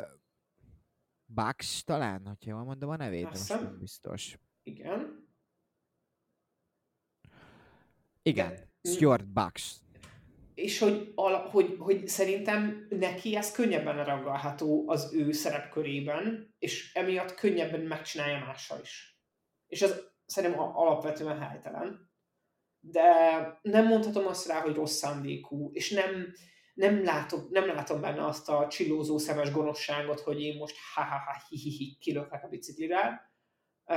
Bax 1.33 1.83
talán, 1.83 2.25
hogyha 2.25 2.49
jól 2.49 2.63
mondom 2.63 2.89
a 2.89 2.95
nevét, 2.95 3.23
most 3.23 3.49
nem 3.49 3.77
biztos. 3.79 4.37
Igen. 4.63 5.29
Igen, 8.23 8.53
de, 8.81 8.89
Stuart 8.91 9.27
Bax. 9.27 9.81
És 10.53 10.79
hogy, 10.79 11.13
hogy, 11.51 11.75
hogy 11.79 12.07
szerintem 12.07 12.87
neki 12.89 13.35
ez 13.35 13.51
könnyebben 13.51 14.05
ragadható 14.05 14.89
az 14.89 15.13
ő 15.13 15.31
szerepkörében, 15.31 16.53
és 16.59 16.93
emiatt 16.93 17.35
könnyebben 17.35 17.81
megcsinálja 17.81 18.45
mással 18.45 18.79
is. 18.81 19.10
És 19.71 19.81
az 19.81 20.09
szerintem 20.25 20.59
alapvetően 20.59 21.39
helytelen. 21.39 22.09
De 22.79 23.03
nem 23.61 23.87
mondhatom 23.87 24.27
azt 24.27 24.47
rá, 24.47 24.61
hogy 24.61 24.75
rossz 24.75 24.97
szándékú, 24.97 25.69
és 25.73 25.91
nem, 25.91 26.33
nem, 26.73 27.03
látom, 27.03 27.47
nem 27.49 27.65
látom 27.65 28.01
benne 28.01 28.25
azt 28.25 28.49
a 28.49 28.67
csillózó 28.67 29.17
szemes 29.17 29.51
gonoszságot, 29.51 30.19
hogy 30.19 30.41
én 30.41 30.57
most 30.57 30.75
ha-ha-ha 30.93 31.43
hi-hi-hi 31.49 31.97
kilöklek 31.99 32.43
a 32.43 32.47
biciklire, 32.47 33.31
uh, 33.85 33.95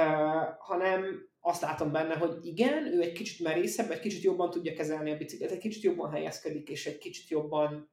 hanem, 0.58 1.28
azt 1.40 1.62
látom 1.62 1.92
benne, 1.92 2.16
hogy 2.16 2.46
igen, 2.46 2.86
ő 2.86 3.00
egy 3.00 3.12
kicsit 3.12 3.40
merészebb, 3.40 3.90
egy 3.90 4.00
kicsit 4.00 4.22
jobban 4.22 4.50
tudja 4.50 4.72
kezelni 4.72 5.10
a 5.10 5.16
biciklet, 5.16 5.50
egy 5.50 5.58
kicsit 5.58 5.82
jobban 5.82 6.10
helyezkedik, 6.10 6.68
és 6.68 6.86
egy 6.86 6.98
kicsit 6.98 7.28
jobban, 7.28 7.90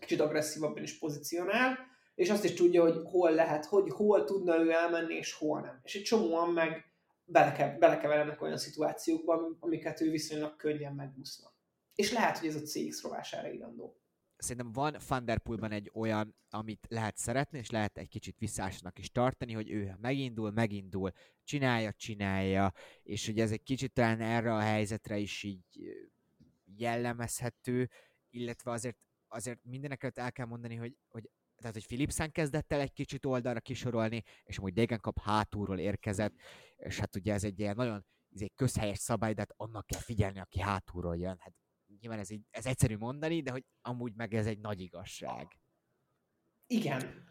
kicsit 0.00 0.20
agresszívabban 0.20 0.82
is 0.82 0.98
pozícionál, 0.98 1.78
és 2.14 2.30
azt 2.30 2.44
is 2.44 2.54
tudja, 2.54 2.82
hogy 2.82 3.00
hol 3.04 3.30
lehet, 3.30 3.64
hogy 3.64 3.90
hol 3.90 4.24
tudna 4.24 4.58
ő 4.58 4.70
elmenni, 4.70 5.14
és 5.14 5.32
hol 5.32 5.60
nem. 5.60 5.80
És 5.82 5.94
egy 5.94 6.02
csomóan 6.02 6.52
meg 6.52 6.95
beleke, 7.26 7.76
belekeverednek 7.78 8.42
olyan 8.42 8.58
szituációkba, 8.58 9.56
amiket 9.60 10.00
ő 10.00 10.10
viszonylag 10.10 10.56
könnyen 10.56 10.94
megúszna. 10.94 11.54
És 11.94 12.12
lehet, 12.12 12.38
hogy 12.38 12.48
ez 12.48 12.54
a 12.54 12.62
CX 12.62 13.02
rovására 13.02 13.48
irandó 13.48 14.00
szerintem 14.36 14.72
van 14.72 14.92
Thunderpoolban 14.92 15.72
egy 15.72 15.90
olyan, 15.94 16.36
amit 16.50 16.86
lehet 16.88 17.16
szeretni, 17.16 17.58
és 17.58 17.70
lehet 17.70 17.98
egy 17.98 18.08
kicsit 18.08 18.38
visszásnak 18.38 18.98
is 18.98 19.10
tartani, 19.10 19.52
hogy 19.52 19.70
ő 19.70 19.96
megindul, 20.00 20.50
megindul, 20.50 21.12
csinálja, 21.44 21.92
csinálja, 21.92 22.72
és 23.02 23.26
hogy 23.26 23.40
ez 23.40 23.50
egy 23.50 23.62
kicsit 23.62 23.92
talán 23.92 24.20
erre 24.20 24.54
a 24.54 24.60
helyzetre 24.60 25.18
is 25.18 25.42
így 25.42 25.64
jellemezhető, 26.76 27.90
illetve 28.30 28.70
azért, 28.70 28.98
azért 29.28 29.58
mindeneket 29.62 30.18
el 30.18 30.32
kell 30.32 30.46
mondani, 30.46 30.74
hogy, 30.74 30.96
hogy 31.08 31.30
tehát, 31.56 31.74
hogy 31.74 31.86
Philipsen 31.86 32.32
kezdett 32.32 32.72
el 32.72 32.80
egy 32.80 32.92
kicsit 32.92 33.26
oldalra 33.26 33.60
kisorolni, 33.60 34.22
és 34.44 34.58
amúgy 34.58 34.72
Degenkap 34.72 35.20
hátulról 35.20 35.78
érkezett, 35.78 36.34
és 36.76 36.98
hát 36.98 37.16
ugye 37.16 37.32
ez 37.32 37.44
egy 37.44 37.58
ilyen 37.58 37.76
nagyon 37.76 38.04
ez 38.34 38.42
egy 38.42 38.52
közhelyes 38.54 38.98
szabály, 38.98 39.32
de 39.32 39.40
hát 39.40 39.54
annak 39.56 39.86
kell 39.86 40.00
figyelni, 40.00 40.40
aki 40.40 40.60
hátulról 40.60 41.16
jön. 41.16 41.36
Hát 41.40 41.52
nyilván 42.00 42.18
ez, 42.18 42.30
így, 42.30 42.42
ez 42.50 42.66
egyszerű 42.66 42.96
mondani, 42.96 43.40
de 43.42 43.50
hogy 43.50 43.64
amúgy 43.82 44.12
meg 44.14 44.34
ez 44.34 44.46
egy 44.46 44.58
nagy 44.58 44.80
igazság. 44.80 45.46
Igen. 46.66 47.24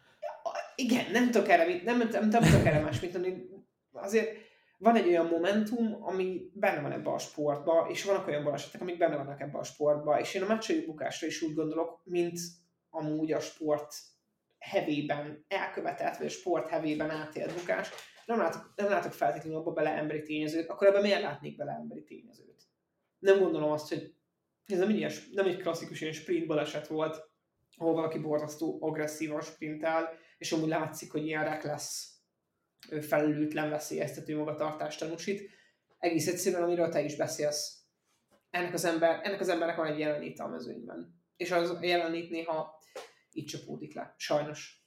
Igen, 0.75 1.11
nem 1.11 1.31
tudok 1.31 1.49
erre, 1.49 1.83
nem, 1.83 1.97
nem, 1.97 2.29
nem, 2.29 2.43
tudok 2.43 2.65
erre 2.65 2.79
más, 2.79 2.99
mint 2.99 3.15
ami 3.15 3.45
azért 3.91 4.37
van 4.77 4.95
egy 4.95 5.07
olyan 5.07 5.25
momentum, 5.25 6.03
ami 6.03 6.51
benne 6.53 6.81
van 6.81 6.91
ebbe 6.91 7.11
a 7.11 7.17
sportba, 7.17 7.87
és 7.89 8.03
vannak 8.03 8.27
olyan 8.27 8.43
balesetek, 8.43 8.81
amik 8.81 8.97
benne 8.97 9.15
vannak 9.15 9.41
ebbe 9.41 9.57
a 9.57 9.63
sportba, 9.63 10.19
és 10.19 10.33
én 10.33 10.43
a 10.43 10.47
meccsei 10.47 10.85
bukásra 10.85 11.27
is 11.27 11.41
úgy 11.41 11.53
gondolok, 11.53 12.01
mint 12.03 12.39
amúgy 12.89 13.31
a 13.31 13.39
sport 13.39 13.93
hevében 14.69 15.45
elkövetett, 15.47 16.17
vagy 16.17 16.29
sport 16.29 16.69
hevében 16.69 17.09
átélt 17.09 17.53
bukás, 17.53 17.89
nem 18.25 18.37
látok, 18.37 18.73
nem 18.75 18.89
látok 18.89 19.11
feltétlenül 19.11 19.57
abba 19.57 19.71
bele 19.71 19.89
emberi 19.89 20.21
tényezőt, 20.21 20.69
akkor 20.69 20.87
ebben 20.87 21.01
miért 21.01 21.21
látnék 21.21 21.55
bele 21.55 21.71
emberi 21.71 22.03
tényezőt? 22.03 22.63
Nem 23.19 23.39
gondolom 23.39 23.71
azt, 23.71 23.89
hogy 23.89 24.13
ez 24.65 24.77
nem, 24.77 24.89
ilyes, 24.89 25.29
nem 25.29 25.45
egy 25.45 25.57
klasszikus 25.57 26.01
ilyen 26.01 26.13
sprint 26.13 26.47
baleset 26.47 26.87
volt, 26.87 27.29
ahol 27.77 27.93
valaki 27.93 28.19
borzasztó 28.19 28.77
agresszívan 28.81 29.41
sprintel, 29.41 30.09
és 30.37 30.51
amúgy 30.51 30.67
látszik, 30.67 31.11
hogy 31.11 31.25
ilyen 31.25 31.59
lesz 31.63 32.19
felelőtlen 33.01 33.69
veszélyeztető 33.69 34.37
magatartást 34.37 34.99
tanúsít. 34.99 35.49
Egész 35.97 36.27
egyszerűen, 36.27 36.63
amiről 36.63 36.89
te 36.89 37.01
is 37.01 37.15
beszélsz. 37.15 37.83
Ennek 38.49 38.73
az, 38.73 38.85
ember, 38.85 39.19
ennek 39.23 39.39
az 39.39 39.49
embernek 39.49 39.75
van 39.75 39.87
egy 39.87 39.99
jelenléte 39.99 40.43
a 40.43 40.47
mezőnyben. 40.47 41.23
És 41.35 41.51
az 41.51 41.77
jelenlét 41.81 42.29
néha 42.29 42.74
így 43.35 43.45
csapódik 43.45 43.93
le. 43.93 44.13
Sajnos 44.17 44.85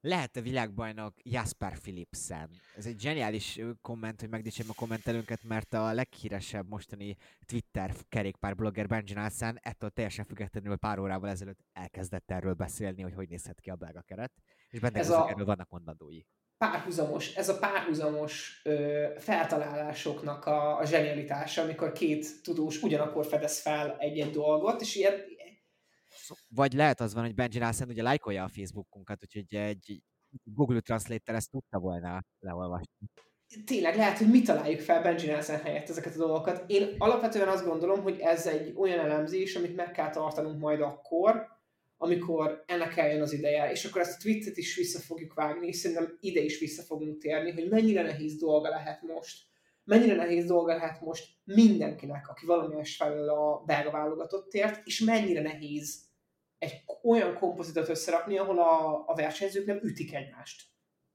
lehet 0.00 0.36
a 0.36 0.40
világbajnok 0.40 1.14
Jasper 1.22 1.78
Philipsen. 1.78 2.50
Ez 2.76 2.86
egy 2.86 3.00
zseniális 3.00 3.60
komment, 3.82 4.20
hogy 4.20 4.28
megdicsérjem 4.28 4.74
a 4.76 4.80
kommentelőnket, 4.80 5.42
mert 5.42 5.74
a 5.74 5.92
leghíresebb 5.92 6.68
mostani 6.68 7.16
Twitter 7.46 7.94
kerékpár 8.08 8.54
blogger 8.54 8.86
Benji 8.86 9.14
Nelson 9.14 9.58
ettől 9.62 9.90
teljesen 9.90 10.24
függetlenül 10.24 10.76
pár 10.76 10.98
órával 10.98 11.30
ezelőtt 11.30 11.58
elkezdett 11.72 12.30
erről 12.30 12.54
beszélni, 12.54 13.02
hogy 13.02 13.14
hogy 13.14 13.28
nézhet 13.28 13.60
ki 13.60 13.70
a 13.70 13.76
belga 13.76 14.02
keret, 14.02 14.32
és 14.70 14.80
benne 14.80 14.98
ez 14.98 15.10
a... 15.10 15.28
erről 15.28 15.44
vannak 15.44 15.68
mondandói. 15.68 16.20
Párhuzamos, 16.56 17.34
ez 17.34 17.48
a 17.48 17.58
párhuzamos 17.58 18.60
ö, 18.64 19.06
feltalálásoknak 19.18 20.46
a, 20.46 20.78
a 20.78 20.84
zsenialitása, 20.84 21.62
amikor 21.62 21.92
két 21.92 22.42
tudós 22.42 22.82
ugyanakkor 22.82 23.26
fedez 23.26 23.60
fel 23.60 23.96
egy-egy 23.98 24.30
dolgot, 24.30 24.80
és 24.80 24.94
ilyen, 24.94 25.14
vagy 26.48 26.72
lehet 26.72 27.00
az 27.00 27.14
van, 27.14 27.24
hogy 27.24 27.34
Benji 27.34 27.58
Nelson 27.58 27.88
ugye 27.88 28.02
lájkolja 28.02 28.44
a 28.44 28.48
Facebookunkat, 28.48 29.22
úgyhogy 29.22 29.54
egy 29.54 30.02
Google 30.44 30.80
Translator 30.80 31.34
ezt 31.34 31.50
tudta 31.50 31.78
volna 31.78 32.24
leolvasni. 32.38 33.06
Tényleg 33.64 33.96
lehet, 33.96 34.18
hogy 34.18 34.30
mi 34.30 34.42
találjuk 34.42 34.80
fel 34.80 35.02
Benji 35.02 35.26
Nelson 35.26 35.60
helyett 35.60 35.88
ezeket 35.88 36.14
a 36.14 36.18
dolgokat. 36.18 36.70
Én 36.70 36.94
alapvetően 36.98 37.48
azt 37.48 37.64
gondolom, 37.64 38.02
hogy 38.02 38.18
ez 38.18 38.46
egy 38.46 38.72
olyan 38.76 38.98
elemzés, 38.98 39.56
amit 39.56 39.76
meg 39.76 39.90
kell 39.90 40.10
tartanunk 40.10 40.60
majd 40.60 40.80
akkor, 40.80 41.46
amikor 41.96 42.62
ennek 42.66 42.96
eljön 42.96 43.22
az 43.22 43.32
ideje, 43.32 43.70
és 43.70 43.84
akkor 43.84 44.00
ezt 44.00 44.16
a 44.16 44.22
tweetet 44.22 44.56
is 44.56 44.76
vissza 44.76 44.98
fogjuk 44.98 45.34
vágni, 45.34 45.66
és 45.66 45.76
szerintem 45.76 46.16
ide 46.20 46.40
is 46.40 46.58
vissza 46.58 46.82
fogunk 46.82 47.18
térni, 47.18 47.50
hogy 47.50 47.68
mennyire 47.68 48.02
nehéz 48.02 48.36
dolga 48.36 48.68
lehet 48.68 49.02
most, 49.02 49.46
mennyire 49.84 50.14
nehéz 50.14 50.46
dolga 50.46 50.74
lehet 50.74 51.00
most 51.00 51.28
mindenkinek, 51.44 52.28
aki 52.28 52.46
valamilyen 52.46 52.84
felől 52.84 53.28
a 53.28 53.62
belga 53.66 53.90
válogatottért, 53.90 54.86
és 54.86 55.00
mennyire 55.00 55.40
nehéz 55.40 56.07
olyan 57.02 57.34
kompozitot 57.34 57.88
összerakni, 57.88 58.38
ahol 58.38 58.58
a, 58.58 59.04
a 59.06 59.14
versenyzők 59.14 59.66
nem 59.66 59.80
ütik 59.82 60.14
egymást, 60.14 60.66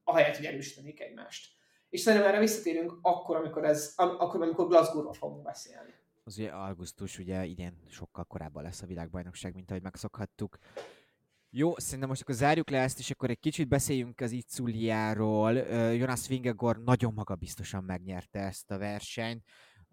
ahelyett, 0.04 0.36
hogy 0.36 0.46
erősítenék 0.46 1.00
egymást. 1.00 1.52
És 1.88 2.00
szerintem 2.00 2.28
erre 2.28 2.38
visszatérünk 2.38 2.98
akkor, 3.02 3.36
amikor, 3.36 3.64
ez, 3.64 3.92
akkor, 3.96 4.42
amikor 4.42 4.68
Glasgow-ról 4.68 5.12
fogunk 5.12 5.42
beszélni. 5.42 5.92
Az 6.24 6.38
ugye 6.38 6.50
augusztus 6.50 7.18
ugye 7.18 7.44
idén 7.44 7.82
sokkal 7.88 8.24
korábban 8.24 8.62
lesz 8.62 8.82
a 8.82 8.86
világbajnokság, 8.86 9.54
mint 9.54 9.70
ahogy 9.70 9.82
megszokhattuk. 9.82 10.58
Jó, 11.50 11.78
szerintem 11.78 12.08
most 12.08 12.22
akkor 12.22 12.34
zárjuk 12.34 12.70
le 12.70 12.78
ezt, 12.78 12.98
és 12.98 13.10
akkor 13.10 13.30
egy 13.30 13.38
kicsit 13.40 13.68
beszéljünk 13.68 14.20
az 14.20 14.30
Itzuliáról. 14.30 15.52
Jonas 15.92 16.28
Vingegor 16.28 16.82
nagyon 16.82 17.12
magabiztosan 17.12 17.84
megnyerte 17.84 18.38
ezt 18.38 18.70
a 18.70 18.78
versenyt 18.78 19.44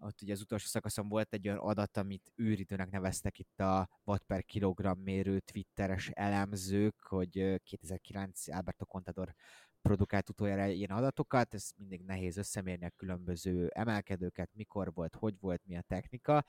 ott 0.02 0.22
ugye 0.22 0.32
az 0.32 0.40
utolsó 0.40 0.66
szakaszon 0.66 1.08
volt 1.08 1.32
egy 1.32 1.48
olyan 1.48 1.60
adat, 1.60 1.96
amit 1.96 2.32
űridőnek 2.42 2.90
neveztek 2.90 3.38
itt 3.38 3.60
a 3.60 3.88
watt 4.04 4.24
per 4.24 4.44
kilogramm 4.44 4.98
mérő 4.98 5.40
twitteres 5.40 6.08
elemzők, 6.08 7.02
hogy 7.02 7.60
2009 7.64 8.48
Alberto 8.48 8.84
Contador 8.84 9.34
produkált 9.82 10.28
utoljára 10.28 10.66
ilyen 10.66 10.90
adatokat, 10.90 11.54
ez 11.54 11.70
mindig 11.76 12.02
nehéz 12.02 12.36
összemérni 12.36 12.84
a 12.84 12.92
különböző 12.96 13.68
emelkedőket, 13.68 14.50
mikor 14.54 14.92
volt, 14.92 15.14
hogy 15.14 15.34
volt, 15.40 15.62
mi 15.66 15.76
a 15.76 15.82
technika. 15.82 16.44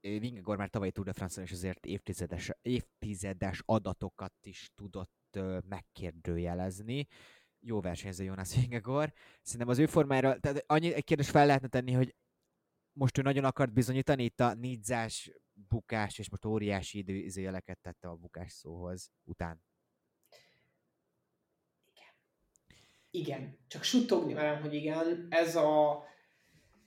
Vingegor 0.00 0.56
már 0.56 0.68
tavaly 0.68 0.90
Tour 0.90 1.06
de 1.06 1.12
France-on 1.12 1.44
is 1.44 1.52
azért 1.52 1.86
évtizedes, 1.86 2.50
évtizedes 2.62 3.62
adatokat 3.64 4.34
is 4.42 4.70
tudott 4.74 5.38
megkérdőjelezni. 5.68 7.06
Jó 7.60 7.80
versenyző 7.80 8.24
Jonas 8.24 8.54
Vingegor. 8.54 9.12
Szerintem 9.42 9.68
az 9.68 9.78
ő 9.78 9.86
formájára, 9.86 10.38
tehát 10.38 10.64
annyi 10.66 10.94
egy 10.94 11.04
kérdés 11.04 11.30
fel 11.30 11.46
lehetne 11.46 11.68
tenni, 11.68 11.92
hogy 11.92 12.14
most 12.98 13.18
ő 13.18 13.22
nagyon 13.22 13.44
akart 13.44 13.72
bizonyítani 13.72 14.24
itt 14.24 14.40
a 14.40 14.54
nidzás 14.54 15.30
bukás, 15.68 16.18
és 16.18 16.30
most 16.30 16.44
óriási 16.44 16.98
időjeleket 17.24 17.78
tette 17.78 18.08
a 18.08 18.14
bukás 18.14 18.52
szóhoz 18.52 19.10
után. 19.24 19.62
Igen. 21.84 22.12
Igen. 23.10 23.58
Csak 23.66 23.82
suttogni 23.82 24.32
velem, 24.32 24.60
hogy 24.60 24.74
igen, 24.74 25.26
ez 25.30 25.56
a, 25.56 26.02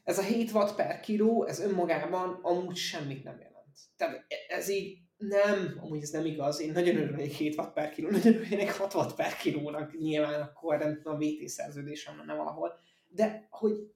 ez 0.03 0.17
a 0.17 0.23
7 0.23 0.51
watt 0.51 0.75
per 0.75 0.99
kiló, 0.99 1.45
ez 1.45 1.59
önmagában 1.59 2.39
amúgy 2.41 2.75
semmit 2.75 3.23
nem 3.23 3.39
jelent. 3.39 3.77
Tehát 3.95 4.25
ez 4.47 4.69
így 4.69 4.99
nem, 5.17 5.77
amúgy 5.81 6.01
ez 6.01 6.09
nem 6.09 6.25
igaz, 6.25 6.59
én 6.59 6.71
nagyon 6.71 6.95
örülnék 6.95 7.31
7 7.31 7.57
watt 7.57 7.73
per 7.73 7.91
kiló, 7.91 8.09
nagyon 8.09 8.33
örülnék 8.33 8.71
6 8.71 8.93
watt 8.93 9.15
per 9.15 9.37
kilónak, 9.37 9.97
nyilván 9.97 10.41
akkor 10.41 10.77
nem 10.77 10.95
tudom, 10.95 11.15
a 11.15 11.17
VT 11.17 11.47
szerződésem 11.47 12.25
nem 12.25 12.37
valahol, 12.37 12.79
de 13.07 13.47
hogy 13.49 13.93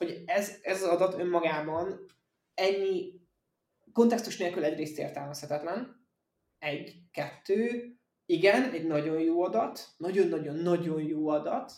hogy 0.00 0.22
ez, 0.26 0.58
ez 0.62 0.82
az 0.82 0.88
adat 0.88 1.20
önmagában 1.20 2.06
ennyi 2.54 3.20
kontextus 3.92 4.36
nélkül 4.36 4.64
egyrészt 4.64 4.98
értelmezhetetlen, 4.98 6.06
egy, 6.58 6.94
kettő, 7.10 7.92
igen, 8.26 8.70
egy 8.72 8.86
nagyon 8.86 9.20
jó 9.20 9.42
adat, 9.42 9.88
nagyon-nagyon-nagyon 9.96 11.02
jó 11.02 11.28
adat, 11.28 11.72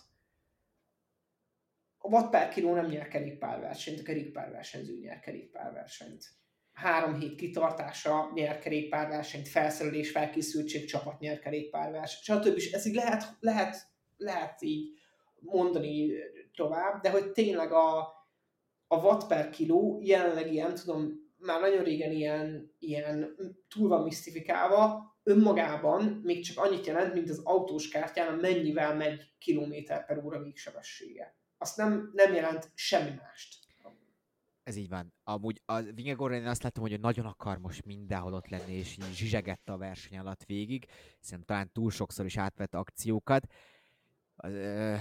a 1.98 2.08
watt 2.08 2.30
per 2.30 2.48
kiló 2.48 2.74
nem 2.74 2.86
nyer 2.86 3.08
kerékpárversenyt, 3.08 4.00
a 4.00 4.02
kerékpárversenyző 4.02 4.98
nyer 4.98 5.20
kerékpárversenyt. 5.20 6.24
Három 6.72 7.18
hét 7.18 7.34
kitartása 7.34 8.30
nyer 8.34 8.58
kerékpárversenyt, 8.58 9.48
felszerelés, 9.48 10.10
felkészültség, 10.10 10.84
csapat 10.84 11.20
nyer 11.20 11.38
kerékpárversenyt, 11.38 12.44
stb. 12.44 12.74
Ez 12.74 12.86
így 12.86 12.94
lehet, 12.94 13.36
lehet, 13.40 13.76
lehet 14.16 14.62
így 14.62 14.98
mondani 15.40 16.12
tovább, 16.54 17.00
de 17.00 17.10
hogy 17.10 17.32
tényleg 17.32 17.72
a, 17.72 17.98
a 18.86 18.96
watt 18.96 19.26
per 19.26 19.50
kiló 19.50 19.98
jelenleg 20.02 20.52
ilyen, 20.52 20.74
tudom, 20.74 21.30
már 21.36 21.60
nagyon 21.60 21.84
régen 21.84 22.12
ilyen, 22.12 22.74
ilyen 22.78 23.36
túl 23.68 23.88
van 23.88 24.02
misztifikálva, 24.02 25.10
önmagában 25.22 26.02
még 26.04 26.44
csak 26.44 26.64
annyit 26.64 26.86
jelent, 26.86 27.14
mint 27.14 27.30
az 27.30 27.40
autós 27.44 27.88
kártyán, 27.88 28.34
mennyivel 28.34 28.94
megy 28.94 29.32
kilométer 29.38 30.06
per 30.06 30.24
óra 30.24 30.42
végsebessége. 30.42 31.36
Azt 31.58 31.76
nem, 31.76 32.10
nem 32.12 32.34
jelent 32.34 32.70
semmi 32.74 33.10
mást. 33.10 33.62
Ez 34.62 34.76
így 34.76 34.88
van. 34.88 35.14
Amúgy 35.24 35.62
a 35.64 35.80
Vingegaard 35.80 36.32
én 36.32 36.46
azt 36.46 36.62
látom, 36.62 36.84
hogy 36.84 37.00
nagyon 37.00 37.26
akar 37.26 37.58
most 37.58 37.84
mindenhol 37.84 38.34
ott 38.34 38.48
lenni, 38.48 38.72
és 38.72 38.96
így 38.96 39.14
zsizsegette 39.14 39.72
a 39.72 39.76
verseny 39.76 40.18
alatt 40.18 40.44
végig, 40.44 40.86
hiszen 41.20 41.44
talán 41.44 41.70
túl 41.72 41.90
sokszor 41.90 42.24
is 42.24 42.36
átvett 42.36 42.74
akciókat 42.74 43.46
az, 44.34 44.52
ö, 44.52 44.94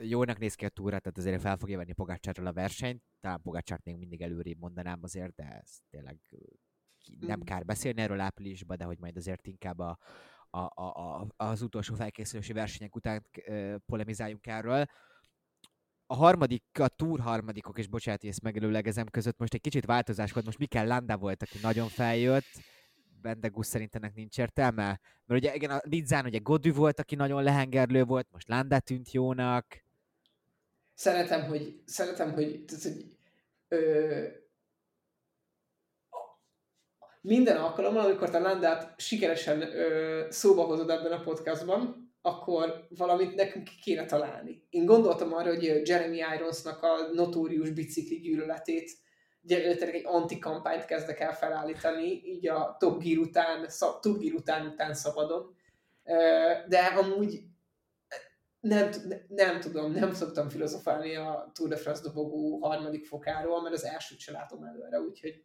jónak 0.00 0.38
néz 0.38 0.54
ki 0.54 0.64
a 0.64 0.68
túra, 0.68 0.98
tehát 0.98 1.18
azért 1.18 1.40
fel 1.40 1.56
fogja 1.56 1.76
venni 1.76 1.92
Pogácsárral 1.92 2.46
a 2.46 2.52
versenyt. 2.52 3.02
Talán 3.20 3.42
Pogácsárt 3.42 3.84
még 3.84 3.98
mindig 3.98 4.22
előrébb 4.22 4.58
mondanám 4.58 4.98
azért, 5.02 5.34
de 5.34 5.44
ez 5.44 5.78
tényleg 5.90 6.18
nem 7.20 7.38
mm. 7.38 7.42
kár 7.42 7.64
beszélni 7.64 8.00
erről 8.00 8.20
áprilisban, 8.20 8.76
de 8.76 8.84
hogy 8.84 8.98
majd 8.98 9.16
azért 9.16 9.46
inkább 9.46 9.78
a, 9.78 9.98
a, 10.50 10.58
a, 10.58 11.20
a, 11.20 11.26
az 11.36 11.62
utolsó 11.62 11.94
felkészülési 11.94 12.52
versenyek 12.52 12.96
után 12.96 13.26
ö, 13.46 13.76
polemizáljunk 13.86 14.46
erről. 14.46 14.84
A 16.06 16.14
harmadik, 16.14 16.64
a 16.80 16.88
túr 16.88 17.20
harmadikok, 17.20 17.78
és 17.78 17.88
bocsánat, 17.88 18.20
hogy 18.20 18.30
ezt 18.30 18.42
megelőlegezem 18.42 19.06
között, 19.06 19.38
most 19.38 19.54
egy 19.54 19.60
kicsit 19.60 19.84
változás 19.84 20.32
volt, 20.32 20.46
most 20.46 20.58
Mikel 20.58 20.86
Landa 20.86 21.16
volt, 21.16 21.42
aki 21.42 21.58
nagyon 21.62 21.88
feljött, 21.88 22.44
Bendegus 23.22 23.66
szerint 23.66 23.94
ennek 23.94 24.14
nincs 24.14 24.38
értelme? 24.38 25.00
Mert 25.26 25.40
ugye 25.40 25.54
igen, 25.54 25.70
a 25.70 25.80
Lidzán 25.84 26.24
ugye 26.24 26.38
Godű 26.38 26.72
volt, 26.72 26.98
aki 26.98 27.14
nagyon 27.14 27.42
lehengerlő 27.42 28.04
volt, 28.04 28.26
most 28.30 28.48
Landa 28.48 28.80
tűnt 28.80 29.12
jónak. 29.12 29.84
Szeretem, 30.94 31.44
hogy, 31.44 31.82
szeretem, 31.84 32.32
hogy, 32.32 32.64
tehát, 32.64 32.82
hogy 32.82 33.16
ö, 33.68 34.26
minden 37.20 37.56
alkalommal, 37.56 38.04
amikor 38.04 38.30
te 38.30 38.38
Landát 38.38 39.00
sikeresen 39.00 39.60
ö, 39.60 40.26
szóba 40.30 40.64
hozod 40.64 40.90
ebben 40.90 41.12
a 41.12 41.20
podcastban, 41.20 42.10
akkor 42.22 42.86
valamit 42.96 43.34
nekünk 43.34 43.68
kéne 43.82 44.04
találni. 44.04 44.66
Én 44.70 44.84
gondoltam 44.84 45.32
arra, 45.32 45.48
hogy 45.48 45.88
Jeremy 45.88 46.20
Ironsnak 46.36 46.82
a 46.82 47.12
notórius 47.12 47.70
bicikli 47.70 48.20
gyűlöletét 48.20 48.90
gyakorlatilag 49.42 49.94
egy 49.94 50.06
antikampányt 50.06 50.84
kezdek 50.84 51.20
el 51.20 51.34
felállítani, 51.34 52.22
így 52.24 52.48
a 52.48 52.76
Top 52.78 53.02
Gear 53.02 53.18
után, 53.18 53.68
Top 54.00 54.18
Gear 54.18 54.34
után, 54.34 54.66
után 54.66 54.94
szabadon. 54.94 55.54
De 56.68 56.78
amúgy 56.78 57.42
nem, 58.60 58.90
nem 59.28 59.60
tudom, 59.60 59.92
nem 59.92 60.12
szoktam 60.12 60.48
filozofálni 60.48 61.14
a 61.14 61.50
Tour 61.54 61.68
de 61.68 61.76
France 61.76 62.02
dobogó 62.02 62.58
harmadik 62.58 63.06
fokáról, 63.06 63.62
mert 63.62 63.74
az 63.74 63.84
elsőt 63.84 64.18
sem 64.18 64.34
látom 64.34 64.64
előre, 64.64 65.00
úgyhogy... 65.00 65.44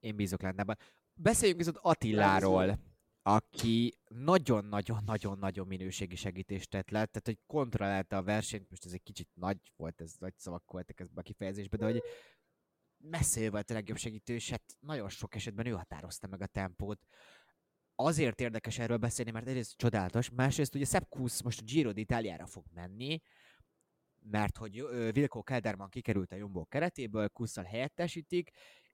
Én 0.00 0.16
bízok 0.16 0.42
lenneben. 0.42 0.78
Beszéljünk 1.14 1.58
viszont 1.58 1.78
Attiláról, 1.80 2.78
aki 3.22 3.98
nagyon-nagyon-nagyon-nagyon 4.08 5.66
minőségi 5.66 6.16
segítést 6.16 6.70
tett 6.70 6.90
le, 6.90 7.06
tehát 7.06 7.22
hogy 7.24 7.38
kontrollálta 7.46 8.16
a 8.16 8.22
versenyt, 8.22 8.70
most 8.70 8.84
ez 8.84 8.92
egy 8.92 9.02
kicsit 9.02 9.28
nagy 9.34 9.72
volt, 9.76 10.00
ez 10.00 10.14
nagy 10.18 10.34
szavak 10.36 10.70
voltak 10.70 11.00
ezben 11.00 11.18
a 11.18 11.22
kifejezésben, 11.22 11.80
de 11.80 11.86
hogy 11.86 12.02
messze 13.10 13.50
volt 13.50 13.70
a 13.70 13.74
legjobb 13.74 13.96
segítő, 13.96 14.34
és 14.34 14.50
hát 14.50 14.62
nagyon 14.80 15.08
sok 15.08 15.34
esetben 15.34 15.66
ő 15.66 15.70
határozta 15.70 16.26
meg 16.26 16.40
a 16.40 16.46
tempót. 16.46 17.00
Azért 17.94 18.40
érdekes 18.40 18.78
erről 18.78 18.96
beszélni, 18.96 19.30
mert 19.30 19.46
egyrészt 19.46 19.76
csodálatos, 19.76 20.30
másrészt 20.30 20.74
ugye 20.74 20.84
Sepp 20.84 21.08
Kuss 21.08 21.42
most 21.42 21.60
a 21.60 21.64
Giro 21.64 21.90
d'Italiára 21.92 22.46
fog 22.46 22.64
menni, 22.74 23.20
mert 24.30 24.56
hogy 24.56 24.84
Vilko 25.12 25.42
Kelderman 25.42 25.88
kikerült 25.88 26.32
a 26.32 26.36
Jumbo 26.36 26.64
keretéből, 26.64 27.28
Kusszal 27.28 27.64
helyettesítik, 27.64 28.50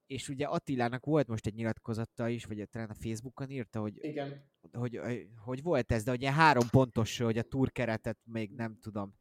és 0.07 0.29
ugye 0.29 0.47
Attilának 0.47 1.05
volt 1.05 1.27
most 1.27 1.47
egy 1.47 1.55
nyilatkozata 1.55 2.29
is, 2.29 2.45
vagy 2.45 2.69
talán 2.71 2.91
a 2.91 2.95
Facebookon 2.95 3.51
írta, 3.51 3.81
hogy, 3.81 4.05
Igen. 4.05 4.51
hogy, 4.73 4.97
hogy, 4.97 5.29
hogy 5.37 5.63
volt 5.63 5.93
ez, 5.93 6.05
de 6.05 6.13
ugye 6.13 6.33
három 6.33 6.69
pontos, 6.71 7.19
hogy 7.19 7.39
a 7.39 7.43
túr 7.43 7.73
keretet 7.73 8.19
még 8.25 8.53
nem 8.53 8.79
tudom. 8.81 9.15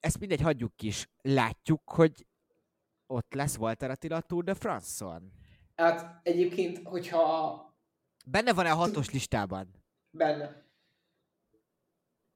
Ezt 0.00 0.18
mindegy, 0.18 0.40
hagyjuk 0.40 0.82
is. 0.82 1.08
Látjuk, 1.22 1.90
hogy 1.90 2.26
ott 3.06 3.34
lesz 3.34 3.56
Walter 3.56 3.90
Attila 3.90 4.20
Tour 4.20 4.44
de 4.44 4.54
France-on? 4.54 5.32
Hát 5.76 6.20
egyébként, 6.22 6.80
hogyha... 6.84 7.62
Benne 8.26 8.52
van-e 8.52 8.70
a 8.70 8.74
hatos 8.74 9.10
listában? 9.10 9.68
Benne. 10.10 10.62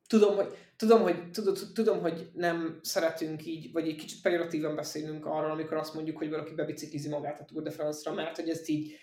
Tudom, 0.07 0.35
hogy, 0.35 0.55
tudom, 0.77 1.03
hogy, 1.03 1.31
tudom, 1.31 1.55
tudom, 1.75 2.01
hogy 2.01 2.31
nem 2.35 2.79
szeretünk 2.83 3.47
így, 3.47 3.73
vagy 3.73 3.89
egy 3.89 3.97
kicsit 3.97 4.23
pejoratívan 4.23 4.75
beszélnünk 4.75 5.27
arról, 5.27 5.51
amikor 5.51 5.77
azt 5.77 5.95
mondjuk, 5.95 6.17
hogy 6.17 6.31
valaki 6.31 6.55
bebiciklizi 6.55 7.09
magát 7.09 7.41
a 7.41 7.45
Tour 7.45 7.63
de 7.63 7.71
France-ra, 7.71 8.15
mert 8.15 8.37
hogy 8.37 8.49
ezt 8.49 8.69
így, 8.69 8.97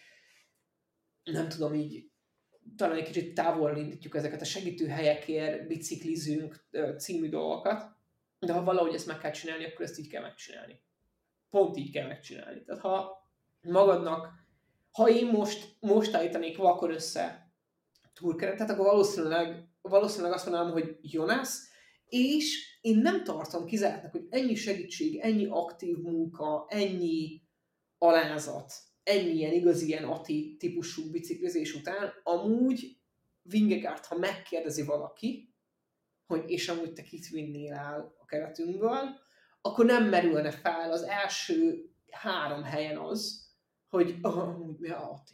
nem 1.24 1.50
tudom, 1.50 1.74
így 1.74 2.10
talán 2.78 2.98
egy 2.98 3.06
kicsit 3.06 3.34
távol 3.34 3.78
indítjuk 3.78 4.16
ezeket 4.16 4.42
a 4.42 4.46
segítő 4.46 4.88
helyekért, 4.88 5.68
biciklizünk 5.68 6.66
című 6.98 7.30
dolgokat, 7.30 7.96
de 8.40 8.54
ha 8.54 8.64
valahogy 8.64 8.94
ezt 8.94 9.08
meg 9.08 9.18
kell 9.18 9.32
csinálni, 9.32 9.66
akkor 9.66 9.86
ezt 9.86 10.00
így 10.00 10.08
kell 10.08 10.22
megcsinálni 10.22 10.84
pont 11.56 11.78
így 11.78 11.92
kell 11.92 12.08
megcsinálni. 12.08 12.64
Tehát 12.64 12.82
ha 12.82 13.28
magadnak, 13.62 14.30
ha 14.92 15.10
én 15.10 15.28
most, 15.28 15.76
most 15.80 16.14
állítanék 16.14 16.58
vakor 16.58 16.90
össze 16.90 17.52
túlkeretet, 18.14 18.70
akkor 18.70 18.86
valószínűleg, 18.86 19.70
valószínűleg 19.82 20.34
azt 20.34 20.46
mondanám, 20.46 20.72
hogy 20.72 20.98
Jonas, 21.02 21.50
és 22.08 22.78
én 22.82 22.98
nem 22.98 23.24
tartom 23.24 23.66
kizártnak, 23.66 24.12
hogy 24.12 24.28
ennyi 24.30 24.56
segítség, 24.56 25.20
ennyi 25.20 25.46
aktív 25.46 25.98
munka, 25.98 26.66
ennyi 26.70 27.42
alázat, 27.98 28.74
ennyi 29.04 29.32
ilyen 29.32 29.54
igazi 29.54 29.88
ilyen 29.88 30.04
ati 30.04 30.56
típusú 30.60 31.12
biciklizés 31.12 31.74
után, 31.74 32.14
amúgy 32.24 32.98
Vingegaard, 33.42 34.06
ha 34.06 34.18
megkérdezi 34.18 34.84
valaki, 34.84 35.54
hogy 36.26 36.44
és 36.50 36.70
amúgy 36.70 36.94
te 36.94 37.02
kit 37.02 37.28
vinnél 37.28 37.74
el 37.74 38.16
a 38.20 38.26
keretünkből, 38.26 39.24
akkor 39.66 39.86
nem 39.86 40.10
merülne 40.10 40.52
fel 40.52 40.92
az 40.92 41.02
első 41.02 41.90
három 42.12 42.64
helyen 42.64 42.98
az, 42.98 43.50
hogy 43.90 44.18
oh, 44.22 44.80
mi 44.80 44.90
a 44.90 45.12
Ati. 45.12 45.34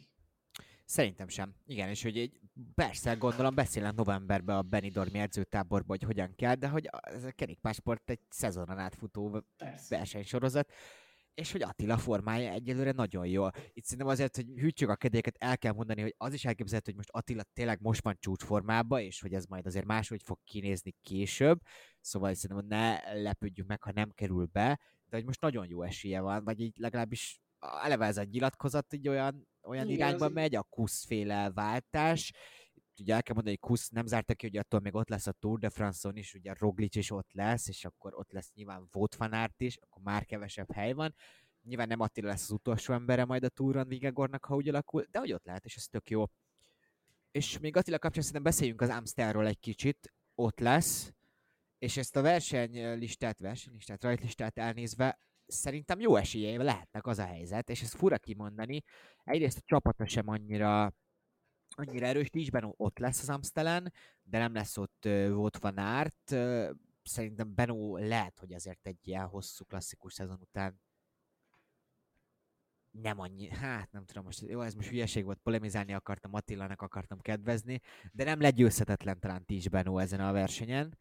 Szerintem 0.84 1.28
sem. 1.28 1.54
Igen, 1.66 1.88
és 1.88 2.02
hogy 2.02 2.18
egy, 2.18 2.40
persze, 2.74 3.14
gondolom 3.14 3.54
beszélnek 3.54 3.94
novemberben 3.94 4.56
a 4.56 4.62
Benidormi 4.62 5.18
edzőtáborban, 5.18 5.96
hogy 5.98 6.02
hogyan 6.06 6.34
kell, 6.34 6.54
de 6.54 6.68
hogy 6.68 6.88
ez 7.02 7.24
a 7.24 7.30
kerékpásport 7.30 8.10
egy 8.10 8.20
szezonon 8.28 8.78
átfutó 8.78 9.42
persze. 9.56 9.96
versenysorozat, 9.96 10.72
és 11.34 11.52
hogy 11.52 11.62
Attila 11.62 11.98
formája 11.98 12.52
egyelőre 12.52 12.92
nagyon 12.92 13.26
jó. 13.26 13.46
Itt 13.72 13.84
szerintem 13.84 14.06
azért, 14.06 14.36
hogy 14.36 14.46
hűtsük 14.56 14.88
a 14.88 14.96
kedélyeket, 14.96 15.36
el 15.38 15.58
kell 15.58 15.72
mondani, 15.72 16.00
hogy 16.00 16.14
az 16.16 16.32
is 16.32 16.44
elképzelhető, 16.44 16.90
hogy 16.90 16.96
most 16.96 17.24
Attila 17.24 17.42
tényleg 17.52 17.80
most 17.80 18.02
van 18.02 18.16
csúcsformában, 18.20 19.00
és 19.00 19.20
hogy 19.20 19.32
ez 19.34 19.44
majd 19.44 19.66
azért 19.66 19.84
máshogy 19.84 20.22
fog 20.24 20.38
kinézni 20.44 20.94
később, 21.02 21.60
szóval 22.00 22.34
szerintem 22.34 22.66
ne 22.66 23.12
lepődjünk 23.22 23.68
meg, 23.68 23.82
ha 23.82 23.92
nem 23.92 24.10
kerül 24.10 24.48
be, 24.52 24.80
de 25.04 25.16
hogy 25.16 25.24
most 25.24 25.40
nagyon 25.40 25.66
jó 25.68 25.82
esélye 25.82 26.20
van, 26.20 26.44
vagy 26.44 26.60
így 26.60 26.78
legalábbis 26.78 27.40
eleve 27.82 28.06
ez 28.06 28.16
a 28.16 28.24
nyilatkozat 28.24 28.92
így 28.92 29.08
olyan, 29.08 29.48
olyan 29.62 29.86
Igen, 29.88 29.96
irányba 29.96 30.28
megy, 30.28 30.54
a 30.54 30.62
kuszféle 30.62 31.50
váltás, 31.50 32.32
ugye 33.02 33.14
el 33.14 33.22
kell 33.22 33.34
mondani, 33.34 33.58
hogy 33.60 33.68
Kusz 33.68 33.88
nem 33.88 34.06
zárta 34.06 34.34
ki, 34.34 34.46
hogy 34.46 34.56
attól 34.56 34.80
még 34.80 34.94
ott 34.94 35.08
lesz 35.08 35.26
a 35.26 35.32
Tour 35.32 35.58
de 35.58 35.70
France-on 35.70 36.16
is, 36.16 36.34
ugye 36.34 36.54
Roglic 36.58 36.96
is 36.96 37.10
ott 37.10 37.32
lesz, 37.32 37.68
és 37.68 37.84
akkor 37.84 38.14
ott 38.14 38.32
lesz 38.32 38.50
nyilván 38.54 38.88
Vought 38.92 39.14
van 39.14 39.32
Aert 39.32 39.60
is, 39.60 39.76
akkor 39.76 40.02
már 40.02 40.24
kevesebb 40.24 40.72
hely 40.72 40.92
van. 40.92 41.14
Nyilván 41.62 41.88
nem 41.88 42.00
Attila 42.00 42.28
lesz 42.28 42.42
az 42.42 42.50
utolsó 42.50 42.92
embere 42.92 43.24
majd 43.24 43.44
a 43.44 43.48
Touron 43.48 43.88
Vigegornak, 43.88 44.44
ha 44.44 44.54
úgy 44.54 44.68
alakul, 44.68 45.06
de 45.10 45.18
hogy 45.18 45.32
ott 45.32 45.44
lehet, 45.44 45.64
és 45.64 45.76
ez 45.76 45.86
tök 45.86 46.10
jó. 46.10 46.24
És 47.30 47.58
még 47.58 47.76
Attila 47.76 47.98
kapcsán 47.98 48.22
szerintem 48.22 48.50
beszéljünk 48.50 48.80
az 48.80 48.88
Amstelről 48.88 49.46
egy 49.46 49.58
kicsit, 49.58 50.12
ott 50.34 50.60
lesz, 50.60 51.12
és 51.78 51.96
ezt 51.96 52.16
a 52.16 52.22
versenylistát, 52.22 53.38
versenylistát, 53.38 54.02
rajtlistát 54.02 54.58
elnézve, 54.58 55.18
szerintem 55.46 56.00
jó 56.00 56.16
esélyei 56.16 56.56
lehetnek 56.56 57.06
az 57.06 57.18
a 57.18 57.24
helyzet, 57.24 57.70
és 57.70 57.82
ezt 57.82 57.94
fura 57.94 58.18
kimondani. 58.18 58.82
Egyrészt 59.24 59.58
a 59.58 59.62
csapata 59.64 60.06
sem 60.06 60.28
annyira 60.28 60.92
annyira 61.76 62.06
erős, 62.06 62.30
Tisben 62.30 62.74
ott 62.76 62.98
lesz 62.98 63.22
az 63.22 63.28
Amstelen, 63.28 63.92
de 64.22 64.38
nem 64.38 64.54
lesz 64.54 64.76
ott 64.76 65.08
volt 65.28 65.58
van 65.58 65.78
árt. 65.78 66.36
Szerintem 67.02 67.54
Benó 67.54 67.96
lehet, 67.96 68.38
hogy 68.38 68.52
azért 68.52 68.86
egy 68.86 69.08
ilyen 69.08 69.26
hosszú 69.26 69.64
klasszikus 69.64 70.12
szezon 70.12 70.38
után 70.40 70.80
nem 72.90 73.20
annyi, 73.20 73.48
hát 73.48 73.92
nem 73.92 74.04
tudom, 74.04 74.24
most 74.24 74.40
jó, 74.40 74.60
ez 74.60 74.74
most 74.74 74.88
hülyeség 74.88 75.24
volt, 75.24 75.38
polemizálni 75.42 75.92
akartam, 75.92 76.34
Attilának 76.34 76.82
akartam 76.82 77.20
kedvezni, 77.20 77.80
de 78.12 78.24
nem 78.24 78.40
legyőzhetetlen 78.40 79.20
talán 79.20 79.44
Tis 79.44 79.68
Benó 79.68 79.98
ezen 79.98 80.20
a 80.20 80.32
versenyen. 80.32 80.98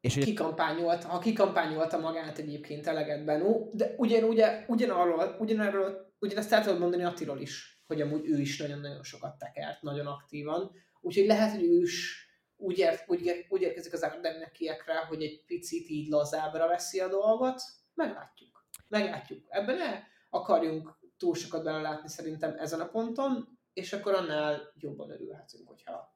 És 0.00 0.14
hogy... 0.14 0.24
Kikampányolt, 0.24 1.04
ha 1.04 1.18
kikampányolta 1.18 1.98
magát 1.98 2.38
egyébként 2.38 2.86
eleget 2.86 3.24
Benó, 3.24 3.70
de 3.74 3.94
ugyan, 3.96 4.24
ugye, 4.24 4.64
ugyanarról, 4.68 5.36
ugyanarról, 5.38 6.14
ugyanezt 6.18 6.52
el 6.52 6.62
tudod 6.62 6.78
mondani 6.78 7.02
Attiról 7.02 7.40
is 7.40 7.75
hogy 7.86 8.00
amúgy 8.00 8.28
ő 8.28 8.40
is 8.40 8.58
nagyon-nagyon 8.58 9.02
sokat 9.02 9.38
tekert, 9.38 9.82
nagyon 9.82 10.06
aktívan. 10.06 10.70
Úgyhogy 11.00 11.26
lehet, 11.26 11.50
hogy 11.50 11.64
ő 11.64 11.80
is 11.80 12.26
úgy, 12.56 12.78
ér, 12.78 13.04
úgy, 13.06 13.46
úgy 13.48 13.62
érkezik 13.62 13.92
az 13.92 14.02
Ardennekiekre, 14.02 14.98
hogy 14.98 15.22
egy 15.22 15.44
picit 15.46 15.88
így 15.88 16.08
lazábra 16.08 16.68
veszi 16.68 17.00
a 17.00 17.08
dolgot. 17.08 17.62
Meglátjuk. 17.94 18.66
Meglátjuk. 18.88 19.44
Ebben 19.48 19.76
ne 19.76 20.02
akarjunk 20.30 20.98
túl 21.18 21.34
sokat 21.34 21.64
belelátni 21.64 22.08
szerintem 22.08 22.54
ezen 22.58 22.80
a 22.80 22.88
ponton, 22.88 23.58
és 23.72 23.92
akkor 23.92 24.14
annál 24.14 24.72
jobban 24.74 25.10
örülhetünk, 25.10 25.68
hogyha 25.68 26.15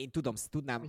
én 0.00 0.10
tudom, 0.10 0.34
tudnám, 0.48 0.82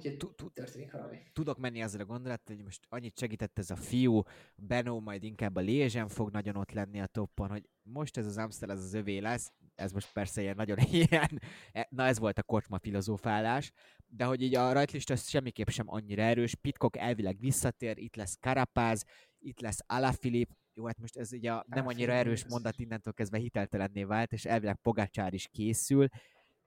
tudok 1.34 1.58
menni 1.58 1.82
ezzel 1.82 2.02
a 2.02 2.06
gondolattal, 2.06 2.56
hogy 2.56 2.64
most 2.64 2.86
annyit 2.90 3.20
segített 3.20 3.60
ez 3.60 3.72
a 3.72 3.76
fiú, 3.76 4.22
Benó 4.56 5.00
majd 5.00 5.24
inkább 5.24 5.56
a 5.56 5.60
Liézsen 5.60 6.08
fog 6.08 6.32
nagyon 6.32 6.56
ott 6.56 6.72
lenni 6.72 7.02
a 7.02 7.06
toppon, 7.06 7.50
hogy 7.50 7.70
most 7.84 8.18
ez 8.18 8.26
az 8.26 8.38
Amstel 8.38 8.72
ez 8.72 8.84
az 8.84 8.94
övé 8.94 9.18
lesz, 9.18 9.52
ez 9.76 9.92
most 9.92 10.14
persze 10.14 10.42
ilyen 10.42 10.56
nagyon 10.56 10.78
ilyen, 10.92 11.42
e, 11.72 11.88
na 11.90 12.06
ez 12.06 12.20
volt 12.20 12.38
a 12.38 12.44
kocsma 12.44 12.80
filozófálás, 12.80 13.72
de 14.08 14.26
hogy 14.26 14.42
így 14.42 14.56
a 14.56 14.72
rajtlista 14.72 15.16
semmiképp 15.16 15.68
sem 15.68 15.90
annyira 15.90 16.22
erős, 16.22 16.56
Pitcock 16.56 16.98
elvileg 16.98 17.40
visszatér, 17.40 17.98
itt 17.98 18.16
lesz 18.16 18.38
Karapáz, 18.40 19.04
itt 19.40 19.60
lesz 19.60 19.80
Alaphilipp, 19.86 20.50
jó, 20.74 20.86
hát 20.86 21.00
most 21.00 21.18
ez 21.18 21.34
ugye 21.34 21.52
a 21.52 21.66
nem 21.68 21.88
annyira 21.88 22.14
erős 22.14 22.46
mondat 22.48 22.80
innentől 22.80 23.14
kezdve 23.14 23.38
hiteltelenné 23.38 24.04
vált, 24.04 24.32
és 24.32 24.46
elvileg 24.46 24.76
Pogácsár 24.76 25.34
is 25.34 25.48
készül, 25.48 26.08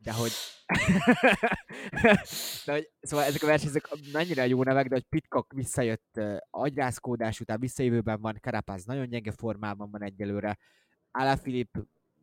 de 0.04 0.12
hogy... 0.12 0.32
de 2.64 2.72
hogy 2.72 2.90
szóval 3.00 3.24
ezek 3.24 3.42
a 3.42 3.46
versenyzők 3.46 3.88
mennyire 4.12 4.46
jó 4.46 4.62
nevek, 4.62 4.88
de 4.88 4.94
hogy 4.94 5.06
Pitcock 5.08 5.52
visszajött 5.52 6.20
agyrázkódás 6.50 7.40
után, 7.40 7.60
visszajövőben 7.60 8.20
van, 8.20 8.38
Karapáz 8.40 8.84
nagyon 8.84 9.08
gyenge 9.08 9.32
formában 9.32 9.90
van 9.90 10.02
egyelőre, 10.02 10.58
Alaphilipp 11.10 11.76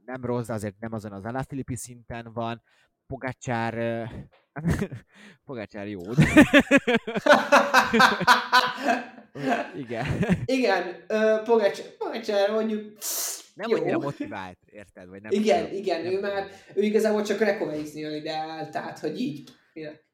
nem 0.05 0.25
rossz, 0.25 0.47
de 0.47 0.53
azért 0.53 0.79
nem 0.79 0.93
azon 0.93 1.11
az 1.11 1.25
Alaphilippi 1.25 1.75
szinten 1.75 2.33
van, 2.33 2.63
Pogácsár... 3.07 4.07
Pogácsár 5.45 5.87
jó. 5.87 6.01
Igen. 9.83 10.05
Igen, 10.45 11.05
uh, 11.09 11.43
Pogácsár 11.97 12.51
mondjuk 12.51 12.97
nem 13.53 13.69
Jó. 13.69 13.77
annyira 13.77 13.99
motivált, 13.99 14.59
érted? 14.65 15.07
Vagy 15.07 15.21
nem 15.21 15.31
igen, 15.31 15.63
tudom, 15.63 15.77
igen, 15.77 16.01
nem 16.01 16.11
ő 16.13 16.19
már, 16.19 16.47
ő 16.75 16.81
igazából 16.81 17.23
csak 17.23 17.39
rekoverizni 17.39 17.99
jön 17.99 18.15
ide 18.15 18.33
el, 18.33 18.69
tehát, 18.69 18.99
hogy 18.99 19.19
így, 19.19 19.49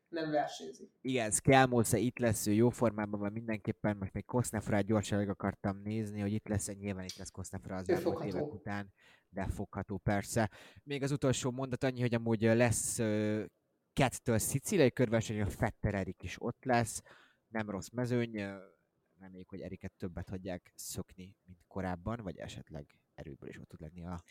nem 0.10 0.32
versenyzik. 0.32 0.92
Igen, 1.02 1.32
Skelmolce 1.32 1.98
itt 1.98 2.18
lesz, 2.18 2.48
ő 2.48 2.52
jó 2.52 2.70
formában 2.70 3.20
van 3.20 3.32
mindenképpen, 3.32 3.98
most 3.98 4.14
még 4.14 4.26
Kosznefrát 4.26 4.86
gyorsan 4.86 5.30
akartam 5.30 5.82
nézni, 5.84 6.20
hogy 6.20 6.34
itt 6.34 6.48
lesz, 6.48 6.68
nyilván 6.68 7.04
itt 7.04 7.18
lesz 7.18 7.30
Kosznefra 7.32 7.76
az 7.76 7.90
elmúlt 7.90 8.24
évek 8.24 8.54
után, 8.54 8.94
de 9.30 9.48
fogható 9.48 9.98
persze. 9.98 10.50
Még 10.84 11.04
az 11.04 11.12
utolsó 11.12 11.52
mondat 11.52 11.84
annyi, 11.84 12.02
hogy 12.02 12.14
amúgy 12.14 12.42
lesz 12.42 12.98
kettől 13.94 14.38
szicíliai 14.38 14.92
körverseny, 14.92 15.42
a 15.42 15.50
Fetter 15.50 15.94
Erik 15.96 16.24
is 16.24 16.36
ott 16.40 16.64
lesz, 16.64 17.02
nem 17.48 17.70
rossz 17.70 17.90
mezőny, 17.90 18.42
reméljük, 19.20 19.50
hogy 19.50 19.62
Eriket 19.62 19.94
többet 19.98 20.30
hagyják 20.30 20.72
szökni, 20.76 21.36
mint 21.46 21.60
korábban, 21.68 22.20
vagy 22.24 22.38
esetleg 22.38 22.86
erőből 23.18 23.50
is 23.50 23.58
ott 23.58 23.68
tud 23.68 23.82
lenni 23.82 24.06
a 24.06 24.24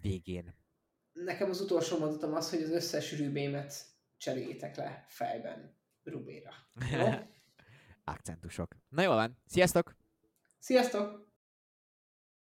végén. 0.00 0.54
Nekem 1.12 1.50
az 1.50 1.60
utolsó 1.60 1.98
mondatom 1.98 2.34
az, 2.34 2.50
hogy 2.50 2.62
az 2.62 2.70
összes 2.70 3.18
rübémet 3.18 3.86
cseréljétek 4.16 4.76
le 4.76 5.04
fejben 5.08 5.76
Rubéra. 6.02 6.52
Akcentusok. 8.04 8.76
Na 8.88 9.02
jól 9.02 9.14
van, 9.14 9.38
sziasztok! 9.46 9.96
Sziasztok! 10.58 11.33